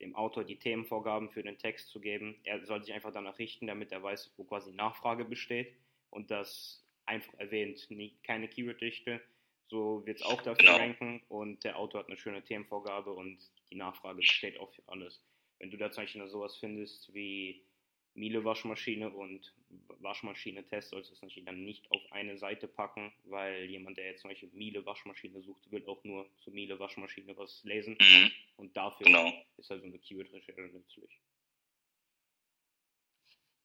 dem 0.00 0.14
Autor 0.14 0.44
die 0.44 0.58
Themenvorgaben 0.58 1.30
für 1.30 1.42
den 1.42 1.58
Text 1.58 1.90
zu 1.90 2.00
geben. 2.00 2.36
Er 2.44 2.64
soll 2.64 2.82
sich 2.82 2.92
einfach 2.92 3.12
danach 3.12 3.38
richten, 3.38 3.66
damit 3.66 3.92
er 3.92 4.02
weiß, 4.02 4.32
wo 4.36 4.44
quasi 4.44 4.72
Nachfrage 4.72 5.24
besteht 5.24 5.74
und 6.10 6.30
das 6.30 6.84
einfach 7.06 7.34
erwähnt, 7.38 7.90
nie, 7.90 8.16
keine 8.22 8.48
Keyword-Dichte. 8.48 9.20
So 9.68 10.06
wird 10.06 10.20
es 10.20 10.26
auch 10.26 10.40
dafür 10.42 10.66
genau. 10.66 10.76
ranken 10.78 11.22
und 11.28 11.64
der 11.64 11.78
Autor 11.78 12.00
hat 12.00 12.08
eine 12.08 12.16
schöne 12.16 12.42
Themenvorgabe 12.42 13.12
und 13.12 13.38
die 13.70 13.76
Nachfrage 13.76 14.16
besteht 14.18 14.58
auch 14.58 14.72
für 14.72 14.82
alles. 14.86 15.22
Wenn 15.58 15.70
du 15.70 15.76
da 15.76 15.90
zum 15.90 16.04
Beispiel 16.04 16.22
noch 16.22 16.28
sowas 16.28 16.56
findest 16.56 17.12
wie 17.12 17.64
Miele 18.18 18.44
Waschmaschine 18.44 19.10
und 19.10 19.54
Waschmaschine 20.00 20.66
Test 20.66 20.90
sollst 20.90 21.10
du 21.10 21.14
es 21.14 21.22
natürlich 21.22 21.44
dann 21.44 21.64
nicht 21.64 21.90
auf 21.90 22.02
eine 22.12 22.36
Seite 22.38 22.68
packen, 22.68 23.12
weil 23.24 23.64
jemand, 23.64 23.96
der 23.96 24.06
jetzt 24.06 24.22
zum 24.22 24.30
Beispiel 24.30 24.50
Miele 24.52 24.84
Waschmaschine 24.84 25.40
sucht, 25.42 25.70
will 25.70 25.86
auch 25.86 26.02
nur 26.04 26.28
zu 26.38 26.50
Miele 26.50 26.78
Waschmaschine 26.78 27.36
was 27.36 27.62
lesen. 27.64 27.96
Mhm. 28.00 28.30
Und 28.56 28.76
dafür 28.76 29.06
genau. 29.06 29.32
ist 29.56 29.70
also 29.70 29.84
eine 29.84 29.98
Keyword-Recherche 29.98 30.60
nützlich. 30.60 31.20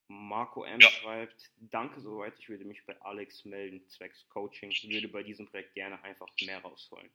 Marco 0.07 0.63
M. 0.63 0.79
Ja. 0.79 0.89
schreibt, 0.89 1.51
danke 1.55 1.99
soweit, 1.99 2.37
ich 2.39 2.49
würde 2.49 2.65
mich 2.65 2.85
bei 2.85 2.99
Alex 3.01 3.45
melden, 3.45 3.87
zwecks 3.87 4.27
Coaching. 4.29 4.71
Ich 4.71 4.87
würde 4.87 5.07
bei 5.07 5.23
diesem 5.23 5.47
Projekt 5.47 5.73
gerne 5.73 6.01
einfach 6.03 6.27
mehr 6.41 6.59
rausholen. 6.59 7.09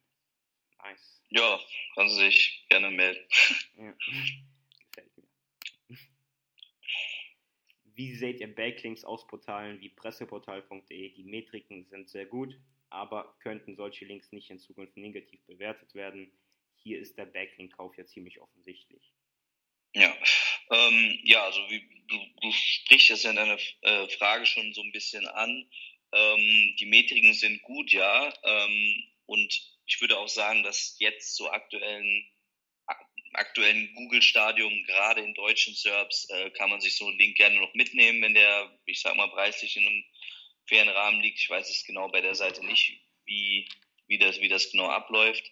Nice. 0.83 1.23
Ja, 1.31 1.61
kann 1.95 2.09
sie 2.09 2.27
sich 2.27 2.67
gerne 2.69 2.91
melden. 2.91 3.25
Ja. 3.77 3.93
Gefällt 4.93 5.17
mir. 5.17 5.29
Wie 7.99 8.15
seht 8.15 8.39
ihr 8.39 8.55
Backlinks 8.55 9.03
aus 9.03 9.27
Portalen 9.27 9.81
wie 9.81 9.89
presseportal.de? 9.89 11.09
Die 11.15 11.25
Metriken 11.25 11.85
sind 11.87 12.09
sehr 12.09 12.27
gut, 12.27 12.57
aber 12.91 13.37
könnten 13.41 13.75
solche 13.75 14.05
Links 14.05 14.31
nicht 14.31 14.51
in 14.51 14.61
Zukunft 14.61 14.97
negativ 14.97 15.45
bewertet 15.49 15.97
werden? 15.97 16.31
Hier 16.77 17.01
ist 17.01 17.19
der 17.19 17.27
Backlink-Kauf 17.27 17.99
ja 17.99 18.07
ziemlich 18.07 18.41
offensichtlich. 18.41 19.13
Ja, 19.95 20.17
ähm, 20.71 21.19
ja, 21.25 21.43
also 21.43 21.59
wie, 21.71 21.81
du, 22.07 22.21
du 22.41 22.53
sprichst 22.53 23.11
das 23.11 23.25
ja 23.25 23.31
in 23.31 23.37
deiner 23.37 23.59
äh, 23.81 24.09
Frage 24.11 24.47
schon 24.47 24.73
so 24.75 24.83
ein 24.83 24.93
bisschen 24.93 25.27
an. 25.27 25.69
Ähm, 26.13 26.77
die 26.79 26.87
Metriken 26.87 27.35
sind 27.35 27.63
gut, 27.63 27.91
ja. 27.91 28.33
Ähm, 28.45 29.03
und 29.27 29.61
ich 29.87 30.01
würde 30.01 30.19
auch 30.19 30.29
sagen, 30.29 30.63
dass 30.63 30.95
jetzt 31.01 31.35
zu 31.35 31.51
aktuellen 31.51 32.25
aktuellen 33.39 33.95
Google-Stadium, 33.95 34.85
gerade 34.85 35.23
in 35.23 35.35
deutschen 35.35 35.75
Serbs, 35.75 36.29
äh, 36.31 36.51
kann 36.51 36.71
man 36.71 36.81
sich 36.81 36.97
so 36.97 37.07
einen 37.07 37.19
Link 37.19 37.37
gerne 37.37 37.59
noch 37.59 37.73
mitnehmen, 37.75 38.23
wenn 38.23 38.35
der, 38.35 38.71
ich 38.87 39.01
sag 39.01 39.17
mal, 39.17 39.31
preislich 39.31 39.77
in 39.77 39.87
einem 39.87 40.05
fairen 40.67 40.89
Rahmen 40.89 41.21
liegt. 41.21 41.39
Ich 41.39 41.49
weiß 41.49 41.69
es 41.69 41.85
genau 41.85 42.09
bei 42.09 42.21
der 42.21 42.35
Seite 42.35 42.65
nicht, 42.65 43.01
wie, 43.25 43.69
wie, 44.07 44.19
das, 44.19 44.41
wie 44.41 44.49
das 44.49 44.71
genau 44.71 44.89
abläuft. 44.89 45.51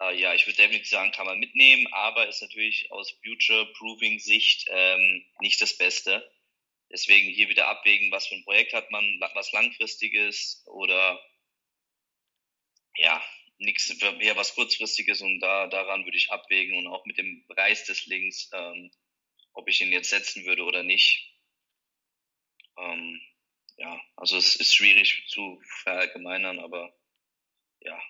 Äh, 0.00 0.18
ja, 0.18 0.34
ich 0.34 0.46
würde 0.46 0.56
definitiv 0.56 0.88
sagen, 0.88 1.12
kann 1.12 1.26
man 1.26 1.38
mitnehmen, 1.38 1.86
aber 1.92 2.28
ist 2.28 2.42
natürlich 2.42 2.90
aus 2.92 3.10
Future-Proofing-Sicht 3.24 4.66
ähm, 4.70 5.24
nicht 5.40 5.60
das 5.60 5.76
Beste. 5.76 6.30
Deswegen 6.90 7.30
hier 7.30 7.48
wieder 7.48 7.68
abwägen, 7.68 8.12
was 8.12 8.28
für 8.28 8.36
ein 8.36 8.44
Projekt 8.44 8.72
hat 8.72 8.90
man, 8.90 9.20
was 9.34 9.52
langfristiges 9.52 10.62
oder 10.66 11.20
ja, 12.96 13.22
nichts 13.58 13.90
eher 14.00 14.36
was 14.36 14.54
kurzfristiges 14.54 15.22
und 15.22 15.40
da 15.40 15.66
daran 15.66 16.04
würde 16.04 16.16
ich 16.16 16.30
abwägen 16.30 16.76
und 16.76 16.86
auch 16.86 17.04
mit 17.06 17.18
dem 17.18 17.44
Preis 17.48 17.84
des 17.84 18.06
Links, 18.06 18.50
ähm, 18.52 18.90
ob 19.52 19.68
ich 19.68 19.80
ihn 19.80 19.92
jetzt 19.92 20.10
setzen 20.10 20.44
würde 20.44 20.64
oder 20.64 20.82
nicht. 20.82 21.32
Ähm, 22.78 23.20
ja, 23.78 24.00
also 24.16 24.36
es 24.36 24.56
ist 24.56 24.74
schwierig 24.74 25.24
zu 25.28 25.60
verallgemeinern, 25.82 26.58
aber 26.58 26.94
ja, 27.80 28.00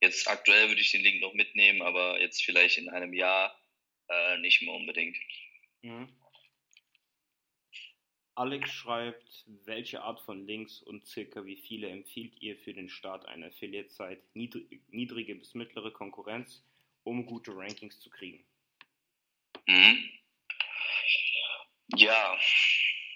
jetzt 0.00 0.28
aktuell 0.28 0.68
würde 0.68 0.80
ich 0.80 0.90
den 0.90 1.02
Link 1.02 1.20
noch 1.20 1.34
mitnehmen, 1.34 1.82
aber 1.82 2.20
jetzt 2.20 2.42
vielleicht 2.42 2.78
in 2.78 2.88
einem 2.88 3.14
Jahr 3.14 3.58
äh, 4.08 4.38
nicht 4.38 4.62
mehr 4.62 4.74
unbedingt. 4.74 5.16
Mhm. 5.82 6.19
Alex 8.34 8.70
schreibt, 8.70 9.44
welche 9.64 10.02
Art 10.02 10.20
von 10.20 10.46
Links 10.46 10.82
und 10.82 11.06
circa 11.06 11.44
wie 11.44 11.56
viele 11.56 11.88
empfiehlt 11.88 12.40
ihr 12.40 12.56
für 12.56 12.72
den 12.72 12.88
Start 12.88 13.26
einer 13.26 13.48
Affiliate-Site? 13.48 14.22
Niedrige 14.34 15.34
bis 15.34 15.54
mittlere 15.54 15.92
Konkurrenz, 15.92 16.64
um 17.02 17.26
gute 17.26 17.54
Rankings 17.54 18.00
zu 18.00 18.08
kriegen. 18.10 18.44
Mhm. 19.66 20.10
Ja, 21.96 22.38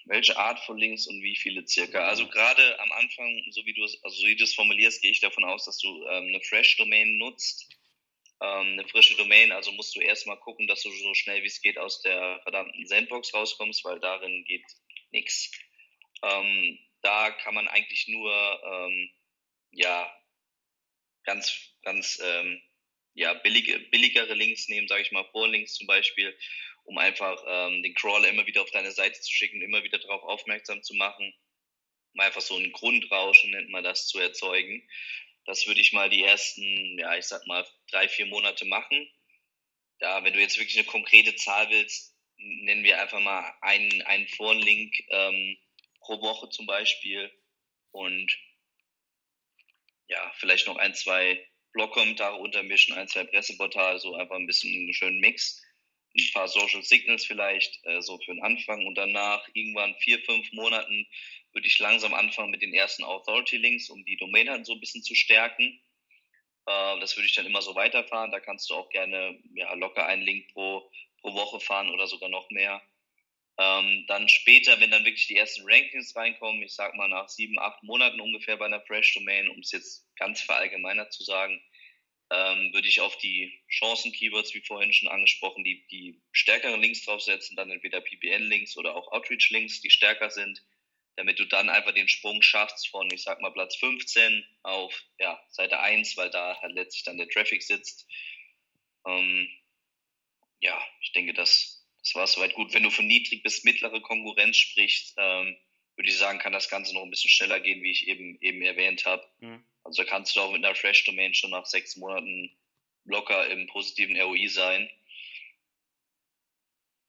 welche 0.06 0.36
Art 0.36 0.60
von 0.60 0.76
Links 0.76 1.06
und 1.06 1.22
wie 1.22 1.36
viele 1.36 1.66
circa? 1.66 2.06
Also 2.06 2.28
gerade 2.28 2.78
am 2.80 2.92
Anfang, 2.92 3.42
so 3.50 3.64
wie 3.64 3.72
du 3.72 3.84
es, 3.84 4.02
also 4.02 4.26
wie 4.26 4.36
du 4.36 4.44
es 4.44 4.54
formulierst, 4.54 5.00
gehe 5.00 5.12
ich 5.12 5.20
davon 5.20 5.44
aus, 5.44 5.64
dass 5.64 5.78
du 5.78 6.06
ähm, 6.08 6.28
eine 6.28 6.40
Fresh-Domain 6.40 7.16
nutzt. 7.18 7.68
Ähm, 8.42 8.72
eine 8.72 8.88
frische 8.88 9.16
Domain, 9.16 9.52
also 9.52 9.72
musst 9.72 9.94
du 9.94 10.00
erstmal 10.00 10.38
gucken, 10.38 10.66
dass 10.66 10.82
du 10.82 10.90
so 10.90 11.14
schnell 11.14 11.42
wie 11.42 11.46
es 11.46 11.62
geht 11.62 11.78
aus 11.78 12.02
der 12.02 12.40
verdammten 12.42 12.86
Sandbox 12.86 13.32
rauskommst, 13.32 13.84
weil 13.84 14.00
darin 14.00 14.44
geht 14.44 14.64
nichts. 15.14 15.50
Ähm, 16.22 16.78
da 17.02 17.30
kann 17.30 17.54
man 17.54 17.68
eigentlich 17.68 18.08
nur 18.08 18.32
ähm, 18.64 19.10
ja 19.70 20.10
ganz 21.24 21.74
ganz 21.82 22.20
ähm, 22.22 22.60
ja 23.14 23.32
billige 23.34 23.78
billigere 23.90 24.34
Links 24.34 24.68
nehmen, 24.68 24.88
sage 24.88 25.02
ich 25.02 25.12
mal 25.12 25.28
Vorlinks 25.30 25.74
zum 25.74 25.86
Beispiel, 25.86 26.36
um 26.84 26.98
einfach 26.98 27.42
ähm, 27.46 27.82
den 27.82 27.94
Crawler 27.94 28.28
immer 28.28 28.46
wieder 28.46 28.62
auf 28.62 28.70
deine 28.70 28.92
Seite 28.92 29.20
zu 29.20 29.32
schicken, 29.32 29.62
immer 29.62 29.82
wieder 29.82 29.98
darauf 29.98 30.22
aufmerksam 30.22 30.82
zu 30.82 30.94
machen, 30.94 31.34
um 32.12 32.20
einfach 32.20 32.42
so 32.42 32.56
ein 32.56 32.72
Grundrauschen 32.72 33.50
nennt 33.50 33.70
man 33.70 33.84
das 33.84 34.06
zu 34.06 34.18
erzeugen. 34.18 34.86
Das 35.46 35.66
würde 35.66 35.80
ich 35.80 35.92
mal 35.92 36.10
die 36.10 36.22
ersten, 36.22 36.98
ja 36.98 37.16
ich 37.16 37.26
sag 37.26 37.46
mal 37.46 37.66
drei 37.90 38.08
vier 38.08 38.26
Monate 38.26 38.64
machen. 38.64 39.10
Da, 40.00 40.24
wenn 40.24 40.32
du 40.32 40.40
jetzt 40.40 40.58
wirklich 40.58 40.76
eine 40.76 40.86
konkrete 40.86 41.36
Zahl 41.36 41.70
willst, 41.70 42.13
nennen 42.36 42.84
wir 42.84 43.00
einfach 43.00 43.20
mal 43.20 43.54
einen, 43.60 44.02
einen 44.02 44.28
Vorlink 44.28 44.94
ähm, 45.08 45.56
pro 46.00 46.20
Woche 46.20 46.48
zum 46.50 46.66
Beispiel 46.66 47.30
und 47.92 48.36
ja, 50.08 50.32
vielleicht 50.36 50.66
noch 50.66 50.76
ein, 50.76 50.94
zwei 50.94 51.46
Blog-Kommentare 51.72 52.36
untermischen, 52.36 52.94
ein, 52.94 53.08
zwei 53.08 53.24
Presseportale, 53.24 53.98
so 53.98 54.14
einfach 54.14 54.36
ein 54.36 54.46
bisschen 54.46 54.72
einen 54.72 54.94
schönen 54.94 55.20
Mix. 55.20 55.62
Ein 56.16 56.30
paar 56.32 56.46
Social 56.46 56.82
Signals 56.82 57.26
vielleicht, 57.26 57.84
äh, 57.84 58.00
so 58.00 58.18
für 58.18 58.32
den 58.32 58.42
Anfang. 58.42 58.86
Und 58.86 58.94
danach, 58.94 59.48
irgendwann 59.54 59.96
vier, 59.96 60.20
fünf 60.20 60.52
Monaten, 60.52 61.06
würde 61.52 61.66
ich 61.66 61.78
langsam 61.80 62.14
anfangen 62.14 62.50
mit 62.50 62.62
den 62.62 62.72
ersten 62.72 63.02
Authority-Links, 63.02 63.90
um 63.90 64.04
die 64.04 64.16
Domain 64.16 64.48
halt 64.48 64.66
so 64.66 64.74
ein 64.74 64.80
bisschen 64.80 65.02
zu 65.02 65.14
stärken. 65.16 65.80
Äh, 66.66 67.00
das 67.00 67.16
würde 67.16 67.26
ich 67.26 67.34
dann 67.34 67.46
immer 67.46 67.62
so 67.62 67.74
weiterfahren. 67.74 68.30
Da 68.30 68.38
kannst 68.38 68.70
du 68.70 68.74
auch 68.74 68.88
gerne 68.90 69.40
ja, 69.54 69.74
locker 69.74 70.06
einen 70.06 70.22
Link 70.22 70.52
pro, 70.52 70.88
pro 71.24 71.34
Woche 71.34 71.58
fahren 71.58 71.90
oder 71.90 72.06
sogar 72.06 72.28
noch 72.28 72.50
mehr. 72.50 72.82
Ähm, 73.56 74.04
dann 74.08 74.28
später, 74.28 74.78
wenn 74.80 74.90
dann 74.90 75.04
wirklich 75.04 75.26
die 75.26 75.36
ersten 75.36 75.62
Rankings 75.64 76.14
reinkommen, 76.14 76.62
ich 76.62 76.74
sag 76.74 76.94
mal 76.96 77.08
nach 77.08 77.28
sieben, 77.28 77.58
acht 77.58 77.82
Monaten 77.82 78.20
ungefähr 78.20 78.56
bei 78.56 78.66
einer 78.66 78.82
Fresh 78.82 79.14
Domain, 79.14 79.48
um 79.48 79.60
es 79.60 79.72
jetzt 79.72 80.06
ganz 80.16 80.42
verallgemeinert 80.42 81.12
zu 81.12 81.22
sagen, 81.22 81.62
ähm, 82.30 82.72
würde 82.74 82.88
ich 82.88 83.00
auf 83.00 83.16
die 83.18 83.58
Chancen-Keywords, 83.70 84.54
wie 84.54 84.60
vorhin 84.60 84.92
schon 84.92 85.08
angesprochen, 85.08 85.64
die, 85.64 85.86
die 85.86 86.20
stärkeren 86.32 86.80
Links 86.80 87.04
draufsetzen, 87.04 87.56
dann 87.56 87.70
entweder 87.70 88.00
PPN-Links 88.00 88.76
oder 88.76 88.94
auch 88.96 89.12
Outreach-Links, 89.12 89.80
die 89.80 89.90
stärker 89.90 90.30
sind, 90.30 90.62
damit 91.16 91.38
du 91.38 91.44
dann 91.44 91.70
einfach 91.70 91.92
den 91.92 92.08
Sprung 92.08 92.42
schaffst 92.42 92.88
von, 92.88 93.08
ich 93.12 93.22
sag 93.22 93.40
mal, 93.40 93.52
Platz 93.52 93.76
15 93.76 94.44
auf 94.62 95.04
ja, 95.18 95.40
Seite 95.48 95.78
1, 95.78 96.16
weil 96.16 96.30
da 96.30 96.60
halt 96.60 96.74
letztlich 96.74 97.04
dann 97.04 97.18
der 97.18 97.28
Traffic 97.28 97.62
sitzt. 97.62 98.06
Ähm, 99.06 99.48
ja, 100.64 100.82
ich 101.02 101.12
denke, 101.12 101.34
das, 101.34 101.86
das 102.00 102.14
war 102.14 102.26
soweit 102.26 102.54
gut. 102.54 102.72
Wenn 102.72 102.82
du 102.82 102.90
von 102.90 103.06
niedrig 103.06 103.42
bis 103.42 103.64
mittlere 103.64 104.00
Konkurrenz 104.00 104.56
sprichst, 104.56 105.14
ähm, 105.18 105.56
würde 105.94 106.08
ich 106.08 106.16
sagen, 106.16 106.38
kann 106.38 106.54
das 106.54 106.70
Ganze 106.70 106.94
noch 106.94 107.02
ein 107.02 107.10
bisschen 107.10 107.30
schneller 107.30 107.60
gehen, 107.60 107.82
wie 107.82 107.90
ich 107.90 108.08
eben, 108.08 108.40
eben 108.40 108.62
erwähnt 108.62 109.04
habe. 109.04 109.22
Mhm. 109.40 109.62
Also 109.84 110.04
kannst 110.04 110.34
du 110.34 110.40
auch 110.40 110.50
mit 110.50 110.64
einer 110.64 110.74
Fresh 110.74 111.04
Domain 111.04 111.34
schon 111.34 111.50
nach 111.50 111.66
sechs 111.66 111.96
Monaten 111.96 112.50
locker 113.04 113.46
im 113.50 113.66
positiven 113.66 114.18
ROI 114.18 114.48
sein. 114.48 114.90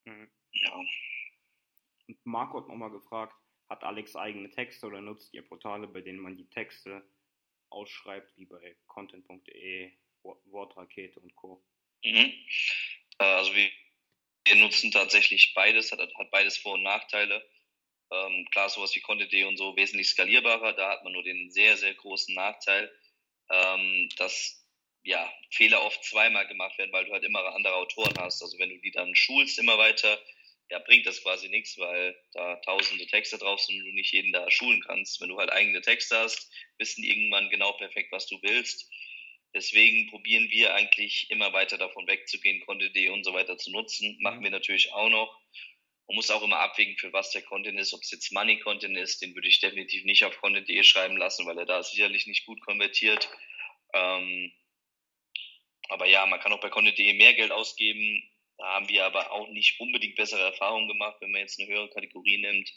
Mhm. 0.04 0.30
Ja. 0.52 0.76
Und 2.08 2.26
Marco 2.26 2.60
hat 2.60 2.68
nochmal 2.68 2.92
gefragt, 2.92 3.36
hat 3.70 3.86
Alex 3.86 4.18
eigene 4.18 4.52
Texte 4.52 4.86
oder 4.86 5.00
nutzt 5.00 5.34
ihr 5.34 5.44
Portale, 5.44 5.88
bei 5.88 6.02
denen 6.02 6.20
man 6.20 6.36
die 6.36 6.50
Texte 6.50 7.10
ausschreibt, 7.70 8.36
wie 8.36 8.46
bei 8.46 8.76
content.de, 8.88 9.94
Wortrakete 10.24 11.22
und 11.22 11.34
Co. 11.36 11.64
Mhm. 12.04 12.34
Äh, 13.20 13.24
also 13.26 13.54
wir 13.56 13.70
wir 14.46 14.56
nutzen 14.56 14.92
tatsächlich 14.92 15.54
beides, 15.56 15.92
hat, 15.92 16.00
hat 16.00 16.32
beides 16.32 16.58
Vor- 16.58 16.76
und 16.76 16.84
Nachteile. 16.84 17.44
Ähm, 18.12 18.48
klar, 18.52 18.70
sowas 18.70 18.96
wie 18.96 19.02
Content.de 19.02 19.44
und 19.46 19.58
so 19.58 19.76
wesentlich 19.76 20.08
skalierbarer, 20.10 20.74
da 20.74 20.92
hat 20.92 21.04
man 21.04 21.14
nur 21.14 21.24
den 21.24 21.50
sehr, 21.50 21.76
sehr 21.78 21.94
großen 21.96 22.36
Nachteil, 22.36 22.92
ähm, 23.50 24.10
dass 24.18 24.64
ja, 25.04 25.32
Fehler 25.52 25.84
oft 25.84 26.04
zweimal 26.04 26.48
gemacht 26.48 26.78
werden, 26.78 26.92
weil 26.92 27.06
du 27.06 27.12
halt 27.12 27.24
immer 27.24 27.44
andere 27.54 27.76
Autoren 27.76 28.14
hast. 28.20 28.42
Also 28.42 28.58
wenn 28.60 28.70
du 28.70 28.78
die 28.80 28.92
dann 28.92 29.16
schulst 29.16 29.60
immer 29.60 29.78
weiter, 29.78 30.20
ja, 30.70 30.80
bringt 30.80 31.06
das 31.06 31.22
quasi 31.22 31.48
nichts, 31.50 31.78
weil 31.78 32.16
da 32.34 32.56
tausende 32.58 33.06
Texte 33.06 33.38
drauf 33.38 33.60
sind 33.62 33.78
und 33.80 33.86
du 33.86 33.92
nicht 33.92 34.14
jeden 34.14 34.34
da 34.34 34.50
schulen 34.50 34.82
kannst. 34.86 35.22
Wenn 35.22 35.30
du 35.30 35.38
halt 35.38 35.52
eigene 35.52 35.82
Texte 35.82 36.18
hast, 36.18 36.50
wissen 36.80 37.04
die 37.04 37.10
irgendwann 37.10 37.50
genau 37.50 37.74
perfekt, 37.74 38.12
was 38.12 38.26
du 38.28 38.40
willst. 38.42 38.92
Deswegen 39.56 40.08
probieren 40.08 40.50
wir 40.50 40.76
eigentlich 40.76 41.32
immer 41.32 41.54
weiter 41.54 41.78
davon 41.78 42.06
wegzugehen, 42.08 42.60
Content.de 42.66 43.08
und 43.08 43.24
so 43.24 43.34
weiter 43.34 43.58
zu 43.58 43.72
nutzen. 43.72 44.18
Machen 44.20 44.44
wir 44.44 44.52
natürlich 44.52 44.92
auch 44.92 45.08
noch. 45.08 45.40
Man 46.08 46.16
muss 46.16 46.30
auch 46.30 46.44
immer 46.44 46.60
abwägen, 46.60 46.98
für 46.98 47.14
was 47.14 47.32
der 47.32 47.42
Content 47.42 47.80
ist. 47.80 47.94
Ob 47.94 48.02
es 48.02 48.12
jetzt 48.12 48.34
Money-Content 48.34 48.98
ist, 48.98 49.22
den 49.22 49.34
würde 49.34 49.48
ich 49.48 49.62
definitiv 49.62 50.04
nicht 50.04 50.26
auf 50.26 50.38
Content.de 50.42 50.84
schreiben 50.84 51.16
lassen, 51.16 51.46
weil 51.46 51.58
er 51.58 51.66
da 51.66 51.82
sicherlich 51.82 52.28
nicht 52.28 52.46
gut 52.46 52.60
konvertiert. 52.66 53.30
Ähm, 53.94 54.52
aber 55.88 56.06
ja, 56.06 56.26
man 56.26 56.42
kann 56.42 56.52
auch 56.52 56.60
bei 56.60 56.70
Content.de 56.70 57.14
mehr 57.14 57.34
Geld 57.34 57.54
ausgeben. 57.54 58.30
Da 58.58 58.66
haben 58.66 58.90
wir 58.90 59.06
aber 59.06 59.32
auch 59.32 59.48
nicht 59.48 59.80
unbedingt 59.80 60.18
bessere 60.18 60.42
Erfahrungen 60.42 60.90
gemacht, 60.90 61.16
wenn 61.22 61.32
man 61.32 61.42
jetzt 61.42 61.58
eine 61.60 61.70
höhere 61.70 61.90
Kategorie 61.90 62.40
nimmt. 62.40 62.70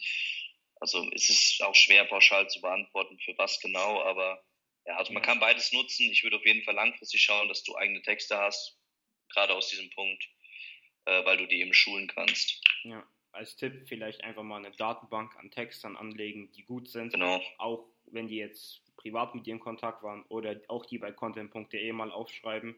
Also 0.79 1.09
es 1.11 1.29
ist 1.29 1.61
auch 1.61 1.75
schwer 1.75 2.05
pauschal 2.05 2.49
zu 2.49 2.61
beantworten, 2.61 3.19
für 3.19 3.37
was 3.37 3.59
genau, 3.59 4.01
aber 4.01 4.41
ja, 4.89 4.97
also 4.97 5.13
man 5.13 5.21
kann 5.21 5.39
beides 5.39 5.71
nutzen. 5.71 6.09
Ich 6.09 6.23
würde 6.23 6.37
auf 6.37 6.45
jeden 6.45 6.63
Fall 6.63 6.73
langfristig 6.73 7.21
schauen, 7.21 7.47
dass 7.47 7.63
du 7.63 7.75
eigene 7.77 8.01
Texte 8.01 8.37
hast, 8.37 8.75
gerade 9.31 9.53
aus 9.53 9.69
diesem 9.69 9.89
Punkt, 9.91 10.27
äh, 11.05 11.23
weil 11.25 11.37
du 11.37 11.45
die 11.45 11.61
eben 11.61 11.73
schulen 11.75 12.07
kannst. 12.07 12.59
Ja, 12.83 13.07
als 13.31 13.55
Tipp 13.55 13.87
vielleicht 13.87 14.23
einfach 14.23 14.41
mal 14.41 14.57
eine 14.57 14.71
Datenbank 14.71 15.37
an 15.37 15.51
Textern 15.51 15.95
anlegen, 15.95 16.51
die 16.53 16.63
gut 16.63 16.89
sind. 16.89 17.13
Genau. 17.13 17.39
Auch 17.59 17.85
wenn 18.07 18.27
die 18.27 18.37
jetzt 18.37 18.81
privat 18.97 19.35
mit 19.35 19.45
dir 19.45 19.53
in 19.53 19.59
Kontakt 19.59 20.01
waren 20.01 20.23
oder 20.23 20.59
auch 20.67 20.87
die 20.87 20.97
bei 20.97 21.11
content.de 21.11 21.91
mal 21.93 22.11
aufschreiben. 22.11 22.75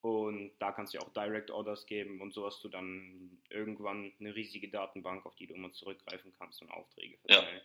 Und 0.00 0.52
da 0.60 0.70
kannst 0.70 0.94
du 0.94 1.00
auch 1.00 1.12
Direct 1.12 1.50
Orders 1.50 1.84
geben 1.86 2.20
und 2.20 2.32
so 2.32 2.46
hast 2.46 2.62
du 2.62 2.68
dann 2.68 3.42
irgendwann 3.50 4.12
eine 4.20 4.32
riesige 4.32 4.68
Datenbank, 4.68 5.26
auf 5.26 5.34
die 5.34 5.48
du 5.48 5.54
immer 5.54 5.72
zurückgreifen 5.72 6.32
kannst 6.38 6.62
und 6.62 6.70
Aufträge 6.70 7.18
verteilen. 7.18 7.62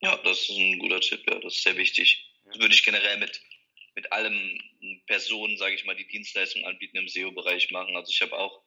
Ja. 0.00 0.12
ja, 0.12 0.22
das 0.22 0.48
ist 0.48 0.56
ein 0.56 0.78
guter 0.78 1.00
Tipp, 1.00 1.22
ja, 1.28 1.38
das 1.38 1.54
ist 1.56 1.62
sehr 1.64 1.76
wichtig. 1.76 2.31
Das 2.44 2.58
würde 2.58 2.74
ich 2.74 2.82
generell 2.82 3.18
mit, 3.18 3.40
mit 3.94 4.12
allen 4.12 5.02
Personen, 5.06 5.56
sage 5.56 5.74
ich 5.74 5.84
mal, 5.84 5.96
die 5.96 6.08
Dienstleistungen 6.08 6.66
anbieten 6.66 6.96
im 6.96 7.08
SEO-Bereich 7.08 7.70
machen. 7.70 7.96
Also 7.96 8.10
ich 8.10 8.20
habe 8.22 8.36
auch 8.36 8.62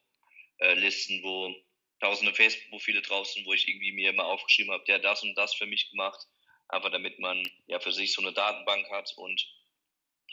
äh, 0.60 0.74
Listen, 0.76 1.22
wo 1.24 1.54
tausende 2.00 2.34
Facebook-Profile 2.34 3.02
draußen, 3.02 3.46
wo 3.46 3.54
ich 3.54 3.68
irgendwie 3.68 3.92
mir 3.92 4.10
immer 4.10 4.26
aufgeschrieben 4.26 4.72
habe, 4.72 4.84
der 4.86 5.00
das 5.00 5.24
und 5.24 5.36
das 5.36 5.56
für 5.56 5.66
mich 5.66 5.90
gemacht, 5.92 6.20
einfach 6.68 6.92
damit 6.92 7.20
man 7.20 7.44
ja 7.68 7.80
für 7.80 7.92
sich 7.92 8.14
so 8.14 8.22
eine 8.22 8.34
Datenbank 8.34 8.90
hat 8.90 9.14
und 9.18 9.48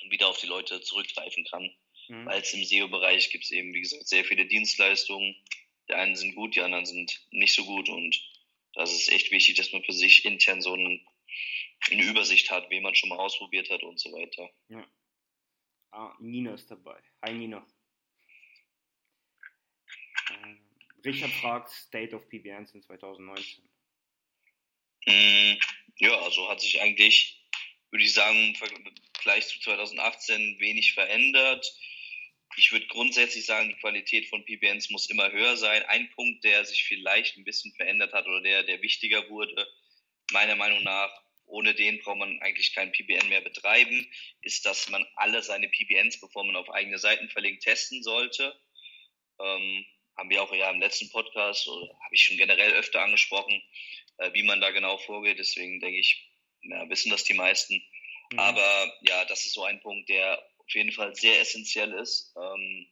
dann 0.01 0.11
wieder 0.11 0.29
auf 0.29 0.39
die 0.39 0.47
Leute 0.47 0.81
zurückgreifen 0.81 1.45
kann. 1.45 1.71
Mhm. 2.09 2.27
Weil 2.27 2.41
es 2.41 2.53
im 2.55 2.65
SEO-Bereich 2.65 3.31
gibt 3.31 3.45
es 3.45 3.51
eben, 3.51 3.75
wie 3.75 3.83
gesagt, 3.83 4.09
sehr 4.09 4.25
viele 4.25 4.47
Dienstleistungen. 4.47 5.37
Die 5.89 5.95
einen 5.95 6.17
sind 6.17 6.35
gut, 6.35 6.55
die 6.55 6.61
anderen 6.61 6.87
sind 6.87 7.27
nicht 7.31 7.55
so 7.55 7.65
gut 7.65 7.89
und 7.89 8.17
das 8.75 8.93
ist 8.93 9.11
echt 9.11 9.31
wichtig, 9.31 9.57
dass 9.57 9.73
man 9.73 9.85
für 9.85 9.93
sich 9.93 10.25
intern 10.25 10.63
so 10.63 10.73
einen 10.73 11.07
eine 11.91 12.03
Übersicht 12.05 12.51
hat, 12.51 12.71
wen 12.71 12.83
man 12.83 12.95
schon 12.95 13.09
mal 13.09 13.19
ausprobiert 13.19 13.71
hat 13.71 13.83
und 13.83 13.99
so 13.99 14.13
weiter. 14.13 14.51
Ja. 14.69 14.87
Ah, 15.91 16.17
Nina 16.21 16.55
ist 16.55 16.71
dabei. 16.71 17.03
Hi 17.23 17.35
Nina. 17.35 17.67
Äh, 20.31 20.57
Richard 21.05 21.33
fragt 21.33 21.71
State 21.71 22.15
of 22.15 22.29
PBNs 22.29 22.73
in 22.73 22.83
2019. 22.83 23.69
Mm, 25.07 25.55
ja, 25.99 26.19
also 26.21 26.49
hat 26.49 26.61
sich 26.61 26.81
eigentlich, 26.81 27.45
würde 27.91 28.05
ich 28.05 28.15
sagen, 28.15 28.39
im 28.39 28.55
Vergleich 28.55 29.49
zu 29.49 29.61
2018 29.61 30.61
wenig 30.61 30.95
verändert. 30.95 31.67
Ich 32.57 32.71
würde 32.71 32.87
grundsätzlich 32.87 33.47
sagen, 33.47 33.71
die 33.71 33.81
Qualität 33.81 34.29
von 34.29 34.45
PBNs 34.45 34.91
muss 34.91 35.11
immer 35.11 35.31
höher 35.33 35.57
sein. 35.57 35.83
Ein 35.85 36.11
Punkt, 36.11 36.45
der 36.45 36.65
sich 36.65 36.85
vielleicht 36.85 37.37
ein 37.37 37.45
bisschen 37.45 37.73
verändert 37.75 38.13
hat 38.13 38.27
oder 38.27 38.41
der, 38.43 38.63
der 38.63 38.83
wichtiger 38.83 39.29
wurde, 39.29 39.67
meiner 40.33 40.57
Meinung 40.57 40.83
nach, 40.83 41.22
ohne 41.53 41.75
den 41.75 42.01
braucht 42.01 42.17
man 42.17 42.41
eigentlich 42.41 42.75
kein 42.75 42.93
PBN 42.93 43.29
mehr 43.29 43.43
betreiben, 43.43 44.11
ist, 44.41 44.65
dass 44.65 44.89
man 44.89 45.07
alle 45.17 45.43
seine 45.43 45.69
PBNs, 45.69 46.19
bevor 46.19 46.45
man 46.45 46.57
auf 46.57 46.71
eigene 46.71 46.99
Seiten 46.99 47.29
verlinkt, 47.29 47.63
testen 47.63 48.03
sollte. 48.03 48.59
Ähm, 49.39 49.85
haben 50.17 50.31
wir 50.31 50.43
auch 50.43 50.53
ja 50.55 50.71
im 50.71 50.81
letzten 50.81 51.11
Podcast, 51.11 51.69
oder 51.69 51.89
habe 51.89 52.15
ich 52.15 52.23
schon 52.23 52.39
generell 52.39 52.73
öfter 52.73 53.03
angesprochen, 53.03 53.63
äh, 54.17 54.33
wie 54.33 54.43
man 54.43 54.63
da 54.63 54.71
genau 54.71 54.97
vorgeht. 54.97 55.39
Deswegen 55.39 55.79
denke 55.79 56.01
ich, 56.01 56.27
ja, 56.63 56.89
wissen 56.89 57.11
das 57.11 57.25
die 57.25 57.35
meisten. 57.35 57.83
Mhm. 58.33 58.39
Aber 58.39 58.99
ja, 59.03 59.27
das 59.27 59.45
ist 59.45 59.53
so 59.53 59.65
ein 59.65 59.81
Punkt, 59.81 60.09
der 60.09 60.43
auf 60.57 60.71
jeden 60.71 60.93
Fall 60.93 61.15
sehr 61.15 61.39
essentiell 61.39 61.93
ist. 61.93 62.35
Ähm, 62.35 62.87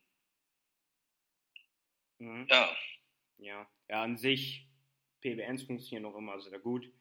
mhm. 2.19 2.47
Ja. 2.51 2.77
Ja, 3.39 3.71
ja, 3.89 4.03
an 4.03 4.19
sich, 4.19 4.67
PBNs 5.23 5.63
funktionieren 5.63 6.13
auch 6.13 6.19
immer 6.19 6.39
sehr 6.43 6.59
gut 6.59 6.93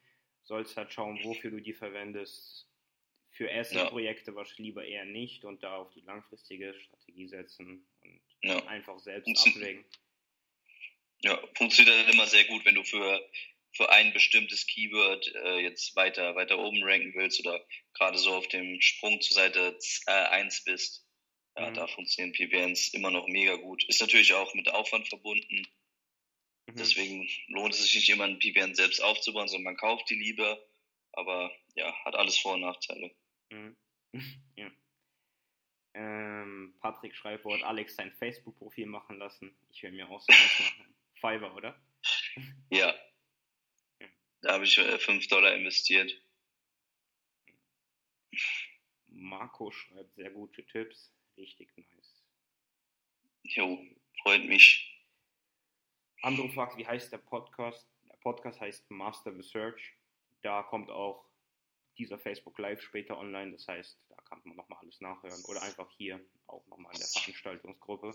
sollst 0.50 0.76
halt 0.76 0.92
schauen, 0.92 1.20
wofür 1.22 1.52
du 1.52 1.60
die 1.60 1.72
verwendest. 1.72 2.66
Für 3.30 3.46
erste 3.46 3.76
ja. 3.76 3.88
Projekte 3.88 4.34
wahrscheinlich 4.34 4.66
lieber 4.66 4.84
eher 4.84 5.04
nicht 5.04 5.44
und 5.44 5.62
da 5.62 5.76
auf 5.76 5.92
die 5.92 6.00
langfristige 6.00 6.74
Strategie 6.74 7.28
setzen 7.28 7.86
und 8.02 8.20
ja. 8.42 8.66
einfach 8.66 8.98
selbst 8.98 9.46
abwägen. 9.46 9.84
Ja, 11.22 11.40
funktioniert 11.54 11.96
halt 11.96 12.12
immer 12.12 12.26
sehr 12.26 12.44
gut, 12.46 12.64
wenn 12.64 12.74
du 12.74 12.82
für, 12.82 13.24
für 13.72 13.90
ein 13.90 14.12
bestimmtes 14.12 14.66
Keyword 14.66 15.32
äh, 15.36 15.60
jetzt 15.60 15.94
weiter, 15.94 16.34
weiter 16.34 16.58
oben 16.58 16.82
ranken 16.82 17.14
willst 17.14 17.38
oder 17.40 17.64
gerade 17.94 18.18
so 18.18 18.34
auf 18.34 18.48
dem 18.48 18.80
Sprung 18.80 19.20
zur 19.20 19.36
Seite 19.36 19.78
äh, 20.06 20.10
1 20.10 20.64
bist. 20.64 21.06
Ja, 21.56 21.70
mhm. 21.70 21.74
da 21.74 21.86
funktionieren 21.86 22.32
PBNs 22.32 22.88
immer 22.88 23.12
noch 23.12 23.28
mega 23.28 23.54
gut. 23.54 23.84
Ist 23.84 24.00
natürlich 24.00 24.34
auch 24.34 24.52
mit 24.54 24.68
Aufwand 24.68 25.08
verbunden. 25.08 25.64
Mhm. 26.72 26.76
Deswegen 26.76 27.28
lohnt 27.48 27.74
es 27.74 27.82
sich 27.82 27.94
nicht 27.94 28.08
immer 28.10 28.24
ein 28.24 28.38
PBN 28.38 28.74
selbst 28.74 29.02
aufzubauen, 29.02 29.48
sondern 29.48 29.74
man 29.74 29.76
kauft 29.76 30.08
die 30.10 30.14
lieber. 30.14 30.62
Aber 31.12 31.50
ja, 31.74 31.92
hat 32.04 32.14
alles 32.14 32.38
Vor- 32.38 32.54
und 32.54 32.60
Nachteile. 32.60 33.14
Mhm. 33.50 33.76
ja. 34.56 34.70
Ähm, 35.94 36.74
Patrick 36.80 37.16
schreibt, 37.16 37.44
wo 37.44 37.52
hat 37.52 37.64
Alex 37.64 37.96
sein 37.96 38.12
Facebook-Profil 38.12 38.86
machen 38.86 39.18
lassen? 39.18 39.56
Ich 39.70 39.82
will 39.82 39.90
mir 39.92 40.08
auch 40.08 40.20
so 40.20 40.32
machen. 40.32 40.94
Fiverr, 41.14 41.54
oder? 41.54 41.80
ja. 42.70 42.94
Da 44.42 44.54
habe 44.54 44.64
ich 44.64 44.78
äh, 44.78 44.98
5 44.98 45.26
Dollar 45.28 45.54
investiert. 45.54 46.16
Marco 49.08 49.70
schreibt 49.70 50.14
sehr 50.14 50.30
gute 50.30 50.64
Tipps. 50.66 51.12
Richtig 51.36 51.76
nice. 51.76 52.24
Jo, 53.42 53.84
freut 54.22 54.44
mich. 54.44 54.99
Andro 56.22 56.48
fragt, 56.48 56.76
wie 56.76 56.86
heißt 56.86 57.12
der 57.12 57.18
Podcast? 57.18 57.88
Der 58.08 58.16
Podcast 58.16 58.60
heißt 58.60 58.90
Master 58.90 59.34
Research. 59.34 59.94
Da 60.42 60.62
kommt 60.62 60.90
auch 60.90 61.24
dieser 61.96 62.18
Facebook 62.18 62.58
Live 62.58 62.82
später 62.82 63.18
online. 63.18 63.52
Das 63.52 63.66
heißt, 63.66 63.98
da 64.08 64.16
kann 64.28 64.40
man 64.44 64.56
nochmal 64.56 64.78
alles 64.80 65.00
nachhören. 65.00 65.42
Oder 65.44 65.62
einfach 65.62 65.90
hier 65.96 66.20
auch 66.46 66.66
nochmal 66.66 66.92
in 66.92 67.00
der 67.00 67.08
Veranstaltungsgruppe 67.08 68.14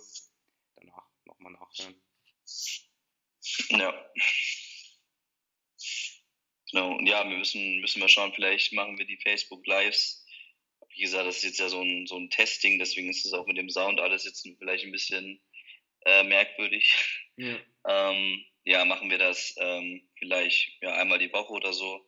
danach 0.75 1.07
nochmal 1.25 1.53
nachhören. 1.53 1.95
Ja. 3.69 4.11
Genau, 6.71 6.97
und 6.97 7.07
ja, 7.07 7.27
wir 7.27 7.37
müssen, 7.37 7.79
müssen 7.79 7.99
mal 7.99 8.09
schauen, 8.09 8.33
vielleicht 8.33 8.73
machen 8.73 8.97
wir 8.97 9.05
die 9.05 9.17
Facebook 9.17 9.65
Lives. 9.65 10.25
Wie 10.89 11.01
gesagt, 11.01 11.27
das 11.27 11.37
ist 11.37 11.43
jetzt 11.43 11.59
ja 11.59 11.69
so 11.69 11.81
ein, 11.81 12.07
so 12.07 12.17
ein 12.17 12.29
Testing, 12.29 12.79
deswegen 12.79 13.09
ist 13.09 13.25
es 13.25 13.33
auch 13.33 13.45
mit 13.45 13.57
dem 13.57 13.69
Sound 13.69 13.99
alles 13.99 14.25
jetzt 14.25 14.47
vielleicht 14.57 14.83
ein 14.83 14.91
bisschen 14.91 15.41
äh, 16.05 16.23
merkwürdig. 16.23 17.27
Ja. 17.37 17.57
Ähm, 17.87 18.45
ja, 18.63 18.83
machen 18.85 19.09
wir 19.09 19.17
das 19.17 19.55
ähm, 19.59 20.07
vielleicht 20.17 20.81
ja, 20.81 20.93
einmal 20.95 21.19
die 21.19 21.31
Woche 21.31 21.53
oder 21.53 21.73
so 21.73 22.05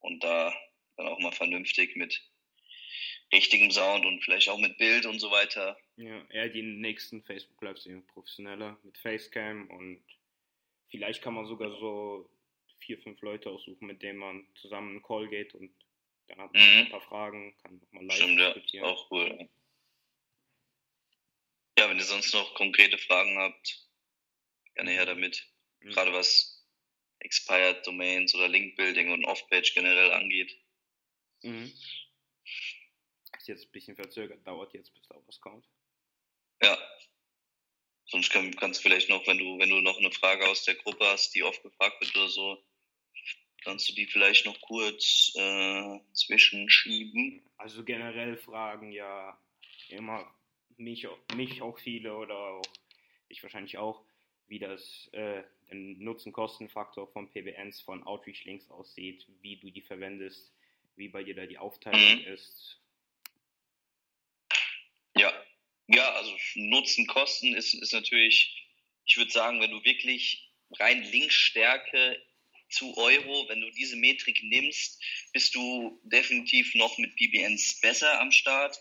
und 0.00 0.22
da 0.22 0.52
dann 0.96 1.06
auch 1.06 1.18
mal 1.20 1.32
vernünftig 1.32 1.96
mit 1.96 2.20
richtigem 3.32 3.70
Sound 3.70 4.04
und 4.04 4.22
vielleicht 4.22 4.48
auch 4.48 4.58
mit 4.58 4.76
Bild 4.76 5.06
und 5.06 5.18
so 5.18 5.30
weiter. 5.30 5.78
Ja, 5.96 6.24
eher 6.28 6.48
die 6.48 6.62
nächsten 6.62 7.22
Facebook 7.22 7.60
Lives 7.62 7.84
sind 7.84 8.06
professioneller 8.08 8.78
mit 8.82 8.98
Facecam 8.98 9.70
und 9.70 10.04
vielleicht 10.90 11.22
kann 11.22 11.34
man 11.34 11.46
sogar 11.46 11.70
so 11.78 12.28
vier, 12.80 12.98
fünf 12.98 13.20
Leute 13.22 13.48
aussuchen, 13.48 13.86
mit 13.86 14.02
denen 14.02 14.18
man 14.18 14.46
zusammen 14.54 14.90
einen 14.90 15.02
Call 15.02 15.28
geht 15.28 15.54
und 15.54 15.72
dann 16.28 16.38
hat 16.38 16.52
man 16.52 16.62
mhm. 16.62 16.78
ein 16.78 16.90
paar 16.90 17.00
Fragen, 17.00 17.56
kann 17.62 17.80
nochmal 17.80 18.04
live 18.06 18.16
Stimmt, 18.16 18.40
diskutieren. 18.40 18.84
Ja, 18.84 18.90
auch 18.90 19.10
cool. 19.10 19.48
Ja, 21.78 21.88
wenn 21.88 21.98
ihr 21.98 22.04
sonst 22.04 22.34
noch 22.34 22.54
konkrete 22.54 22.98
Fragen 22.98 23.38
habt, 23.38 23.88
gerne 24.74 24.90
her 24.90 25.06
damit. 25.06 25.46
Mhm. 25.80 25.90
Gerade 25.90 26.12
was 26.12 26.66
Expired 27.20 27.86
Domains 27.86 28.34
oder 28.34 28.48
Link 28.48 28.76
Building 28.76 29.12
und 29.12 29.24
Off-Page 29.24 29.74
generell 29.74 30.12
angeht. 30.12 30.56
Mhm. 31.42 31.72
Ist 33.36 33.48
jetzt 33.48 33.64
ein 33.66 33.72
bisschen 33.72 33.96
verzögert, 33.96 34.46
dauert 34.46 34.72
jetzt, 34.74 34.92
bis 34.94 35.02
da 35.08 35.16
was 35.26 35.40
kommt. 35.40 35.66
Ja. 36.62 36.78
Sonst 38.06 38.30
kann, 38.30 38.54
kannst 38.56 38.80
du 38.80 38.82
vielleicht 38.82 39.08
noch, 39.08 39.26
wenn 39.26 39.38
du, 39.38 39.58
wenn 39.58 39.70
du 39.70 39.80
noch 39.80 39.98
eine 39.98 40.12
Frage 40.12 40.46
aus 40.48 40.64
der 40.64 40.74
Gruppe 40.74 41.06
hast, 41.06 41.34
die 41.34 41.42
oft 41.42 41.62
gefragt 41.62 42.00
wird 42.00 42.14
oder 42.14 42.28
so, 42.28 42.62
kannst 43.64 43.88
du 43.88 43.94
die 43.94 44.06
vielleicht 44.06 44.44
noch 44.44 44.60
kurz 44.60 45.32
äh, 45.34 45.98
zwischenschieben. 46.12 47.42
Also 47.56 47.84
generell 47.84 48.36
fragen 48.36 48.92
ja 48.92 49.40
immer 49.88 50.32
mich, 50.76 51.06
mich 51.34 51.62
auch 51.62 51.78
viele 51.78 52.14
oder 52.14 52.36
auch 52.36 52.62
ich 53.28 53.42
wahrscheinlich 53.42 53.78
auch, 53.78 54.04
wie 54.52 54.58
das 54.58 55.08
äh, 55.12 55.42
Nutzen-Kosten-Faktor 55.70 57.10
von 57.10 57.30
PBNs 57.30 57.80
von 57.80 58.02
Outreach-Links 58.02 58.70
aussieht, 58.70 59.26
wie 59.40 59.56
du 59.56 59.70
die 59.70 59.80
verwendest, 59.80 60.52
wie 60.94 61.08
bei 61.08 61.24
dir 61.24 61.34
da 61.34 61.46
die 61.46 61.56
Aufteilung 61.56 62.18
mhm. 62.18 62.26
ist. 62.26 62.78
Ja, 65.16 65.32
ja, 65.86 66.06
also 66.12 66.36
Nutzen, 66.56 67.06
Kosten 67.06 67.54
ist, 67.54 67.72
ist 67.72 67.94
natürlich, 67.94 68.68
ich 69.06 69.16
würde 69.16 69.30
sagen, 69.30 69.58
wenn 69.62 69.70
du 69.70 69.82
wirklich 69.84 70.52
rein 70.72 71.02
Linkstärke 71.02 72.22
zu 72.68 72.94
Euro, 72.98 73.48
wenn 73.48 73.62
du 73.62 73.70
diese 73.70 73.96
Metrik 73.96 74.42
nimmst, 74.42 75.02
bist 75.32 75.54
du 75.54 75.98
definitiv 76.04 76.74
noch 76.74 76.98
mit 76.98 77.16
PBNs 77.16 77.80
besser 77.80 78.20
am 78.20 78.30
Start. 78.30 78.78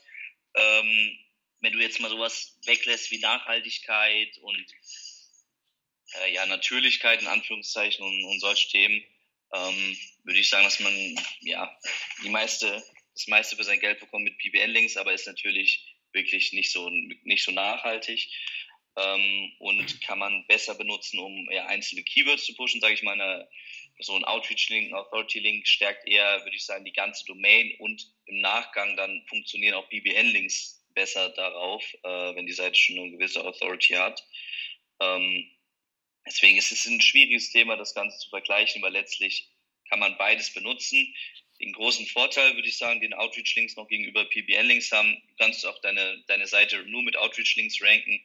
Ähm, 0.54 1.18
wenn 1.62 1.72
du 1.72 1.80
jetzt 1.80 2.02
mal 2.02 2.10
sowas 2.10 2.60
weglässt 2.66 3.10
wie 3.12 3.20
Nachhaltigkeit 3.20 4.38
und 4.40 4.66
äh, 6.20 6.34
ja, 6.34 6.46
Natürlichkeit 6.46 7.22
in 7.22 7.28
Anführungszeichen 7.28 8.06
und, 8.06 8.26
und 8.26 8.40
solche 8.40 8.70
Themen, 8.70 9.04
ähm, 9.54 9.98
würde 10.24 10.40
ich 10.40 10.50
sagen, 10.50 10.64
dass 10.64 10.80
man 10.80 10.94
ja 11.42 11.78
die 12.24 12.30
meiste, 12.30 12.84
das 13.14 13.28
meiste 13.28 13.56
für 13.56 13.64
sein 13.64 13.80
Geld 13.80 14.00
bekommt 14.00 14.24
mit 14.24 14.38
PBN-Links, 14.38 14.98
aber 14.98 15.14
ist 15.14 15.28
natürlich 15.28 15.96
wirklich 16.14 16.54
nicht 16.54 16.72
so, 16.72 16.90
nicht 16.90 17.44
so 17.44 17.52
nachhaltig 17.52 18.30
ähm, 18.98 19.52
und 19.60 20.02
kann 20.02 20.20
man 20.20 20.46
besser 20.48 20.76
benutzen, 20.76 21.20
um 21.20 21.50
ja, 21.52 21.66
einzelne 21.66 22.04
Keywords 22.04 22.46
zu 22.46 22.56
pushen, 22.56 22.82
sage 22.82 22.94
ich 22.94 23.04
mal. 23.04 23.14
Eine, 23.14 23.48
so 24.00 24.16
ein 24.16 24.24
Outreach-Link, 24.24 24.90
ein 24.90 24.96
Authority-Link 24.96 25.68
stärkt 25.68 26.08
eher, 26.08 26.44
würde 26.44 26.56
ich 26.56 26.66
sagen, 26.66 26.86
die 26.86 26.94
ganze 26.94 27.24
Domain 27.26 27.74
und 27.80 28.12
im 28.26 28.40
Nachgang 28.42 28.98
dann 28.98 29.24
funktionieren 29.28 29.76
auch 29.76 29.88
BBN-Links 29.90 30.84
besser 30.94 31.30
darauf, 31.30 31.84
äh, 32.04 32.36
wenn 32.36 32.46
die 32.46 32.54
Seite 32.54 32.76
schon 32.76 32.98
eine 32.98 33.12
gewisse 33.12 33.46
Authority 33.46 33.94
hat. 33.94 34.26
Ähm, 35.00 35.50
deswegen 36.26 36.58
ist 36.58 36.72
es 36.72 36.86
ein 36.86 37.02
schwieriges 37.02 37.52
Thema, 37.52 37.76
das 37.76 37.94
Ganze 37.94 38.18
zu 38.20 38.30
vergleichen, 38.30 38.82
weil 38.82 38.94
letztlich 38.94 39.50
kann 39.90 40.00
man 40.00 40.18
beides 40.18 40.54
benutzen 40.54 41.14
den 41.62 41.74
großen 41.74 42.08
Vorteil, 42.08 42.56
würde 42.56 42.68
ich 42.68 42.78
sagen, 42.78 43.02
den 43.02 43.14
Outreach-Links 43.14 43.76
noch 43.76 43.88
gegenüber 43.88 44.26
PBN-Links 44.26 44.92
haben. 44.92 45.22
Du 45.30 45.36
kannst 45.38 45.66
auch 45.66 45.80
deine, 45.82 46.24
deine 46.28 46.48
Seite 46.48 46.84
nur 46.86 47.04
mit 47.04 47.16
Outreach-Links 47.18 47.82
ranken. 47.82 48.20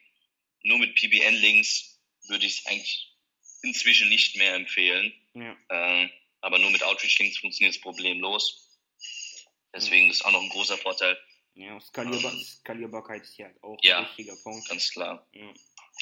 Nur 0.63 0.79
mit 0.79 0.95
PBN-Links 0.95 2.01
würde 2.29 2.47
ich 2.47 2.61
es 2.61 2.67
eigentlich 2.67 3.15
inzwischen 3.63 4.09
nicht 4.09 4.37
mehr 4.37 4.55
empfehlen. 4.55 5.13
Ja. 5.35 5.57
Äh, 5.69 6.09
aber 6.41 6.59
nur 6.59 6.71
mit 6.71 6.83
Outreach-Links 6.83 7.39
funktioniert 7.39 7.75
es 7.75 7.81
problemlos. 7.81 8.81
Deswegen 9.75 10.07
ja. 10.07 10.13
ist 10.13 10.25
auch 10.25 10.33
noch 10.33 10.43
ein 10.43 10.49
großer 10.49 10.79
Vorteil. 10.79 11.19
Ja, 11.55 11.79
Skalierbar 11.81 12.33
ähm, 12.33 12.41
Skalierbarkeit 12.41 13.23
ist 13.23 13.37
ja 13.37 13.51
auch 13.63 13.79
ja, 13.83 13.99
ein 13.99 14.07
wichtiger 14.07 14.37
Punkt. 14.43 14.69
Ganz 14.69 14.91
klar. 14.91 15.27
Ja. 15.33 15.53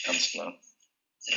Ganz 0.04 0.30
klar. 0.30 0.60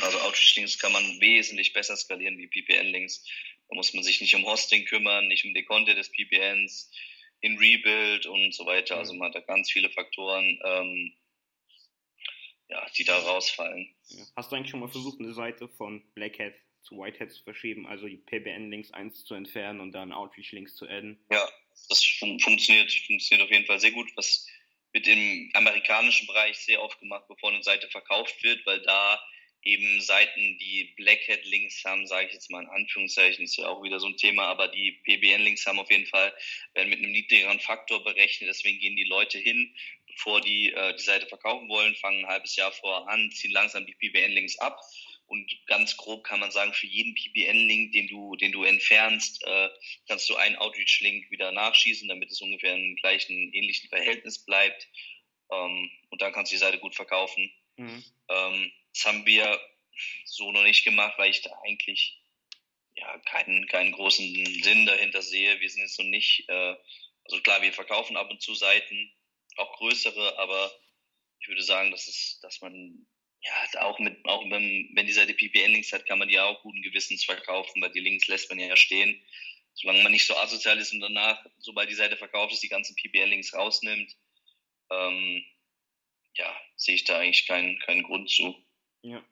Also 0.02 0.18
Outreach-Links 0.20 0.78
kann 0.78 0.92
man 0.92 1.20
wesentlich 1.20 1.72
besser 1.72 1.96
skalieren 1.96 2.38
wie 2.38 2.46
PPN-Links. 2.46 3.24
Da 3.68 3.74
muss 3.74 3.94
man 3.94 4.02
sich 4.02 4.20
nicht 4.20 4.34
um 4.34 4.44
Hosting 4.44 4.84
kümmern, 4.84 5.28
nicht 5.28 5.44
um 5.44 5.54
die 5.54 5.64
Konte 5.64 5.94
des 5.94 6.10
PPNs, 6.10 6.90
in 7.40 7.56
Rebuild 7.58 8.26
und 8.26 8.54
so 8.54 8.66
weiter. 8.66 8.96
Also 8.96 9.14
man 9.14 9.28
hat 9.28 9.36
da 9.36 9.40
ganz 9.40 9.70
viele 9.70 9.90
Faktoren, 9.90 10.58
ähm, 10.64 11.12
ja, 12.68 12.86
die 12.96 13.04
da 13.04 13.16
rausfallen. 13.18 13.94
Hast 14.36 14.50
du 14.50 14.56
eigentlich 14.56 14.70
schon 14.70 14.80
mal 14.80 14.88
versucht, 14.88 15.20
eine 15.20 15.32
Seite 15.32 15.68
von 15.68 16.02
Black 16.14 16.38
Hat 16.38 16.54
zu 16.82 16.98
White 16.98 17.20
Hat 17.20 17.32
zu 17.32 17.42
verschieben, 17.42 17.86
also 17.86 18.06
die 18.06 18.16
PBN-Links 18.16 18.92
1 18.92 19.24
zu 19.24 19.34
entfernen 19.34 19.80
und 19.80 19.92
dann 19.92 20.12
Outreach-Links 20.12 20.74
zu 20.74 20.86
adden? 20.86 21.18
Ja, 21.30 21.48
das 21.88 22.04
fun 22.04 22.38
funktioniert, 22.40 22.92
funktioniert 22.92 23.46
auf 23.46 23.52
jeden 23.52 23.66
Fall 23.66 23.80
sehr 23.80 23.92
gut. 23.92 24.10
Was 24.16 24.46
mit 24.92 25.06
dem 25.06 25.50
amerikanischen 25.54 26.26
Bereich 26.26 26.58
sehr 26.58 26.82
oft 26.82 26.98
gemacht, 27.00 27.26
bevor 27.28 27.52
eine 27.52 27.62
Seite 27.62 27.88
verkauft 27.88 28.42
wird, 28.42 28.64
weil 28.66 28.80
da 28.82 29.22
eben 29.68 30.00
Seiten, 30.00 30.58
die 30.58 30.94
Black 30.96 31.28
Hat 31.28 31.44
Links 31.44 31.84
haben, 31.84 32.06
sage 32.06 32.28
ich 32.28 32.32
jetzt 32.32 32.50
mal 32.50 32.62
in 32.62 32.70
Anführungszeichen, 32.70 33.44
ist 33.44 33.56
ja 33.56 33.68
auch 33.68 33.82
wieder 33.82 34.00
so 34.00 34.06
ein 34.06 34.16
Thema, 34.16 34.44
aber 34.46 34.68
die 34.68 34.92
PBN 35.04 35.42
Links 35.42 35.66
haben 35.66 35.78
auf 35.78 35.90
jeden 35.90 36.06
Fall, 36.06 36.32
werden 36.74 36.88
mit 36.88 36.98
einem 36.98 37.12
niedrigeren 37.12 37.60
Faktor 37.60 38.02
berechnet, 38.02 38.48
deswegen 38.48 38.78
gehen 38.78 38.96
die 38.96 39.04
Leute 39.04 39.38
hin, 39.38 39.74
bevor 40.06 40.40
die 40.40 40.72
äh, 40.72 40.96
die 40.96 41.02
Seite 41.02 41.26
verkaufen 41.26 41.68
wollen, 41.68 41.94
fangen 41.96 42.24
ein 42.24 42.30
halbes 42.30 42.56
Jahr 42.56 42.72
vorher 42.72 43.08
an, 43.08 43.30
ziehen 43.30 43.52
langsam 43.52 43.86
die 43.86 43.94
PBN 43.94 44.32
Links 44.32 44.58
ab 44.58 44.80
und 45.28 45.54
ganz 45.66 45.96
grob 45.98 46.24
kann 46.24 46.40
man 46.40 46.50
sagen, 46.50 46.72
für 46.72 46.86
jeden 46.86 47.14
PBN-Link, 47.14 47.92
den 47.92 48.08
du, 48.08 48.34
den 48.36 48.50
du 48.50 48.64
entfernst, 48.64 49.44
äh, 49.46 49.68
kannst 50.08 50.28
du 50.30 50.36
einen 50.36 50.56
Outreach-Link 50.56 51.30
wieder 51.30 51.52
nachschießen, 51.52 52.08
damit 52.08 52.30
es 52.30 52.40
ungefähr 52.40 52.74
im 52.74 52.96
gleichen, 52.96 53.52
ähnlichen 53.52 53.90
Verhältnis 53.90 54.38
bleibt. 54.46 54.88
Ähm, 55.52 55.90
und 56.08 56.22
dann 56.22 56.32
kannst 56.32 56.50
du 56.50 56.54
die 56.54 56.60
Seite 56.60 56.78
gut 56.78 56.94
verkaufen. 56.94 57.52
Mhm. 57.76 58.02
Ähm, 58.30 58.72
das 58.98 59.06
haben 59.06 59.24
wir 59.26 59.60
so 60.24 60.50
noch 60.50 60.64
nicht 60.64 60.82
gemacht, 60.82 61.16
weil 61.18 61.30
ich 61.30 61.42
da 61.42 61.56
eigentlich 61.64 62.20
ja 62.96 63.18
keinen, 63.20 63.68
keinen 63.68 63.92
großen 63.92 64.24
Sinn 64.64 64.86
dahinter 64.86 65.22
sehe. 65.22 65.60
Wir 65.60 65.70
sind 65.70 65.82
jetzt 65.82 66.00
noch 66.00 66.06
nicht, 66.06 66.48
äh, 66.48 66.74
also 67.24 67.40
klar, 67.42 67.62
wir 67.62 67.72
verkaufen 67.72 68.16
ab 68.16 68.28
und 68.28 68.42
zu 68.42 68.56
Seiten, 68.56 69.12
auch 69.56 69.72
größere, 69.76 70.36
aber 70.38 70.72
ich 71.38 71.46
würde 71.46 71.62
sagen, 71.62 71.92
dass 71.92 72.08
es, 72.08 72.40
dass 72.42 72.60
man 72.60 73.06
ja 73.40 73.82
auch 73.82 74.00
mit, 74.00 74.24
auch 74.24 74.42
wenn, 74.50 74.90
wenn 74.94 75.06
die 75.06 75.12
Seite 75.12 75.32
PPN-Links 75.32 75.92
hat, 75.92 76.06
kann 76.06 76.18
man 76.18 76.28
die 76.28 76.40
auch 76.40 76.60
guten 76.62 76.82
Gewissens 76.82 77.24
verkaufen, 77.24 77.80
weil 77.80 77.92
die 77.92 78.00
Links 78.00 78.26
lässt 78.26 78.50
man 78.50 78.58
ja 78.58 78.76
stehen. 78.76 79.24
Solange 79.74 80.02
man 80.02 80.10
nicht 80.10 80.26
so 80.26 80.36
asozial 80.36 80.76
ist 80.78 80.92
und 80.92 80.98
danach, 80.98 81.46
sobald 81.58 81.88
die 81.88 81.94
Seite 81.94 82.16
verkauft 82.16 82.52
ist, 82.52 82.64
die 82.64 82.68
ganzen 82.68 82.96
PPN-Links 82.96 83.54
rausnimmt, 83.54 84.16
ähm, 84.90 85.44
ja, 86.34 86.60
sehe 86.74 86.96
ich 86.96 87.04
da 87.04 87.20
eigentlich 87.20 87.46
keinen, 87.46 87.78
keinen 87.78 88.02
Grund 88.02 88.28
zu. 88.28 88.60
Ja. 89.02 89.24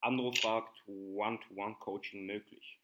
Andro 0.00 0.32
fragt, 0.32 0.82
One-to-One-Coaching 0.86 2.24
möglich? 2.26 2.78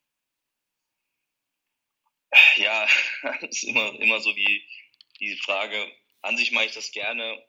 Ja, 2.56 2.86
das 3.40 3.50
ist 3.50 3.64
immer, 3.64 3.98
immer 4.00 4.20
so 4.20 4.32
die, 4.32 4.62
die 5.20 5.36
Frage. 5.36 5.90
An 6.22 6.36
sich 6.36 6.52
mache 6.52 6.66
ich 6.66 6.72
das 6.72 6.92
gerne. 6.92 7.44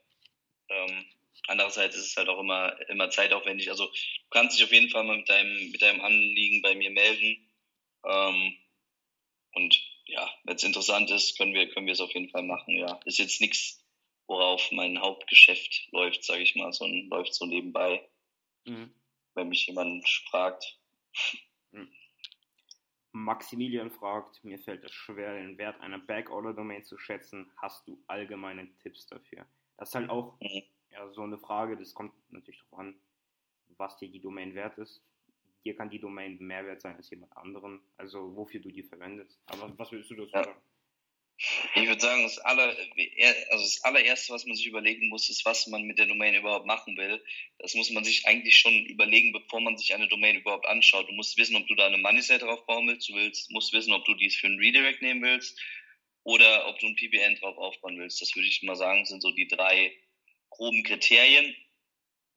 Ähm, 0.68 1.04
andererseits 1.48 1.96
ist 1.96 2.06
es 2.06 2.16
halt 2.16 2.28
auch 2.28 2.40
immer, 2.40 2.78
immer 2.88 3.10
zeitaufwendig. 3.10 3.70
Also 3.70 3.86
du 3.86 4.28
kannst 4.30 4.56
dich 4.56 4.64
auf 4.64 4.72
jeden 4.72 4.90
Fall 4.90 5.04
mal 5.04 5.16
mit 5.16 5.28
deinem, 5.28 5.70
mit 5.70 5.82
deinem 5.82 6.00
Anliegen 6.00 6.62
bei 6.62 6.74
mir 6.74 6.90
melden. 6.90 7.50
Ähm, 8.04 8.56
und 9.52 9.80
ja, 10.06 10.30
wenn 10.44 10.56
es 10.56 10.64
interessant 10.64 11.10
ist, 11.10 11.36
können 11.36 11.54
wir, 11.54 11.68
können 11.70 11.86
wir 11.86 11.94
es 11.94 12.00
auf 12.00 12.14
jeden 12.14 12.28
Fall 12.28 12.42
machen. 12.42 12.76
Ja, 12.76 13.00
ist 13.04 13.18
jetzt 13.18 13.40
nichts, 13.40 13.84
worauf 14.26 14.70
mein 14.72 15.00
Hauptgeschäft 15.00 15.88
läuft, 15.92 16.24
sage 16.24 16.42
ich 16.42 16.56
mal, 16.56 16.72
sondern 16.72 17.08
läuft 17.08 17.34
so 17.34 17.46
nebenbei, 17.46 18.08
mhm. 18.64 18.92
wenn 19.34 19.48
mich 19.48 19.66
jemand 19.66 20.08
fragt. 20.30 20.78
Mhm. 21.72 21.90
Maximilian 23.12 23.90
fragt, 23.90 24.44
mir 24.44 24.58
fällt 24.58 24.84
es 24.84 24.92
schwer, 24.92 25.34
den 25.34 25.56
Wert 25.56 25.80
einer 25.80 25.98
Backorder-Domain 25.98 26.84
zu 26.84 26.98
schätzen. 26.98 27.50
Hast 27.56 27.86
du 27.88 28.02
allgemeine 28.06 28.68
Tipps 28.78 29.06
dafür? 29.06 29.46
Das 29.78 29.88
ist 29.88 29.94
halt 29.94 30.10
auch 30.10 30.38
mhm. 30.40 30.62
ja, 30.90 31.10
so 31.12 31.22
eine 31.22 31.38
Frage, 31.38 31.76
das 31.76 31.94
kommt 31.94 32.12
natürlich 32.30 32.60
darauf 32.60 32.80
an, 32.80 33.00
was 33.78 33.96
dir 33.96 34.10
die 34.10 34.20
Domain 34.20 34.54
wert 34.54 34.76
ist. 34.78 35.02
Dir 35.64 35.74
kann 35.74 35.90
die 35.90 35.98
Domain 35.98 36.38
mehr 36.38 36.64
wert 36.64 36.80
sein 36.80 36.96
als 36.96 37.10
jemand 37.10 37.36
anderen, 37.36 37.80
also 37.96 38.36
wofür 38.36 38.60
du 38.60 38.70
die 38.70 38.84
verwendest. 38.84 39.40
Aber 39.46 39.76
was 39.78 39.90
würdest 39.90 40.10
du 40.10 40.16
dazu 40.16 40.30
ja. 40.32 40.44
sagen? 40.44 40.60
Ich 41.74 41.86
würde 41.86 42.00
sagen, 42.00 42.22
das, 42.22 42.38
aller, 42.38 42.74
also 43.50 43.64
das 43.64 43.84
allererste, 43.84 44.32
was 44.32 44.46
man 44.46 44.56
sich 44.56 44.66
überlegen 44.66 45.08
muss, 45.08 45.28
ist, 45.28 45.44
was 45.44 45.66
man 45.66 45.82
mit 45.82 45.98
der 45.98 46.06
Domain 46.06 46.34
überhaupt 46.34 46.64
machen 46.64 46.96
will. 46.96 47.22
Das 47.58 47.74
muss 47.74 47.90
man 47.90 48.04
sich 48.04 48.26
eigentlich 48.26 48.56
schon 48.56 48.86
überlegen, 48.86 49.32
bevor 49.32 49.60
man 49.60 49.76
sich 49.76 49.94
eine 49.94 50.08
Domain 50.08 50.36
überhaupt 50.36 50.66
anschaut. 50.66 51.08
Du 51.08 51.12
musst 51.12 51.36
wissen, 51.36 51.56
ob 51.56 51.66
du 51.66 51.74
da 51.74 51.86
eine 51.86 51.98
Money 51.98 52.22
Set 52.22 52.40
drauf 52.40 52.64
bauen 52.64 52.88
willst. 52.88 53.08
Du 53.10 53.14
willst, 53.14 53.50
musst 53.50 53.74
wissen, 53.74 53.92
ob 53.92 54.04
du 54.06 54.14
dies 54.14 54.36
für 54.36 54.46
einen 54.46 54.58
Redirect 54.58 55.02
nehmen 55.02 55.22
willst 55.22 55.60
oder 56.22 56.68
ob 56.68 56.78
du 56.78 56.86
ein 56.86 56.96
PBN 56.96 57.36
drauf 57.36 57.58
aufbauen 57.58 57.98
willst. 57.98 58.22
Das 58.22 58.34
würde 58.34 58.48
ich 58.48 58.62
mal 58.62 58.76
sagen, 58.76 59.04
sind 59.04 59.20
so 59.20 59.30
die 59.30 59.46
drei 59.46 59.94
groben 60.48 60.84
Kriterien. 60.84 61.54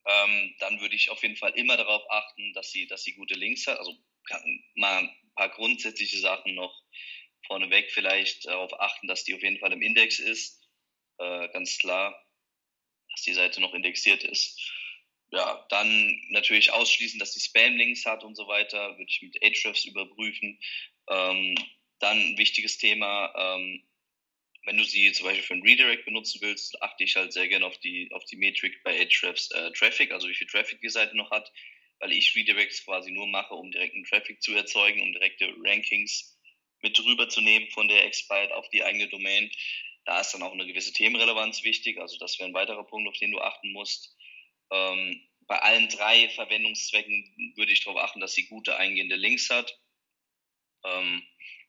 Ähm, 0.06 0.56
dann 0.60 0.82
würde 0.82 0.96
ich 0.96 1.10
auf 1.10 1.22
jeden 1.24 1.38
Fall 1.38 1.52
immer 1.52 1.78
darauf 1.78 2.04
achten, 2.12 2.54
dass 2.54 2.72
sie, 2.72 2.88
dass 2.88 3.04
sie 3.04 3.14
gute 3.14 3.36
Links 3.36 3.66
hat. 3.66 3.80
Also 3.80 3.96
mal 4.76 5.04
ein 5.04 5.32
paar 5.36 5.50
grundsätzliche 5.50 6.20
Sachen 6.20 6.56
noch 6.56 6.84
vorneweg 7.48 7.92
vielleicht 7.92 8.46
darauf 8.46 8.80
achten, 8.80 9.08
dass 9.08 9.24
die 9.24 9.36
auf 9.36 9.42
jeden 9.42 9.60
Fall 9.60 9.74
im 9.74 9.82
Index 9.82 10.20
ist. 10.20 10.68
Äh, 11.18 11.50
ganz 11.50 11.78
klar, 11.78 12.26
dass 13.12 13.24
die 13.24 13.34
Seite 13.34 13.62
noch 13.62 13.74
indexiert 13.74 14.24
ist. 14.24 14.60
Ja, 15.32 15.66
dann 15.70 16.20
natürlich 16.30 16.72
ausschließen, 16.72 17.20
dass 17.20 17.34
die 17.34 17.40
Spam-Links 17.40 18.06
hat 18.06 18.24
und 18.24 18.36
so 18.36 18.48
weiter, 18.48 18.98
würde 18.98 19.10
ich 19.10 19.22
mit 19.22 19.44
Ahrefs 19.44 19.86
überprüfen. 19.86 20.60
Ähm, 21.08 21.56
dann 22.00 22.18
ein 22.18 22.38
wichtiges 22.38 22.78
Thema, 22.78 23.34
ähm, 23.38 23.84
wenn 24.66 24.78
du 24.78 24.84
sie 24.84 25.12
zum 25.12 25.26
Beispiel 25.26 25.44
für 25.44 25.54
einen 25.54 25.64
Redirect 25.64 26.06
benutzen 26.06 26.42
willst, 26.42 26.82
achte 26.82 27.04
ich 27.04 27.16
halt 27.16 27.34
sehr 27.34 27.48
gerne 27.48 27.66
auf 27.66 27.78
die, 27.80 28.10
auf 28.12 28.24
die 28.26 28.38
Metrik 28.38 28.84
bei 28.84 29.00
Ahrefs 29.00 29.52
äh, 29.52 29.72
Traffic, 29.72 30.12
also 30.12 30.28
wie 30.28 30.36
viel 30.36 30.48
Traffic 30.48 30.82
die 30.82 30.90
Seite 30.90 31.16
noch 31.16 31.32
hat, 31.32 31.52
weil 32.00 32.12
ich 32.12 32.36
Redirects 32.36 32.86
quasi 32.86 33.12
nur 33.12 33.28
mache, 33.28 33.54
um 33.54 33.72
direkten 33.72 34.04
Traffic 34.06 34.42
zu 34.42 34.54
erzeugen, 34.56 35.02
um 35.02 35.14
direkte 35.14 35.54
Rankings 35.64 36.39
mit 36.82 37.00
rüberzunehmen 37.04 37.70
von 37.72 37.88
der 37.88 38.06
Expired 38.06 38.52
auf 38.52 38.70
die 38.70 38.84
eigene 38.84 39.08
Domain. 39.08 39.52
Da 40.06 40.20
ist 40.20 40.32
dann 40.34 40.44
auch 40.44 40.54
eine 40.54 40.66
gewisse 40.66 40.94
Themenrelevanz 40.94 41.64
wichtig. 41.64 42.00
Also 42.00 42.18
das 42.18 42.40
wäre 42.40 42.50
ein 42.50 42.54
weiterer 42.54 42.84
Punkt, 42.84 43.08
auf 43.10 43.18
den 43.18 43.32
du 43.32 43.40
achten 43.40 43.72
musst. 43.72 44.16
Ähm, 44.72 45.22
bei 45.48 45.60
allen 45.60 45.90
drei 45.90 46.30
Verwendungszwecken 46.30 47.54
würde 47.56 47.72
ich 47.72 47.84
darauf 47.84 48.02
achten, 48.02 48.20
dass 48.20 48.34
sie 48.34 48.48
gute 48.48 48.78
eingehende 48.78 49.16
Links 49.16 49.50
hat. 49.50 49.80
Ähm, 50.86 51.24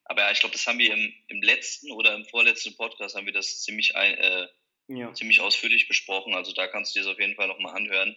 aber 0.04 0.22
ja, 0.22 0.30
ich 0.32 0.40
glaube, 0.40 0.52
das 0.52 0.66
haben 0.66 0.78
wir 0.78 0.92
im, 0.92 1.14
im 1.28 1.42
letzten 1.42 1.90
oder 1.92 2.14
im 2.14 2.24
vorletzten 2.26 2.76
Podcast 2.76 3.14
haben 3.14 3.26
wir 3.26 3.32
das 3.32 3.62
ziemlich, 3.62 3.94
äh, 3.94 4.48
ja. 4.88 5.12
ziemlich 5.14 5.40
ausführlich 5.40 5.88
besprochen. 5.88 6.34
Also 6.34 6.52
da 6.52 6.66
kannst 6.66 6.94
du 6.94 6.98
dir 6.98 7.04
das 7.04 7.14
auf 7.14 7.20
jeden 7.20 7.36
Fall 7.36 7.48
nochmal 7.48 7.76
anhören. 7.76 8.16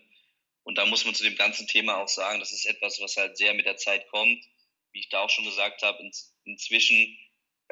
Und 0.64 0.78
da 0.78 0.86
muss 0.86 1.06
man 1.06 1.14
zu 1.14 1.24
dem 1.24 1.36
ganzen 1.36 1.68
Thema 1.68 1.98
auch 1.98 2.08
sagen, 2.08 2.40
das 2.40 2.52
ist 2.52 2.66
etwas, 2.66 3.02
was 3.02 3.18
halt 3.18 3.38
sehr 3.38 3.54
mit 3.54 3.66
der 3.66 3.78
Zeit 3.78 4.08
kommt. 4.10 4.44
Wie 4.92 5.00
ich 5.00 5.10
da 5.10 5.22
auch 5.22 5.30
schon 5.30 5.46
gesagt 5.46 5.82
habe, 5.82 6.00
inzwischen 6.46 7.18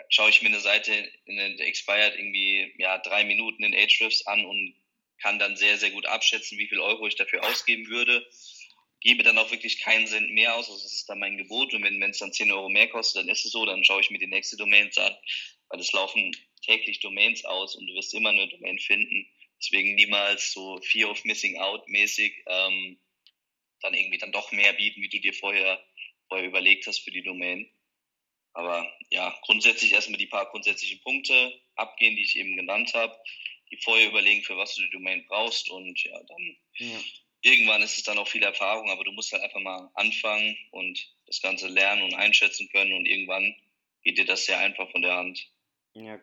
schaue 0.09 0.29
ich 0.29 0.41
mir 0.41 0.49
eine 0.49 0.59
Seite 0.59 1.11
in 1.25 1.35
der 1.35 1.59
Expired 1.67 2.17
irgendwie 2.17 2.73
ja 2.77 2.97
drei 2.99 3.23
Minuten 3.23 3.63
in 3.63 3.73
Ahrefs 3.73 4.25
an 4.27 4.45
und 4.45 4.75
kann 5.21 5.39
dann 5.39 5.55
sehr, 5.55 5.77
sehr 5.77 5.91
gut 5.91 6.05
abschätzen, 6.05 6.57
wie 6.57 6.67
viel 6.67 6.79
Euro 6.79 7.07
ich 7.07 7.15
dafür 7.15 7.43
ausgeben 7.43 7.87
würde. 7.87 8.27
Gebe 8.99 9.23
dann 9.23 9.37
auch 9.37 9.51
wirklich 9.51 9.79
keinen 9.79 10.07
Cent 10.07 10.29
mehr 10.31 10.55
aus, 10.55 10.69
also 10.69 10.81
das 10.83 10.93
ist 10.93 11.09
dann 11.09 11.19
mein 11.19 11.37
Gebot. 11.37 11.73
Und 11.73 11.83
wenn 11.83 12.01
es 12.03 12.19
dann 12.19 12.33
10 12.33 12.51
Euro 12.51 12.69
mehr 12.69 12.87
kostet, 12.87 13.23
dann 13.23 13.29
ist 13.29 13.45
es 13.45 13.51
so, 13.51 13.65
dann 13.65 13.83
schaue 13.83 14.01
ich 14.01 14.09
mir 14.09 14.19
die 14.19 14.27
nächste 14.27 14.57
Domains 14.57 14.97
an, 14.97 15.15
weil 15.69 15.79
es 15.79 15.91
laufen 15.91 16.35
täglich 16.63 16.99
Domains 16.99 17.43
aus 17.45 17.75
und 17.75 17.87
du 17.87 17.93
wirst 17.95 18.13
immer 18.13 18.29
eine 18.29 18.47
Domain 18.47 18.79
finden. 18.79 19.27
Deswegen 19.59 19.95
niemals 19.95 20.53
so 20.53 20.79
Fear 20.81 21.09
of 21.09 21.23
Missing 21.23 21.57
Out 21.59 21.87
mäßig 21.87 22.43
ähm, 22.47 22.99
dann 23.81 23.93
irgendwie 23.93 24.17
dann 24.17 24.31
doch 24.31 24.51
mehr 24.51 24.73
bieten, 24.73 25.01
wie 25.01 25.09
du 25.09 25.19
dir 25.19 25.33
vorher, 25.33 25.83
vorher 26.27 26.47
überlegt 26.47 26.85
hast 26.87 26.99
für 26.99 27.11
die 27.11 27.23
Domain. 27.23 27.69
Aber 28.53 28.85
ja, 29.09 29.33
grundsätzlich 29.43 29.93
erstmal 29.93 30.17
die 30.17 30.27
paar 30.27 30.49
grundsätzlichen 30.49 31.01
Punkte 31.01 31.53
abgehen, 31.75 32.15
die 32.15 32.23
ich 32.23 32.37
eben 32.37 32.55
genannt 32.55 32.93
habe, 32.93 33.15
die 33.69 33.77
vorher 33.77 34.09
überlegen, 34.09 34.43
für 34.43 34.57
was 34.57 34.75
du 34.75 34.81
die 34.81 34.89
Domain 34.89 35.25
brauchst 35.27 35.69
und 35.69 36.03
ja, 36.03 36.21
dann 36.23 36.57
ja. 36.75 36.99
irgendwann 37.41 37.81
ist 37.81 37.97
es 37.97 38.03
dann 38.03 38.17
auch 38.17 38.27
viel 38.27 38.43
Erfahrung, 38.43 38.89
aber 38.89 39.05
du 39.05 39.13
musst 39.13 39.31
halt 39.31 39.43
einfach 39.43 39.61
mal 39.61 39.89
anfangen 39.93 40.57
und 40.71 40.99
das 41.27 41.41
Ganze 41.41 41.67
lernen 41.69 42.03
und 42.03 42.13
einschätzen 42.13 42.67
können 42.69 42.93
und 42.93 43.05
irgendwann 43.05 43.55
geht 44.03 44.17
dir 44.17 44.25
das 44.25 44.45
sehr 44.45 44.59
einfach 44.59 44.91
von 44.91 45.01
der 45.01 45.15
Hand. 45.15 45.49
Ja, 45.93 46.19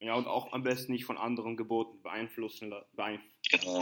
ja 0.00 0.14
und 0.14 0.26
auch 0.26 0.52
am 0.52 0.62
besten 0.62 0.92
nicht 0.92 1.04
von 1.04 1.18
anderen 1.18 1.58
Geboten 1.58 2.00
beeinflussen, 2.02 2.72
beeinf 2.92 3.20
genau. 3.50 3.80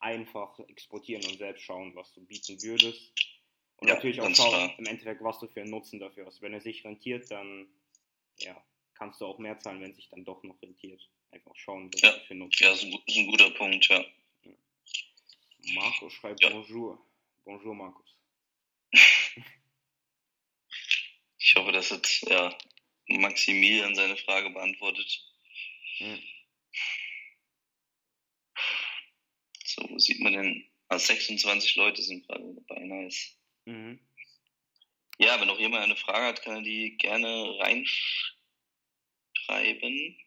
einfach 0.00 0.58
exportieren 0.60 1.26
und 1.26 1.36
selbst 1.36 1.62
schauen, 1.62 1.94
was 1.94 2.14
du 2.14 2.24
bieten 2.24 2.62
würdest 2.62 3.12
und 3.78 3.88
ja, 3.88 3.94
natürlich 3.94 4.20
auch 4.20 4.34
schauen, 4.34 4.72
im 4.78 4.86
Endeffekt, 4.86 5.22
was 5.22 5.38
du 5.38 5.48
für 5.48 5.60
einen 5.60 5.70
Nutzen 5.70 6.00
dafür 6.00 6.26
hast. 6.26 6.40
Wenn 6.40 6.54
er 6.54 6.60
sich 6.60 6.84
rentiert, 6.84 7.30
dann 7.30 7.68
ja, 8.38 8.62
kannst 8.94 9.20
du 9.20 9.26
auch 9.26 9.38
mehr 9.38 9.58
zahlen, 9.58 9.82
wenn 9.82 9.90
es 9.90 9.96
sich 9.96 10.08
dann 10.08 10.24
doch 10.24 10.42
noch 10.42 10.60
rentiert. 10.62 11.08
Einfach 11.30 11.54
schauen, 11.56 11.92
was 11.92 12.00
ja. 12.00 12.12
du 12.12 12.20
für 12.20 12.30
einen 12.30 12.40
Nutzen 12.40 12.64
Ja, 12.64 12.70
das 12.70 12.82
ist 12.82 12.92
ein, 13.18 13.26
guter 13.26 13.50
Punkt, 13.50 13.86
ja. 13.88 14.04
Markus 15.74 16.12
schreibt 16.14 16.42
ja. 16.42 16.50
Bonjour. 16.50 16.98
Bonjour, 17.44 17.74
Markus. 17.74 18.16
ich 21.38 21.54
hoffe, 21.56 21.72
das 21.72 21.90
hat 21.90 22.08
ja, 22.22 22.56
Maximilian 23.08 23.94
seine 23.94 24.16
Frage 24.16 24.50
beantwortet. 24.50 25.22
Hm. 25.98 26.22
So, 29.64 29.86
wo 29.90 29.98
sieht 29.98 30.20
man 30.20 30.32
denn? 30.32 30.64
Ah, 30.88 30.98
26 30.98 31.76
Leute 31.76 32.02
sind 32.02 32.26
gerade 32.26 32.54
dabei, 32.54 32.80
nice. 32.84 33.35
Mhm. 33.66 34.00
Ja, 35.18 35.40
wenn 35.40 35.48
noch 35.48 35.58
jemand 35.58 35.84
eine 35.84 35.96
Frage 35.96 36.26
hat, 36.26 36.42
kann 36.42 36.56
er 36.56 36.62
die 36.62 36.96
gerne 36.98 37.58
reinschreiben. 37.58 40.18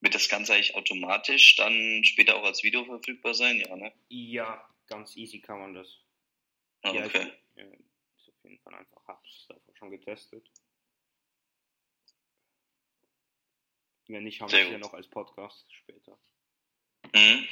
Wird 0.00 0.14
das 0.14 0.28
Ganze 0.28 0.54
eigentlich 0.54 0.74
automatisch 0.74 1.56
dann 1.56 2.04
später 2.04 2.36
auch 2.36 2.44
als 2.44 2.62
Video 2.62 2.84
verfügbar 2.84 3.34
sein? 3.34 3.58
Ja, 3.58 3.76
ne? 3.76 3.92
Ja, 4.08 4.68
ganz 4.86 5.16
easy 5.16 5.40
kann 5.40 5.60
man 5.60 5.74
das. 5.74 5.98
Ah, 6.82 6.90
okay. 6.90 7.32
Ja, 7.56 7.64
ist 7.64 8.28
auf 8.28 8.44
jeden 8.44 8.58
Fall 8.60 8.74
einfach, 8.74 9.06
hab's 9.06 9.46
einfach 9.50 9.76
schon 9.76 9.90
getestet. 9.90 10.48
Wenn 14.06 14.24
nicht, 14.24 14.40
haben 14.40 14.52
wir 14.52 14.62
es 14.62 14.70
ja 14.70 14.78
noch 14.78 14.92
als 14.92 15.08
Podcast 15.08 15.72
später. 15.72 16.18
Mhm. 17.14 17.48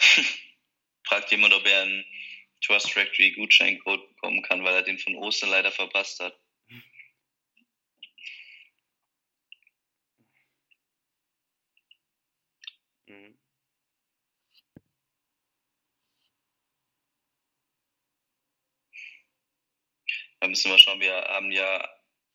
fragt 1.06 1.30
jemand, 1.30 1.54
ob 1.54 1.66
er 1.66 1.82
einen 1.82 2.04
Trust 2.60 2.92
Factory 2.92 3.32
Gutscheincode 3.32 4.08
bekommen 4.08 4.42
kann, 4.42 4.64
weil 4.64 4.74
er 4.74 4.82
den 4.82 4.98
von 4.98 5.16
Ostern 5.16 5.50
leider 5.50 5.72
verpasst 5.72 6.20
hat. 6.20 6.38
Mhm. 13.06 13.38
Da 20.40 20.48
müssen 20.48 20.70
wir 20.70 20.78
schauen. 20.78 21.00
Wir 21.00 21.14
haben 21.14 21.50
ja 21.50 21.88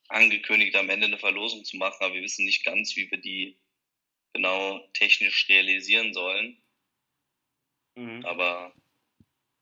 angekündigt, 0.09 0.75
am 0.75 0.89
Ende 0.89 1.07
eine 1.07 1.17
Verlosung 1.19 1.63
zu 1.65 1.77
machen, 1.77 2.03
aber 2.03 2.15
wir 2.15 2.21
wissen 2.23 2.45
nicht 2.45 2.65
ganz, 2.65 2.95
wie 2.95 3.09
wir 3.09 3.19
die 3.19 3.57
genau 4.33 4.79
technisch 4.93 5.47
realisieren 5.49 6.13
sollen. 6.13 6.62
Mhm. 7.95 8.25
Aber. 8.25 8.73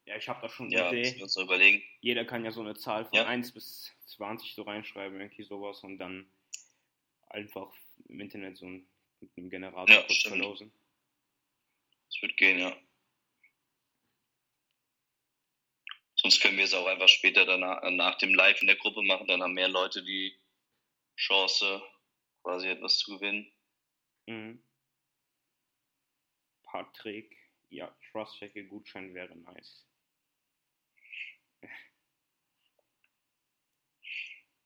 Ja, 0.06 0.18
ich 0.18 0.28
habe 0.28 0.42
da 0.42 0.50
schon 0.50 0.68
eine 0.68 0.76
ja, 0.76 0.92
Idee. 0.92 1.16
Wir 1.16 1.24
uns 1.24 1.38
überlegen. 1.38 1.84
Jeder 2.02 2.26
kann 2.26 2.44
ja 2.44 2.52
so 2.52 2.62
eine 2.62 2.76
Zahl 2.76 3.06
von 3.06 3.14
ja. 3.14 3.28
1 3.28 3.54
bis 3.54 3.92
20 4.08 4.56
so 4.56 4.64
reinschreiben, 4.64 5.20
irgendwie 5.22 5.44
sowas, 5.44 5.84
und 5.84 6.00
dann 6.00 6.30
einfach 7.30 7.72
im 8.08 8.20
Internet 8.20 8.58
so 8.58 8.66
ein, 8.66 8.88
mit 9.20 9.30
einem 9.38 9.50
Generator 9.50 9.96
ja, 9.96 10.02
kurz 10.02 10.24
verlosen. 10.24 10.72
Das 12.08 12.22
wird 12.22 12.36
gehen, 12.38 12.60
ja. 12.60 12.76
Sonst 16.16 16.42
können 16.42 16.58
wir 16.58 16.66
es 16.66 16.74
auch 16.74 16.86
einfach 16.86 17.08
später 17.08 17.46
danach, 17.46 17.82
nach 17.90 18.18
dem 18.18 18.34
Live 18.34 18.62
in 18.62 18.68
der 18.68 18.76
Gruppe 18.76 19.02
machen, 19.02 19.28
dann 19.28 19.42
haben 19.42 19.54
mehr 19.54 19.70
Leute 19.70 20.04
die 20.04 20.36
Chance, 21.16 21.82
quasi 22.44 22.68
etwas 22.68 22.98
zu 23.00 23.16
gewinnen. 23.16 23.52
Mhm. 24.28 24.64
Patrick 26.64 27.41
ja, 27.72 27.96
Trust-Check-Gutschein 28.12 29.14
wäre 29.14 29.36
nice. 29.36 29.86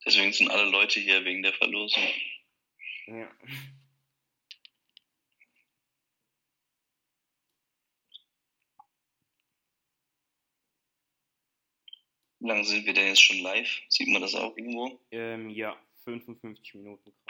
Deswegen 0.06 0.34
sind 0.34 0.52
alle 0.52 0.70
Leute 0.70 1.00
hier 1.00 1.24
wegen 1.26 1.42
der 1.42 1.54
Verlosung. 1.54 2.04
Ja. 3.08 3.32
Wie 12.40 12.48
lange 12.48 12.64
sind 12.64 12.86
wir 12.86 12.94
denn 12.94 13.08
jetzt 13.08 13.24
schon 13.24 13.40
live? 13.40 13.82
Sieht 13.90 14.08
man 14.10 14.22
das 14.22 14.36
auch 14.36 14.56
irgendwo? 14.56 15.00
Ähm, 15.10 15.50
ja, 15.50 15.76
55 16.04 16.76
Minuten 16.76 17.12
gerade. 17.12 17.26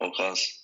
Oh, 0.00 0.10
krass. 0.10 0.61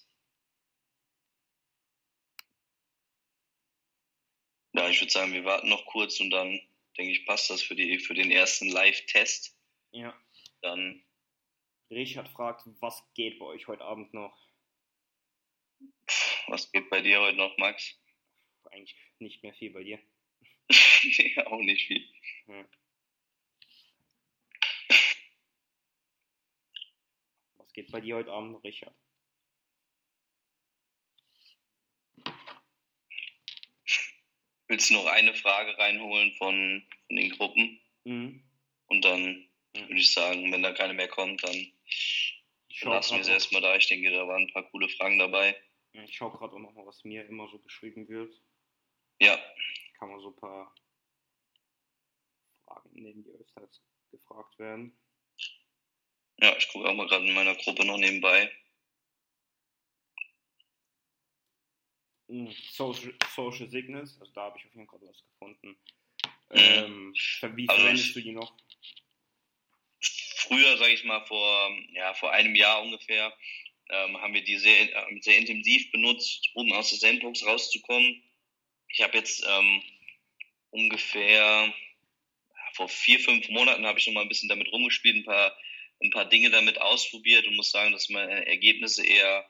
Ja, 4.78 4.88
ich 4.88 5.00
würde 5.00 5.10
sagen, 5.10 5.32
wir 5.32 5.44
warten 5.44 5.68
noch 5.68 5.86
kurz 5.86 6.20
und 6.20 6.30
dann, 6.30 6.50
denke 6.96 7.10
ich, 7.10 7.26
passt 7.26 7.50
das 7.50 7.60
für, 7.60 7.74
die, 7.74 7.98
für 7.98 8.14
den 8.14 8.30
ersten 8.30 8.68
Live-Test. 8.68 9.58
Ja. 9.90 10.14
Dann, 10.62 11.04
Richard 11.90 12.28
fragt, 12.28 12.62
was 12.78 13.02
geht 13.14 13.40
bei 13.40 13.46
euch 13.46 13.66
heute 13.66 13.82
Abend 13.82 14.14
noch? 14.14 14.38
was 16.46 16.70
geht 16.70 16.88
bei 16.90 17.00
dir 17.00 17.20
heute 17.20 17.36
noch, 17.36 17.56
Max? 17.58 18.00
Eigentlich 18.70 18.96
nicht 19.18 19.42
mehr 19.42 19.52
viel 19.54 19.72
bei 19.72 19.82
dir. 19.82 19.98
ja, 20.70 21.46
auch 21.48 21.60
nicht 21.60 21.84
viel. 21.88 22.08
Ja. 22.46 22.64
Was 27.56 27.72
geht 27.72 27.90
bei 27.90 28.00
dir 28.00 28.14
heute 28.14 28.30
Abend 28.30 28.62
Richard? 28.62 28.94
Willst 34.68 34.90
du 34.90 34.94
noch 34.94 35.06
eine 35.06 35.34
Frage 35.34 35.76
reinholen 35.78 36.32
von, 36.34 36.86
von 37.06 37.16
den 37.16 37.30
Gruppen? 37.30 37.80
Mhm. 38.04 38.42
Und 38.86 39.04
dann 39.04 39.48
würde 39.74 39.94
ich 39.94 40.12
sagen, 40.12 40.50
wenn 40.52 40.62
da 40.62 40.72
keine 40.72 40.94
mehr 40.94 41.08
kommt, 41.08 41.42
dann 41.42 41.72
schaue 42.70 42.94
lassen 42.94 43.14
wir 43.14 43.20
es 43.20 43.26
gerade 43.26 43.34
erstmal 43.34 43.62
da. 43.62 43.76
Ich 43.76 43.88
denke, 43.88 44.10
da 44.10 44.26
waren 44.28 44.42
ein 44.42 44.52
paar 44.52 44.68
coole 44.70 44.88
Fragen 44.90 45.18
dabei. 45.18 45.56
ich 45.92 46.16
schau 46.16 46.30
grad 46.30 46.52
auch 46.52 46.58
noch 46.58 46.72
mal, 46.74 46.86
was 46.86 47.02
mir 47.04 47.26
immer 47.26 47.48
so 47.48 47.58
geschrieben 47.58 48.08
wird. 48.08 48.34
Ja, 49.20 49.38
Kann 49.98 50.10
man 50.10 50.20
so 50.20 50.28
ein 50.28 50.36
paar 50.36 50.74
Fragen 52.64 52.90
nehmen, 52.92 53.24
die 53.24 53.30
öfters 53.30 53.82
gefragt 54.10 54.58
werden. 54.58 54.96
ja, 56.40 56.56
ich 56.56 56.68
gucke 56.68 56.88
auch 56.88 56.94
mal 56.94 57.06
gerade 57.08 57.26
in 57.26 57.34
meiner 57.34 57.54
Gruppe 57.56 57.84
noch 57.84 57.98
nebenbei. 57.98 58.50
Social, 62.72 63.14
Social 63.34 63.68
Signals, 63.70 64.18
also 64.20 64.32
da 64.32 64.42
habe 64.42 64.58
ich 64.58 64.66
auf 64.66 64.74
jeden 64.74 64.86
Fall 64.86 65.00
was 65.02 65.24
gefunden. 65.32 65.78
Mhm. 66.50 66.58
Ähm, 66.58 67.14
wie 67.56 67.68
Also 67.68 67.80
verwendest 67.80 68.16
du 68.16 68.20
die 68.20 68.32
noch? 68.32 68.54
früher, 70.48 70.76
sage 70.78 70.92
ich 70.92 71.04
mal, 71.04 71.24
vor, 71.26 71.76
ja, 71.92 72.14
vor 72.14 72.32
einem 72.32 72.54
Jahr 72.54 72.82
ungefähr, 72.82 73.36
ähm, 73.90 74.20
haben 74.20 74.34
wir 74.34 74.42
die 74.42 74.56
sehr, 74.56 74.80
äh, 74.80 75.20
sehr 75.20 75.38
intensiv 75.38 75.90
benutzt, 75.90 76.50
um 76.54 76.72
aus 76.72 76.90
der 76.90 76.98
Sandbox 76.98 77.44
rauszukommen. 77.44 78.22
Ich 78.88 79.02
habe 79.02 79.16
jetzt 79.18 79.44
ähm, 79.46 79.82
ungefähr 80.70 81.72
vor 82.74 82.88
vier, 82.88 83.20
fünf 83.20 83.48
Monaten 83.48 83.86
habe 83.86 83.98
ich 83.98 84.06
noch 84.06 84.14
mal 84.14 84.22
ein 84.22 84.28
bisschen 84.28 84.48
damit 84.48 84.70
rumgespielt, 84.72 85.16
ein 85.16 85.24
paar, 85.24 85.56
ein 86.02 86.10
paar 86.10 86.26
Dinge 86.26 86.50
damit 86.50 86.80
ausprobiert 86.80 87.46
und 87.46 87.56
muss 87.56 87.70
sagen, 87.70 87.92
dass 87.92 88.08
meine 88.08 88.46
Ergebnisse 88.46 89.04
eher 89.04 89.48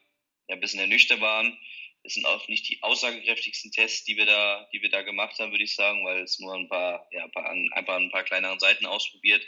ja, 0.48 0.54
ein 0.54 0.60
bisschen 0.60 0.80
ernüchtert 0.80 1.20
waren. 1.20 1.58
Es 2.04 2.14
sind 2.14 2.26
auch 2.26 2.46
nicht 2.48 2.68
die 2.68 2.82
aussagekräftigsten 2.82 3.72
Tests, 3.72 4.04
die 4.04 4.16
wir 4.16 4.26
da, 4.26 4.68
die 4.72 4.80
wir 4.80 4.88
da 4.88 5.02
gemacht 5.02 5.38
haben, 5.38 5.50
würde 5.50 5.64
ich 5.64 5.74
sagen, 5.74 6.04
weil 6.04 6.22
es 6.22 6.38
nur 6.38 6.54
ein 6.54 6.68
paar, 6.68 7.06
ja, 7.12 7.24
ein 7.24 7.32
paar, 7.32 7.50
einfach 7.50 7.96
ein 7.96 8.10
paar 8.10 8.24
kleineren 8.24 8.58
Seiten 8.58 8.86
ausprobiert. 8.86 9.46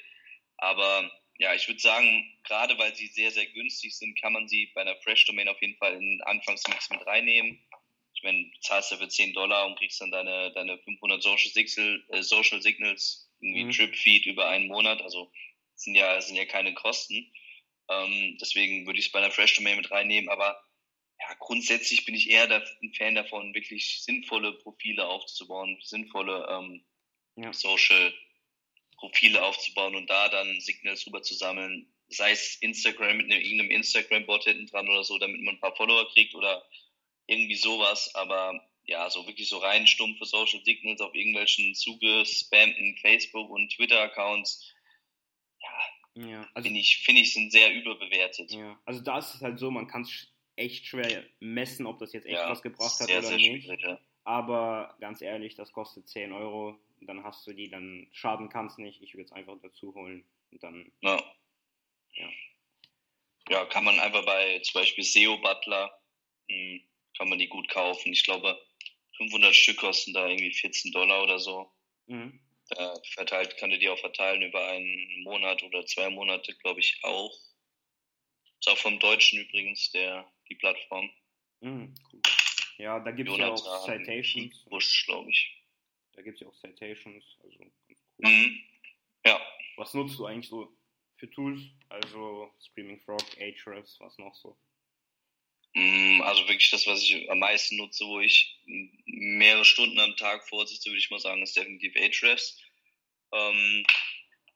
Aber 0.59 1.11
ja, 1.38 1.55
ich 1.55 1.66
würde 1.68 1.80
sagen, 1.80 2.38
gerade 2.44 2.76
weil 2.76 2.94
sie 2.94 3.07
sehr, 3.07 3.30
sehr 3.30 3.46
günstig 3.46 3.96
sind, 3.96 4.20
kann 4.20 4.34
man 4.34 4.46
sie 4.46 4.66
bei 4.74 4.82
einer 4.82 4.96
Fresh 4.96 5.24
Domain 5.24 5.48
auf 5.48 5.61
jeden 5.62 5.76
Fall 5.78 5.94
in 5.94 6.20
Anfangsmix 6.26 6.90
mit 6.90 7.07
reinnehmen. 7.07 7.59
Ich 8.14 8.22
meine, 8.22 8.44
du 8.44 8.61
zahlst 8.61 8.92
dafür 8.92 9.09
10 9.09 9.32
Dollar 9.32 9.66
und 9.66 9.78
kriegst 9.78 10.01
dann 10.03 10.11
deine, 10.11 10.53
deine 10.53 10.78
500 10.78 11.22
Social, 11.22 11.51
Signal, 11.51 12.05
äh, 12.11 12.22
Social 12.22 12.61
Signals, 12.61 13.30
irgendwie 13.40 13.64
Mhm. 13.64 13.72
Drip 13.72 13.96
Feed 13.96 14.26
über 14.26 14.48
einen 14.51 14.66
Monat. 14.68 15.01
Also 15.01 15.32
sind 15.76 15.94
ja, 15.94 16.20
sind 16.20 16.36
ja 16.36 16.44
keine 16.44 16.74
Kosten. 16.74 17.32
Ähm, 17.88 18.36
deswegen 18.38 18.86
würde 18.86 18.98
ich 18.98 19.07
es 19.07 19.12
bei 19.12 19.20
einer 19.20 19.30
Fresh 19.30 19.57
Domain 19.57 19.78
mit 19.78 19.90
reinnehmen. 19.90 20.28
Aber 20.28 20.62
ja, 21.20 21.34
grundsätzlich 21.38 22.04
bin 22.04 22.14
ich 22.14 22.30
eher 22.30 22.50
ein 22.50 22.94
Fan 22.94 23.14
davon, 23.14 23.54
wirklich 23.54 24.02
sinnvolle 24.02 24.52
Profile 24.54 25.06
aufzubauen, 25.06 25.78
sinnvolle 25.82 26.46
ähm, 26.50 26.84
Ja. 27.36 27.52
Social 27.52 28.14
Profile 28.96 29.42
aufzubauen 29.42 29.94
und 29.96 30.08
da 30.08 30.28
dann 30.28 30.60
Signals 30.60 31.06
rüber 31.06 31.22
zu 31.22 31.34
sammeln, 31.34 31.92
sei 32.08 32.32
es 32.32 32.56
Instagram 32.56 33.16
mit 33.18 33.30
einem, 33.30 33.40
irgendeinem 33.40 33.70
Instagram-Bot 33.70 34.44
hinten 34.44 34.66
dran 34.66 34.88
oder 34.88 35.04
so, 35.04 35.18
damit 35.18 35.40
man 35.40 35.54
ein 35.54 35.60
paar 35.60 35.76
Follower 35.76 36.08
kriegt 36.12 36.34
oder 36.34 36.64
irgendwie 37.26 37.54
sowas, 37.56 38.14
aber 38.14 38.66
ja, 38.84 39.08
so 39.08 39.26
wirklich 39.26 39.48
so 39.48 39.58
rein 39.58 39.86
stumpfe 39.86 40.24
Social 40.24 40.60
Signals 40.64 41.00
auf 41.00 41.14
irgendwelchen 41.14 41.74
zugespammten 41.74 42.96
Facebook- 42.98 43.50
und 43.50 43.72
Twitter-Accounts, 43.72 44.74
ja, 45.60 46.26
Ja, 46.26 46.48
also, 46.54 46.66
finde 46.66 46.80
ich, 46.80 46.98
finde 47.04 47.20
ich, 47.22 47.32
sind 47.32 47.52
sehr 47.52 47.72
überbewertet. 47.72 48.50
ja. 48.50 48.80
also 48.84 49.00
da 49.00 49.18
ist 49.18 49.34
es 49.34 49.40
halt 49.40 49.58
so, 49.58 49.70
man 49.70 49.86
kann 49.86 50.02
es 50.02 50.30
echt 50.61 50.86
schwer 50.86 51.24
messen, 51.40 51.86
ob 51.86 51.98
das 51.98 52.12
jetzt 52.12 52.26
echt 52.26 52.34
Ja, 52.36 52.50
was 52.50 52.62
gebracht 52.62 53.00
hat 53.00 53.08
sehr, 53.08 53.18
oder 53.18 53.28
sehr 53.28 53.36
nicht. 53.38 53.64
schwierig, 53.64 53.80
ja. 53.82 53.98
Aber 54.24 54.96
ganz 55.00 55.22
ehrlich, 55.22 55.54
das 55.54 55.72
kostet 55.72 56.08
10 56.08 56.32
Euro. 56.32 56.78
Dann 57.00 57.24
hast 57.24 57.46
du 57.46 57.52
die, 57.54 57.70
dann 57.70 58.08
schaden 58.12 58.48
kannst 58.50 58.78
nicht. 58.78 59.00
Ich 59.02 59.14
würde 59.14 59.24
es 59.24 59.32
einfach 59.32 59.56
dazu 59.62 59.94
holen. 59.94 60.24
Und 60.52 60.62
dann, 60.62 60.92
Ja. 61.00 61.16
Ja. 62.14 62.28
Ja, 63.48 63.64
kann 63.66 63.84
man 63.84 63.98
einfach 63.98 64.24
bei 64.24 64.61
zum 64.61 64.80
Beispiel 64.80 65.02
SEO 65.02 65.38
Butler, 65.38 65.98
mh, 66.48 66.80
kann 67.16 67.28
man 67.28 67.38
die 67.38 67.48
gut 67.48 67.68
kaufen. 67.68 68.12
Ich 68.12 68.22
glaube, 68.24 68.61
500 69.16 69.54
Stück 69.54 69.78
kosten 69.78 70.12
da 70.12 70.28
irgendwie 70.28 70.52
14 70.52 70.92
Dollar 70.92 71.22
oder 71.22 71.38
so. 71.38 71.72
mhm. 72.06 72.38
Da 72.68 72.94
verteilt, 73.14 73.56
kann 73.56 73.70
du 73.70 73.78
die 73.80 73.88
auch 73.88 73.98
verteilen 73.98 74.42
über 74.42 74.64
einen 74.68 75.24
Monat 75.24 75.61
oder 75.64 75.84
zwei 75.86 76.08
Monate, 76.08 76.54
glaube 76.58 76.78
ich 76.78 77.00
auch. 77.02 77.36
Ist 78.61 78.68
auch 78.68 78.78
vom 78.78 79.00
Deutschen 79.00 79.40
übrigens, 79.40 79.90
der, 79.90 80.30
die 80.51 80.57
Plattform. 80.57 81.11
Mhm, 81.61 81.94
cool. 82.12 82.20
Ja, 82.78 82.98
da 83.01 83.11
gibt 83.11 83.30
es 83.30 83.36
ja 83.38 83.48
auch 83.51 83.86
Citations. 83.86 84.64
Busch, 84.64 85.05
glaube 85.07 85.30
ich. 85.30 85.57
Da 86.14 86.22
gibt 86.22 86.36
es 86.36 86.40
ja 86.40 86.48
auch 86.48 86.57
Citations. 86.61 87.24
Also 87.42 87.59
ganz 87.59 87.72
cool. 87.88 87.96
Mhm. 88.18 88.61
Ja, 89.24 89.40
Was 89.76 89.94
nutzt 89.94 90.18
du 90.18 90.26
eigentlich 90.26 90.48
so 90.48 90.74
für 91.16 91.30
Tools? 91.30 91.61
Also 91.90 92.51
Screaming 92.61 93.01
Frog, 93.01 93.22
Ahrefs, 93.38 93.98
was 94.01 94.16
noch 94.18 94.34
so? 94.34 94.57
Mm, 95.74 96.22
Also 96.22 96.42
wirklich 96.48 96.70
das, 96.70 96.86
was 96.86 97.03
ich 97.03 97.30
am 97.30 97.38
meisten 97.38 97.76
nutze, 97.76 98.05
wo 98.07 98.20
ich 98.20 98.59
mehrere 99.07 99.64
Stunden 99.64 99.98
am 100.01 100.16
Tag 100.16 100.48
vorsitze, 100.48 100.88
würde 100.90 100.98
ich 100.98 101.11
mal 101.11 101.20
sagen, 101.20 101.42
ist 101.42 101.57
definitiv 101.57 101.94
Ahrefs. 101.96 102.59
Ähm, 103.32 103.84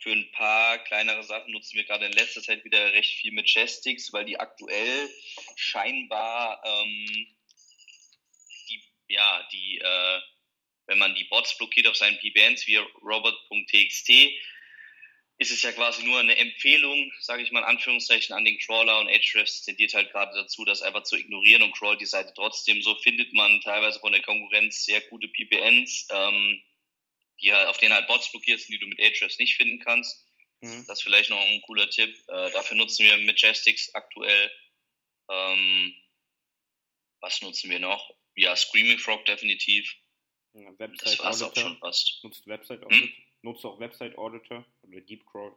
für 0.05 0.13
ein 0.13 0.31
paar 0.33 0.79
kleinere 0.85 1.23
Sachen 1.25 1.51
nutzen 1.51 1.77
wir 1.77 1.85
gerade 1.85 2.05
in 2.05 2.13
letzter 2.13 2.43
Zeit 2.43 2.63
wieder 2.63 2.93
recht 2.93 3.19
viel 3.19 3.33
mit 3.33 3.47
Chestix, 3.47 4.13
weil 4.13 4.27
die 4.27 4.39
aktuell 4.39 5.09
scheinbar 5.57 6.63
ähm, 6.63 7.27
die, 8.69 8.83
ja, 9.09 9.49
die, 9.51 9.79
äh, 9.79 10.21
wenn 10.87 10.99
man 10.99 11.15
die 11.15 11.25
Bots 11.25 11.57
blockiert 11.57 11.89
auf 11.89 11.97
seinen 11.97 12.19
PBNs 12.19 12.67
wie 12.67 12.77
robot.txt, 12.77 14.11
ist 15.39 15.51
es 15.51 15.63
ja 15.63 15.73
quasi 15.73 16.05
nur 16.05 16.21
eine 16.21 16.37
Empfehlung, 16.37 17.11
sage 17.21 17.43
ich 17.43 17.51
mal 17.51 17.61
in 17.61 17.65
Anführungszeichen, 17.65 18.37
an 18.37 18.45
den 18.45 18.59
Crawler 18.59 19.01
und 19.01 19.09
Ahrefs 19.09 19.63
tendiert 19.63 19.95
halt 19.95 20.13
gerade 20.13 20.37
dazu, 20.37 20.67
das 20.67 20.83
einfach 20.83 21.05
zu 21.05 21.17
ignorieren 21.17 21.63
und 21.63 21.73
crawlt 21.73 22.03
die 22.03 22.07
Seite 22.07 22.35
trotzdem. 22.37 22.83
So 22.83 22.95
findet 22.97 23.33
man 23.33 23.63
teilweise 23.63 24.01
von 24.01 24.13
der 24.13 24.23
Konkurrenz 24.23 24.85
sehr 24.85 25.01
gute 25.01 25.29
PPNs, 25.29 26.09
ähm, 26.13 26.63
die 27.45 27.53
halt, 27.53 27.69
auf 27.69 27.79
denen 27.79 27.95
halt 27.95 28.07
Bots 28.09 28.31
blockiert 28.31 28.61
sind, 28.61 28.73
die 28.73 28.79
du 28.79 28.87
mit 28.87 28.99
Ahrefs 29.01 29.39
nicht 29.39 29.57
finden 29.57 29.79
kannst. 29.79 30.27
Mhm. 30.61 30.85
Das 30.87 30.99
ist 30.99 31.03
vielleicht 31.05 31.31
noch 31.31 31.41
ein 31.41 31.61
cooler 31.63 31.89
Tipp. 31.91 32.17
Äh, 32.29 32.51
dafür 32.53 32.77
nutzen 32.77 33.05
wir 33.05 33.17
Majestics 33.19 33.95
aktuell. 33.95 34.51
Ähm, 35.31 35.95
was 37.21 37.41
nutzen 37.43 37.71
wir 37.71 37.79
noch? 37.79 38.15
Ja, 38.35 38.57
Screaming 38.57 38.99
Frog 38.99 39.25
definitiv. 39.27 39.95
Ja, 40.55 40.71
Das 40.79 41.19
war's 41.19 41.43
auch 41.43 41.55
schon 41.55 41.79
fast. 41.79 42.21
Nutzt 42.23 42.47
Website 42.47 42.81
Hm? 42.81 42.87
Auditor? 42.87 43.09
Nutzt 43.43 43.65
auch 43.65 43.79
Website 43.81 44.17
Auditor 44.17 44.65
oder 44.83 45.01
Deep 45.03 45.25
Crawl? 45.27 45.55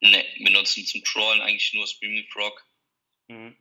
Ne, 0.00 0.24
wir 0.38 0.50
nutzen 0.50 0.86
zum 0.86 1.02
Crawlen 1.02 1.42
eigentlich 1.42 1.72
nur 1.74 1.86
Screaming 1.86 2.26
Frog. 2.30 2.64
Mhm. 3.28 3.56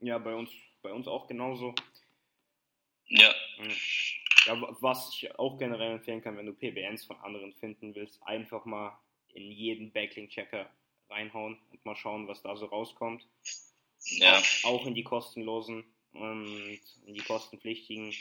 Ja, 0.00 0.18
bei 0.18 0.34
uns, 0.34 0.50
bei 0.82 0.92
uns 0.92 1.06
auch 1.06 1.26
genauso. 1.26 1.74
Ja, 3.08 3.34
Mhm. 3.58 3.76
Ja, 4.46 4.60
wa- 4.60 4.76
was 4.80 5.14
ich 5.14 5.38
auch 5.38 5.58
generell 5.58 5.92
empfehlen 5.92 6.22
kann, 6.22 6.36
wenn 6.36 6.46
du 6.46 6.52
PBNs 6.54 7.04
von 7.04 7.16
anderen 7.20 7.52
finden 7.54 7.94
willst, 7.94 8.22
einfach 8.24 8.64
mal 8.64 8.98
in 9.28 9.50
jeden 9.50 9.92
Backlink-Checker 9.92 10.70
reinhauen 11.08 11.58
und 11.70 11.84
mal 11.84 11.96
schauen, 11.96 12.28
was 12.28 12.42
da 12.42 12.56
so 12.56 12.66
rauskommt. 12.66 13.26
ja, 14.18 14.42
Auch, 14.62 14.64
auch 14.64 14.86
in 14.86 14.94
die 14.94 15.04
kostenlosen 15.04 15.84
und 16.12 16.80
in 17.06 17.14
die 17.14 17.22
kostenpflichtigen. 17.22 18.14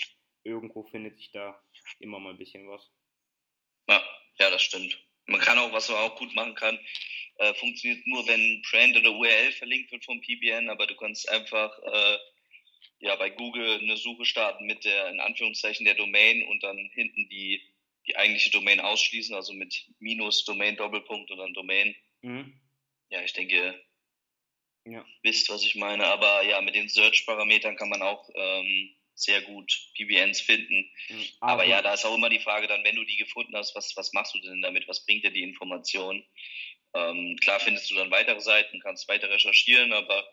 Irgendwo 0.43 0.83
findet 0.83 1.17
sich 1.17 1.31
da 1.31 1.61
immer 1.99 2.19
mal 2.19 2.31
ein 2.31 2.37
bisschen 2.37 2.67
was. 2.69 2.91
ja, 3.87 4.01
ja, 4.39 4.49
das 4.49 4.61
stimmt. 4.61 4.97
Man 5.27 5.39
kann 5.41 5.57
auch, 5.59 5.71
was 5.73 5.89
man 5.89 5.99
auch 5.99 6.15
gut 6.17 6.33
machen 6.35 6.55
kann, 6.55 6.79
Äh, 7.37 7.53
funktioniert 7.55 8.05
nur, 8.07 8.27
wenn 8.27 8.61
Brand 8.69 8.95
oder 8.97 9.11
URL 9.11 9.51
verlinkt 9.53 9.91
wird 9.91 10.05
vom 10.05 10.21
PBN, 10.21 10.69
aber 10.69 10.85
du 10.87 10.95
kannst 10.95 11.27
einfach 11.29 11.71
äh, 11.79 12.17
ja 13.01 13.15
bei 13.17 13.29
Google 13.29 13.79
eine 13.79 13.97
Suche 13.97 14.25
starten 14.25 14.65
mit 14.65 14.85
der 14.85 15.09
in 15.09 15.19
Anführungszeichen 15.19 15.85
der 15.85 15.95
Domain 15.95 16.43
und 16.43 16.63
dann 16.63 16.77
hinten 16.93 17.27
die 17.29 17.61
die 18.07 18.15
eigentliche 18.17 18.49
Domain 18.49 18.79
ausschließen, 18.79 19.35
also 19.35 19.53
mit 19.53 19.85
Minus 19.99 20.43
Domain 20.45 20.75
Doppelpunkt 20.75 21.29
und 21.29 21.37
dann 21.37 21.53
Domain. 21.53 21.95
Mhm. 22.21 22.59
Ja, 23.09 23.21
ich 23.21 23.33
denke, 23.33 23.79
ja. 24.85 25.05
wisst, 25.21 25.49
was 25.49 25.63
ich 25.63 25.75
meine. 25.75 26.05
Aber 26.07 26.43
ja, 26.43 26.61
mit 26.61 26.75
den 26.75 26.89
Search-Parametern 26.89 27.75
kann 27.75 27.89
man 27.89 28.01
auch 28.01 28.29
ähm, 28.33 28.95
sehr 29.13 29.41
gut 29.41 29.71
PBNs 29.95 30.41
finden. 30.41 30.89
Mhm. 31.09 31.27
Aber, 31.39 31.51
Aber, 31.51 31.65
ja, 31.65 31.81
da 31.81 31.93
ist 31.93 32.05
auch 32.05 32.15
immer 32.15 32.29
die 32.29 32.39
Frage 32.39 32.67
dann, 32.67 32.83
wenn 32.83 32.95
du 32.95 33.03
die 33.03 33.17
gefunden 33.17 33.55
hast, 33.55 33.75
was, 33.75 33.95
was 33.95 34.13
machst 34.13 34.33
du 34.33 34.39
denn 34.39 34.61
damit? 34.61 34.87
Was 34.87 35.05
bringt 35.05 35.23
dir 35.23 35.31
die 35.31 35.43
Information? 35.43 36.25
Ähm, 36.93 37.37
klar 37.37 37.59
findest 37.59 37.89
du 37.91 37.95
dann 37.95 38.11
weitere 38.11 38.41
Seiten, 38.41 38.79
kannst 38.79 39.07
weiter 39.07 39.29
recherchieren, 39.29 39.93
aber 39.93 40.27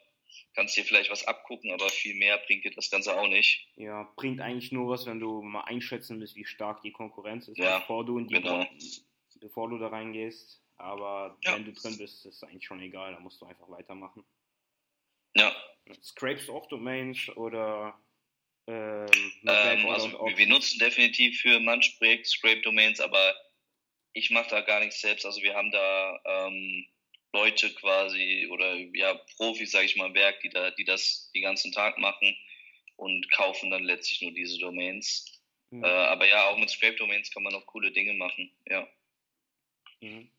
kannst 0.55 0.77
dir 0.77 0.85
vielleicht 0.85 1.11
was 1.11 1.27
abgucken, 1.27 1.73
aber 1.73 1.89
viel 1.89 2.15
mehr 2.15 2.39
bringt 2.39 2.65
dir 2.65 2.71
das 2.71 2.91
Ganze 2.91 3.19
auch 3.19 3.29
nicht. 3.29 3.69
Ja, 3.77 4.13
bringt 4.17 4.41
eigentlich 4.41 4.73
nur 4.73 4.89
was, 4.89 5.07
wenn 5.07 5.21
du 5.21 5.43
mal 5.43 5.63
einschätzen 5.63 6.21
willst, 6.21 6.37
wie 6.37 6.45
stark 6.45 6.83
die 6.83 6.93
Konkurrenz 6.93 7.49
ist, 7.49 7.59
ja, 7.59 7.79
bevor 7.79 8.05
du 8.05 8.19
in 8.19 8.29
die 8.29 8.35
genau. 8.35 8.67
bevor 9.41 9.69
du 9.69 9.79
da 9.79 9.89
reingehst. 9.89 10.63
Aber 10.77 11.37
ja. 11.43 11.55
wenn 11.55 11.65
du 11.65 11.73
drin 11.73 11.99
bist, 11.99 12.25
ist 12.25 12.37
es 12.37 12.43
eigentlich 12.45 12.65
schon 12.65 12.81
egal, 12.81 13.13
da 13.13 13.21
musst 13.21 13.41
du 13.41 13.47
einfach 13.47 13.69
weitermachen. 13.69 14.25
Ja. 15.35 15.55
Scrapes 16.03 16.49
auch 16.49 16.67
Domains 16.69 17.29
oder 17.37 17.99
ähm, 18.69 19.07
ähm, 19.47 19.87
also 19.87 20.11
wir 20.11 20.47
nutzen 20.47 20.79
definitiv 20.79 21.41
für 21.41 21.59
manche 21.59 21.97
Projekte 21.97 22.29
Scrape 22.29 22.61
Domains, 22.61 23.01
aber 23.01 23.35
ich 24.13 24.31
mache 24.31 24.51
da 24.51 24.61
gar 24.61 24.81
nichts 24.81 25.01
selbst. 25.01 25.25
Also 25.25 25.43
wir 25.43 25.55
haben 25.55 25.71
da 25.71 26.21
ähm, 26.25 26.87
Leute 27.33 27.73
quasi 27.75 28.49
oder 28.51 28.75
ja 28.75 29.15
Profis, 29.37 29.73
sage 29.73 29.87
ich 29.87 29.97
mal, 29.97 30.07
im 30.07 30.15
Werk, 30.15 30.41
die 30.41 30.49
da, 30.49 30.71
die 30.71 30.85
das 30.85 31.31
den 31.35 31.43
ganzen 31.43 31.73
Tag 31.73 31.99
machen 31.99 32.37
und 32.97 33.31
kaufen 33.31 33.71
dann 33.71 33.85
letztlich 33.85 34.23
nur 34.23 34.33
diese 34.33 34.59
Domains. 34.59 35.43
Mhm. 35.71 35.85
Äh, 35.85 35.89
aber 35.89 36.27
ja, 36.27 36.49
auch 36.49 36.59
mit 36.59 36.71
Scrape 36.71 36.97
Domains 36.97 37.31
kann 37.31 37.43
man 37.43 37.53
noch 37.53 37.67
coole 37.67 37.93
Dinge 37.93 38.15
machen. 38.15 38.51
Ja. 38.67 38.89
Mhm. 40.01 40.31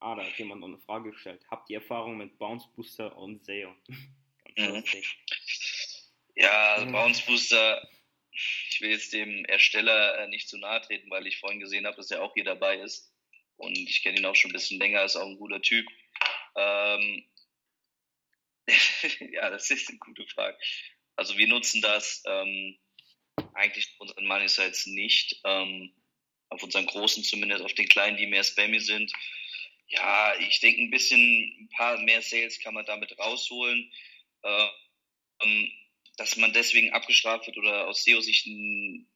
Ah, 0.00 0.14
da 0.14 0.24
hat 0.24 0.38
jemand 0.38 0.60
noch 0.60 0.68
eine 0.68 0.78
Frage 0.78 1.10
gestellt. 1.10 1.44
Habt 1.50 1.68
ihr 1.70 1.78
Erfahrung 1.78 2.16
mit 2.16 2.38
Bounce 2.38 2.68
Booster 2.74 3.16
und 3.16 3.44
SEO? 3.44 3.74
mhm. 4.56 4.84
Ja, 6.36 6.74
also 6.74 6.92
Bounce 6.92 7.26
Booster, 7.26 7.88
ich 8.30 8.80
will 8.80 8.90
jetzt 8.90 9.12
dem 9.12 9.44
Ersteller 9.44 10.18
äh, 10.18 10.28
nicht 10.28 10.48
zu 10.48 10.56
nahe 10.56 10.80
treten, 10.80 11.10
weil 11.10 11.26
ich 11.26 11.40
vorhin 11.40 11.58
gesehen 11.58 11.86
habe, 11.86 11.96
dass 11.96 12.12
er 12.12 12.22
auch 12.22 12.32
hier 12.34 12.44
dabei 12.44 12.78
ist. 12.78 13.07
Und 13.58 13.76
ich 13.76 14.02
kenne 14.02 14.18
ihn 14.18 14.26
auch 14.26 14.34
schon 14.34 14.50
ein 14.50 14.54
bisschen 14.54 14.78
länger, 14.78 15.04
ist 15.04 15.16
auch 15.16 15.26
ein 15.26 15.36
guter 15.36 15.60
Typ. 15.60 15.86
Ähm, 16.56 17.24
ja, 19.32 19.50
das 19.50 19.70
ist 19.70 19.88
eine 19.88 19.98
gute 19.98 20.26
Frage. 20.26 20.56
Also 21.16 21.36
wir 21.36 21.48
nutzen 21.48 21.82
das 21.82 22.22
ähm, 22.26 22.78
eigentlich 23.54 23.88
auf 23.92 24.00
unseren 24.00 24.26
Money 24.26 24.48
Sites 24.48 24.86
nicht. 24.86 25.40
Ähm, 25.44 25.92
auf 26.50 26.62
unseren 26.62 26.86
großen 26.86 27.24
zumindest, 27.24 27.62
auf 27.62 27.74
den 27.74 27.88
kleinen, 27.88 28.16
die 28.16 28.26
mehr 28.26 28.44
spammy 28.44 28.80
sind. 28.80 29.12
Ja, 29.88 30.34
ich 30.38 30.60
denke 30.60 30.82
ein 30.82 30.90
bisschen, 30.90 31.20
ein 31.20 31.68
paar 31.76 31.98
mehr 31.98 32.22
Sales 32.22 32.60
kann 32.60 32.74
man 32.74 32.86
damit 32.86 33.18
rausholen. 33.18 33.92
Ähm, 34.44 35.72
dass 36.16 36.36
man 36.36 36.52
deswegen 36.52 36.92
abgestraft 36.92 37.46
wird 37.46 37.58
oder 37.58 37.86
aus 37.86 38.02
SEO-Sicht 38.02 38.48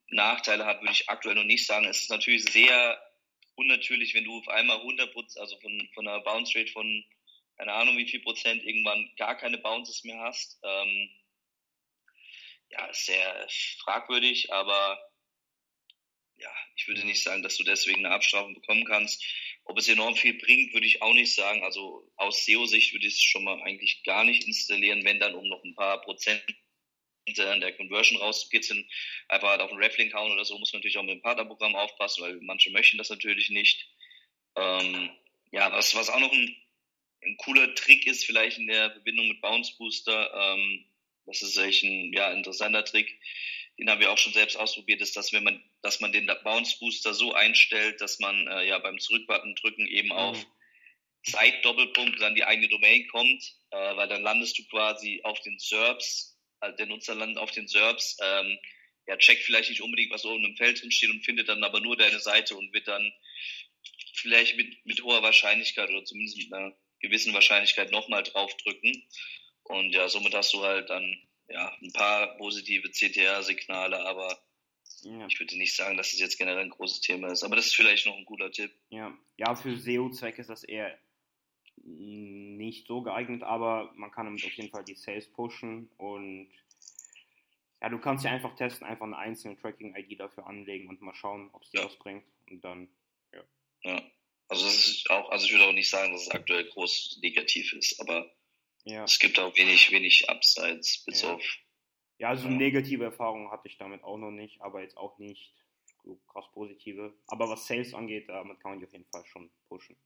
Nachteile 0.09 0.67
hat, 0.67 0.83
würde 0.83 0.93
ich 0.93 1.09
aktuell 1.09 1.35
noch 1.35 1.45
nicht 1.45 1.67
sagen. 1.67 1.87
Es 1.87 2.03
ist 2.03 2.11
natürlich 2.11 2.45
sehr 2.45 3.01
unnatürlich, 3.57 4.15
wenn 4.15 4.25
du 4.25 4.39
auf 4.39 4.49
einmal 4.49 4.79
100 4.79 5.15
also 5.37 5.59
von, 5.61 5.89
von 5.95 6.09
einer 6.09 6.21
Bounce 6.21 6.59
Rate 6.59 6.73
von, 6.73 7.05
keine 7.57 7.73
Ahnung 7.73 7.97
wie 7.99 8.09
viel 8.09 8.21
Prozent, 8.21 8.65
irgendwann 8.65 9.11
gar 9.17 9.37
keine 9.37 9.59
Bounces 9.59 10.05
mehr 10.05 10.21
hast. 10.21 10.59
Ähm, 10.63 11.11
ja, 12.71 12.87
ist 12.87 13.07
sehr 13.07 13.47
fragwürdig, 13.85 14.53
aber 14.53 14.99
ja, 16.37 16.51
ich 16.77 16.89
würde 16.89 17.07
nicht 17.07 17.23
sagen, 17.23 17.43
dass 17.43 17.57
du 17.57 17.65
deswegen 17.65 18.05
eine 18.05 18.15
Abstrafung 18.15 18.55
bekommen 18.55 18.85
kannst. 18.85 19.25
Ob 19.65 19.79
es 19.79 19.89
enorm 19.89 20.17
viel 20.17 20.35
bringt, 20.35 20.73
würde 20.73 20.87
ich 20.87 21.01
auch 21.03 21.13
nicht 21.13 21.35
sagen. 21.35 21.63
Also 21.63 22.11
aus 22.17 22.45
SEO-Sicht 22.45 22.93
würde 22.93 23.07
ich 23.07 23.15
es 23.15 23.23
schon 23.23 23.45
mal 23.45 23.63
eigentlich 23.63 24.03
gar 24.03 24.25
nicht 24.25 24.45
installieren, 24.45 25.05
wenn 25.05 25.21
dann 25.21 25.35
um 25.35 25.47
noch 25.49 25.63
ein 25.63 25.75
paar 25.75 26.01
Prozent 26.01 26.43
an 27.39 27.61
der 27.61 27.73
Conversion 27.73 28.21
rauszukitzeln, 28.21 28.89
einfach 29.29 29.49
halt 29.49 29.61
auf 29.61 29.71
den 29.71 29.79
Reflink 29.79 30.13
hauen 30.15 30.33
oder 30.33 30.45
so, 30.45 30.59
muss 30.59 30.73
man 30.73 30.81
natürlich 30.81 30.99
auch 30.99 31.03
mit 31.03 31.15
dem 31.15 31.23
Partnerprogramm 31.23 31.77
aufpassen, 31.77 32.23
weil 32.23 32.39
manche 32.43 32.71
möchten 32.71 32.99
das 32.99 33.11
natürlich 33.11 33.51
nicht. 33.51 33.87
Ähm, 34.57 35.11
ja, 35.53 35.71
was, 35.73 35.95
was 35.95 36.11
auch 36.11 36.21
noch 36.21 36.33
ein, 36.33 36.57
ein, 37.25 37.37
cooler 37.39 37.75
Trick 37.75 38.07
ist, 38.07 38.25
vielleicht 38.25 38.59
in 38.59 38.67
der 38.67 38.91
Verbindung 38.91 39.29
mit 39.29 39.41
Bounce 39.41 39.75
Booster, 39.79 40.33
ähm, 40.35 40.85
das 41.27 41.43
ist 41.43 41.57
echt 41.57 41.85
ein 41.85 42.13
ja, 42.13 42.33
interessanter 42.33 42.85
Trick, 42.85 43.21
den 43.79 43.89
haben 43.89 44.01
wir 44.01 44.13
auch 44.13 44.19
schon 44.19 44.33
selbst 44.33 44.57
ausprobiert, 44.57 45.01
ist, 45.01 45.17
dass 45.17 45.33
wenn 45.33 45.45
man, 45.45 45.63
dass 45.81 46.01
man 46.01 46.13
den 46.13 46.31
Bounce 46.45 46.79
Booster 46.79 47.15
so 47.15 47.33
einstellt, 47.33 48.01
dass 48.01 48.19
man 48.19 48.47
äh, 48.49 48.67
ja 48.67 48.79
beim 48.79 48.99
Zurückbutton 48.99 49.55
drücken 49.55 49.87
eben 49.87 50.09
mhm. 50.09 50.15
auf 50.15 50.47
Zeit-Doppelpunkt 51.25 52.21
dann 52.21 52.35
die 52.35 52.45
eigene 52.45 52.69
Domain 52.69 53.07
kommt, 53.09 53.55
äh, 53.71 53.97
weil 53.97 54.09
dann 54.09 54.23
landest 54.23 54.59
du 54.59 54.65
quasi 54.65 55.21
auf 55.23 55.41
den 55.41 55.59
SERPs 55.59 56.32
also 56.63 56.77
der 56.77 56.87
Nutzer 56.87 57.15
landet 57.15 57.39
auf 57.39 57.51
den 57.51 57.67
SERPs, 57.67 58.17
ähm, 58.23 58.59
ja, 59.07 59.17
checkt 59.17 59.43
vielleicht 59.43 59.69
nicht 59.71 59.83
unbedingt, 59.83 60.13
was 60.13 60.25
oben 60.25 60.45
im 60.45 60.57
Feld 60.57 60.81
drin 60.81 60.93
steht 60.93 61.11
und 61.11 61.25
findet 61.25 61.49
dann 61.49 61.65
aber 61.65 61.81
nur 61.81 61.97
deine 61.97 62.21
Seite 62.21 62.57
und 62.57 62.73
wird 62.73 62.87
dann 62.87 63.13
vielleicht 64.15 64.57
mit, 64.57 64.87
mit 64.87 65.03
hoher 65.03 65.23
Wahrscheinlichkeit 65.23 65.91
oder 65.91 66.05
zumindest 66.05 66.39
mit 66.39 66.53
einer 66.53 66.73
gewissen 67.01 67.35
Wahrscheinlichkeit 67.35 67.91
nochmal 67.91 68.23
draufdrücken. 68.23 69.09
Und 69.65 69.93
ja, 69.93 70.09
somit 70.09 70.35
hast 70.35 70.53
du 70.55 70.63
halt 70.63 70.89
dann 70.89 71.17
ja, 71.49 71.77
ein 71.83 71.93
paar 71.93 72.37
positive 72.37 72.91
CTR-Signale, 72.91 73.99
aber 74.07 74.41
ja. 75.03 75.27
ich 75.27 75.41
würde 75.41 75.59
nicht 75.59 75.75
sagen, 75.75 75.97
dass 75.97 76.09
es 76.09 76.13
das 76.13 76.21
jetzt 76.21 76.39
generell 76.39 76.63
ein 76.63 76.71
großes 76.71 77.01
Thema 77.01 77.33
ist. 77.33 77.43
Aber 77.43 77.57
das 77.57 77.67
ist 77.67 77.75
vielleicht 77.75 78.07
noch 78.07 78.17
ein 78.17 78.25
guter 78.25 78.53
Tipp. 78.53 78.73
Ja, 78.91 79.13
ja 79.37 79.57
für 79.57 79.77
SEO-Zwecke 79.77 80.41
ist 80.41 80.51
das 80.51 80.63
eher 80.63 80.97
nicht 82.63 82.87
so 82.87 83.03
geeignet, 83.03 83.43
aber 83.43 83.93
man 83.95 84.11
kann 84.11 84.27
damit 84.27 84.45
auf 84.45 84.53
jeden 84.53 84.71
Fall 84.71 84.85
die 84.85 84.95
Sales 84.95 85.31
pushen 85.31 85.91
und 85.99 86.49
ja, 87.81 87.89
du 87.89 87.99
kannst 87.99 88.25
ja 88.25 88.31
einfach 88.31 88.55
testen, 88.55 88.87
einfach 88.87 89.07
eine 89.07 89.19
einzelne 89.19 89.57
Tracking-ID 89.57 90.21
dafür 90.21 90.47
anlegen 90.47 90.89
und 90.89 91.01
mal 91.03 91.15
schauen, 91.15 91.51
ob 91.53 91.63
es 91.63 91.71
dir 91.71 91.81
ja. 91.81 91.87
was 91.87 91.97
bringt 91.97 92.25
und 92.49 92.63
dann, 92.63 92.89
ja. 93.33 93.43
Ja, 93.83 94.03
also 94.49 94.65
das 94.65 94.87
ist 94.87 95.11
auch, 95.11 95.31
also 95.31 95.47
ich 95.47 95.53
würde 95.53 95.67
auch 95.67 95.73
nicht 95.73 95.91
sagen, 95.91 96.13
dass 96.13 96.23
es 96.23 96.31
aktuell 96.31 96.65
groß 96.65 97.19
negativ 97.23 97.73
ist, 97.73 98.01
aber 98.01 98.31
ja. 98.85 99.03
es 99.03 99.19
gibt 99.19 99.39
auch 99.41 99.57
wenig, 99.57 99.91
wenig 99.91 100.29
Upsides 100.31 101.05
bis 101.05 101.23
ja. 101.23 101.35
auf. 101.35 101.43
Ja, 102.19 102.29
also 102.29 102.47
ja. 102.47 102.55
negative 102.55 103.05
Erfahrungen 103.05 103.51
hatte 103.51 103.67
ich 103.67 103.79
damit 103.79 104.05
auch 104.05 104.19
noch 104.19 104.31
nicht, 104.31 104.61
aber 104.61 104.83
jetzt 104.83 104.97
auch 104.97 105.19
nicht 105.19 105.53
so 106.05 106.21
krass 106.29 106.45
positive. 106.53 107.13
Aber 107.27 107.49
was 107.49 107.67
Sales 107.67 107.95
angeht, 107.95 108.29
damit 108.29 108.61
kann 108.61 108.73
man 108.73 108.81
die 108.81 108.87
auf 108.87 108.93
jeden 108.93 109.07
Fall 109.07 109.25
schon 109.27 109.51
pushen. 109.69 109.97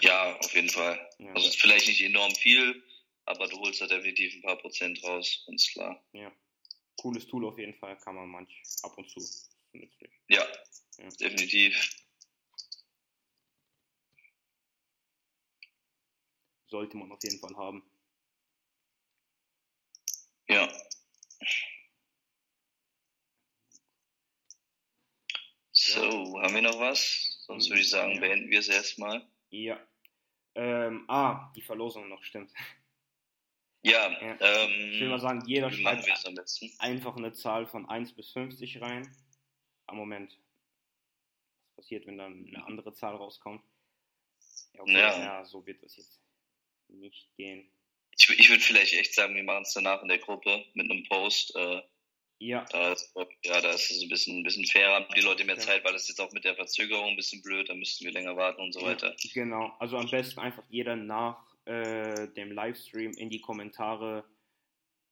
Ja. 0.00 0.36
Auf 0.38 0.54
jeden 0.54 0.70
Fall. 0.70 1.10
Ja. 1.18 1.32
Also 1.32 1.50
vielleicht 1.50 1.88
nicht 1.88 2.02
enorm 2.02 2.34
viel, 2.34 2.82
aber 3.24 3.48
du 3.48 3.58
holst 3.58 3.80
da 3.80 3.86
definitiv 3.86 4.34
ein 4.34 4.42
paar 4.42 4.56
Prozent 4.58 5.02
raus, 5.02 5.42
ganz 5.46 5.68
klar. 5.68 6.04
Ja. 6.12 6.32
Cooles 6.96 7.26
Tool 7.26 7.46
auf 7.46 7.58
jeden 7.58 7.74
Fall, 7.74 7.96
kann 7.98 8.14
man 8.14 8.28
manch 8.28 8.62
ab 8.82 8.96
und 8.96 9.08
zu 9.10 9.20
nützlich. 9.72 10.10
Ja, 10.28 10.46
ja. 10.98 11.08
definitiv. 11.20 11.94
Sollte 16.68 16.96
man 16.96 17.12
auf 17.12 17.22
jeden 17.22 17.38
Fall 17.38 17.56
haben. 17.56 17.82
Ja. 20.48 20.68
So, 25.72 26.40
haben 26.40 26.54
wir 26.54 26.62
noch 26.62 26.80
was? 26.80 27.42
Sonst 27.46 27.68
würde 27.68 27.82
ich 27.82 27.90
sagen, 27.90 28.18
beenden 28.18 28.50
wir 28.50 28.58
es 28.60 28.68
erstmal. 28.68 29.26
Ja. 29.50 29.78
Ähm, 30.54 31.04
ah, 31.08 31.52
die 31.54 31.62
Verlosung 31.62 32.08
noch, 32.08 32.22
stimmt. 32.22 32.52
Ja, 33.82 34.10
ja. 34.10 34.36
Ähm, 34.40 34.92
ich 34.92 35.00
will 35.00 35.10
mal 35.10 35.20
sagen, 35.20 35.44
jeder 35.46 35.70
schreibt 35.70 36.08
einfach 36.80 37.16
eine 37.16 37.32
Zahl 37.32 37.66
von 37.66 37.88
1 37.88 38.14
bis 38.14 38.32
50 38.32 38.80
rein. 38.80 39.08
Am 39.86 39.96
Moment. 39.96 40.36
Was 41.76 41.84
passiert, 41.84 42.06
wenn 42.06 42.18
dann 42.18 42.48
eine 42.48 42.66
andere 42.66 42.92
Zahl 42.94 43.14
rauskommt? 43.14 43.62
Ja, 44.72 44.80
okay, 44.80 44.92
ja. 44.92 45.18
ja 45.18 45.44
so 45.44 45.64
wird 45.64 45.84
das 45.84 45.96
jetzt 45.96 46.20
nicht 46.88 47.32
gehen. 47.36 47.70
Ich, 48.10 48.28
ich 48.28 48.48
würde 48.48 48.62
vielleicht 48.62 48.94
echt 48.94 49.14
sagen, 49.14 49.36
wir 49.36 49.44
machen 49.44 49.62
es 49.62 49.74
danach 49.74 50.02
in 50.02 50.08
der 50.08 50.18
Gruppe 50.18 50.64
mit 50.74 50.90
einem 50.90 51.04
Post. 51.04 51.54
Äh, 51.54 51.82
ja. 52.38 52.64
Da 52.70 52.92
ist, 52.92 53.14
ja, 53.44 53.60
da 53.60 53.70
ist 53.70 53.90
es 53.90 54.02
ein 54.02 54.08
bisschen, 54.08 54.38
ein 54.38 54.42
bisschen 54.42 54.66
fairer, 54.66 54.94
haben 54.94 55.06
die 55.14 55.20
Leute 55.20 55.44
mehr 55.44 55.56
ja. 55.56 55.60
Zeit, 55.60 55.84
weil 55.84 55.92
das 55.92 56.08
jetzt 56.08 56.20
auch 56.20 56.32
mit 56.32 56.44
der 56.44 56.54
Verzögerung 56.54 57.10
ein 57.10 57.16
bisschen 57.16 57.42
blöd, 57.42 57.68
da 57.68 57.74
müssten 57.74 58.04
wir 58.04 58.12
länger 58.12 58.36
warten 58.36 58.60
und 58.60 58.72
so 58.72 58.82
weiter. 58.82 59.14
Genau, 59.32 59.74
also 59.78 59.96
am 59.96 60.08
besten 60.10 60.40
einfach 60.40 60.64
jeder 60.68 60.96
nach 60.96 61.38
äh, 61.64 62.28
dem 62.28 62.52
Livestream 62.52 63.12
in 63.12 63.30
die 63.30 63.40
Kommentare 63.40 64.24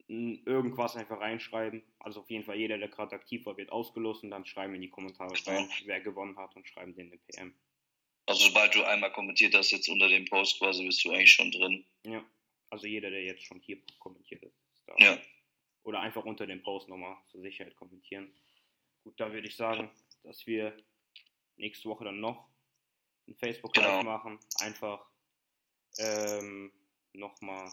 irgendwas 0.06 0.96
einfach 0.96 1.20
reinschreiben. 1.20 1.82
Also 1.98 2.20
auf 2.20 2.30
jeden 2.30 2.44
Fall 2.44 2.56
jeder, 2.56 2.78
der 2.78 2.88
gerade 2.88 3.16
aktiv 3.16 3.46
war, 3.46 3.56
wird 3.56 3.72
ausgelost 3.72 4.22
und 4.22 4.30
dann 4.30 4.44
schreiben 4.44 4.74
in 4.74 4.82
die 4.82 4.90
Kommentare 4.90 5.32
genau. 5.32 5.58
rein, 5.58 5.68
wer 5.86 6.00
gewonnen 6.00 6.36
hat 6.36 6.54
und 6.56 6.68
schreiben 6.68 6.94
den 6.94 7.06
eine 7.06 7.18
PM. 7.18 7.54
Also 8.26 8.48
sobald 8.48 8.74
du 8.74 8.82
einmal 8.84 9.12
kommentiert 9.12 9.54
hast, 9.54 9.70
jetzt 9.70 9.88
unter 9.88 10.08
dem 10.08 10.24
Post 10.26 10.58
quasi, 10.58 10.84
bist 10.84 11.04
du 11.04 11.10
eigentlich 11.10 11.32
schon 11.32 11.50
drin. 11.50 11.84
Ja. 12.06 12.24
Also 12.70 12.86
jeder, 12.86 13.10
der 13.10 13.22
jetzt 13.22 13.44
schon 13.44 13.60
hier 13.60 13.78
kommentiert 13.98 14.42
ist, 14.42 14.56
ist 14.72 14.82
da. 14.86 14.94
Ja. 14.98 15.18
Oder 15.84 16.00
einfach 16.00 16.24
unter 16.24 16.46
dem 16.46 16.62
Post 16.62 16.88
nochmal 16.88 17.16
zur 17.30 17.40
Sicherheit 17.42 17.76
kommentieren. 17.76 18.34
Gut, 19.04 19.18
da 19.20 19.32
würde 19.32 19.46
ich 19.46 19.56
sagen, 19.56 19.90
dass 20.22 20.46
wir 20.46 20.76
nächste 21.56 21.88
Woche 21.88 22.04
dann 22.04 22.20
noch 22.20 22.48
ein 23.28 23.36
Facebook 23.36 23.76
Live 23.76 24.00
Genau. 24.00 24.02
machen. 24.02 24.38
Einfach 24.60 25.06
ähm, 25.98 26.72
nochmal 27.12 27.70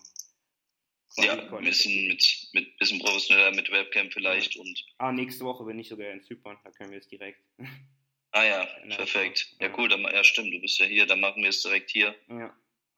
Ja, 1.18 1.34
ein 1.34 1.64
bisschen 1.64 2.08
mit, 2.08 2.50
mit 2.54 2.78
bisschen 2.78 3.00
professioneller, 3.00 3.52
mit 3.56 3.72
Webcam 3.72 4.12
vielleicht 4.12 4.56
und 4.58 4.86
Ah, 4.98 5.12
nächste 5.12 5.44
Woche 5.46 5.64
bin 5.66 5.80
ich 5.80 5.90
sogar 5.90 6.12
in 6.12 6.22
Zypern, 6.22 6.58
da 6.64 6.72
können 6.72 6.92
wir 6.92 7.00
es 7.00 7.08
direkt. 7.08 7.42
ah 8.32 8.44
ja, 8.44 8.68
Ja, 8.88 8.96
perfekt. 8.98 9.56
Ja 9.60 9.68
ja. 9.68 9.78
cool, 9.78 9.90
dann, 9.90 10.04
ja 10.04 10.24
stimmt, 10.24 10.54
du 10.54 10.60
bist 10.62 10.80
ja 10.80 10.86
hier, 10.86 11.06
dann 11.06 11.20
machen 11.22 11.42
wir 11.44 11.50
es 11.50 11.62
direkt 11.62 11.90
hier. 11.92 12.16
ja, 12.28 12.56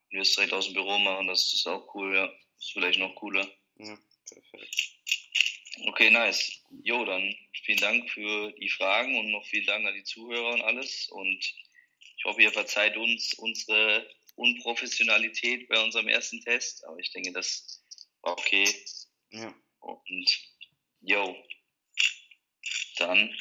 wir 0.10 0.22
es 0.22 0.36
direkt 0.36 0.54
aus 0.54 0.66
dem 0.66 0.74
Büro 0.76 0.98
machen, 1.00 1.28
das 1.28 1.54
ist 1.54 1.66
auch 1.68 1.94
cool, 1.96 2.16
ja. 2.16 2.32
ist 2.60 2.72
vielleicht 2.74 3.00
noch 3.00 3.16
cooler. 3.16 3.48
ja, 3.78 3.98
perfekt. 4.30 4.92
Okay, 5.88 6.10
nice. 6.12 6.62
Jo, 6.84 7.04
dann 7.06 7.36
vielen 7.66 7.80
Dank 7.80 8.10
für 8.12 8.52
die 8.54 8.70
Fragen 8.70 9.18
und 9.18 9.32
noch 9.32 9.46
vielen 9.48 9.66
Dank 9.66 9.86
an 9.86 9.96
die 9.96 10.04
Zuhörer 10.04 10.54
und 10.54 10.62
alles. 10.62 11.10
Und 11.10 11.40
ich 12.18 12.24
hoffe, 12.26 12.42
ihr 12.42 12.52
verzeiht 12.52 12.96
uns 12.98 13.34
unsere 13.36 14.08
Unprofessionalität 14.36 15.68
bei 15.68 15.82
unserem 15.82 16.08
ersten 16.08 16.42
Test. 16.42 16.86
Aber 16.86 16.98
ich 17.00 17.12
denke, 17.12 17.32
das 17.34 17.84
war 18.22 18.34
okay. 18.34 18.68
Ja, 19.32 19.54
Und 19.80 20.40
jo, 21.02 21.36
dann 22.98 23.36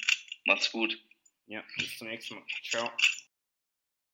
macht's 0.47 0.70
gut. 0.72 0.99
ja, 1.47 1.62
bis 1.76 1.99
zum 1.99 2.09
nächsten 2.09 2.35
Mal. 2.37 2.47
Ciao. 2.64 2.91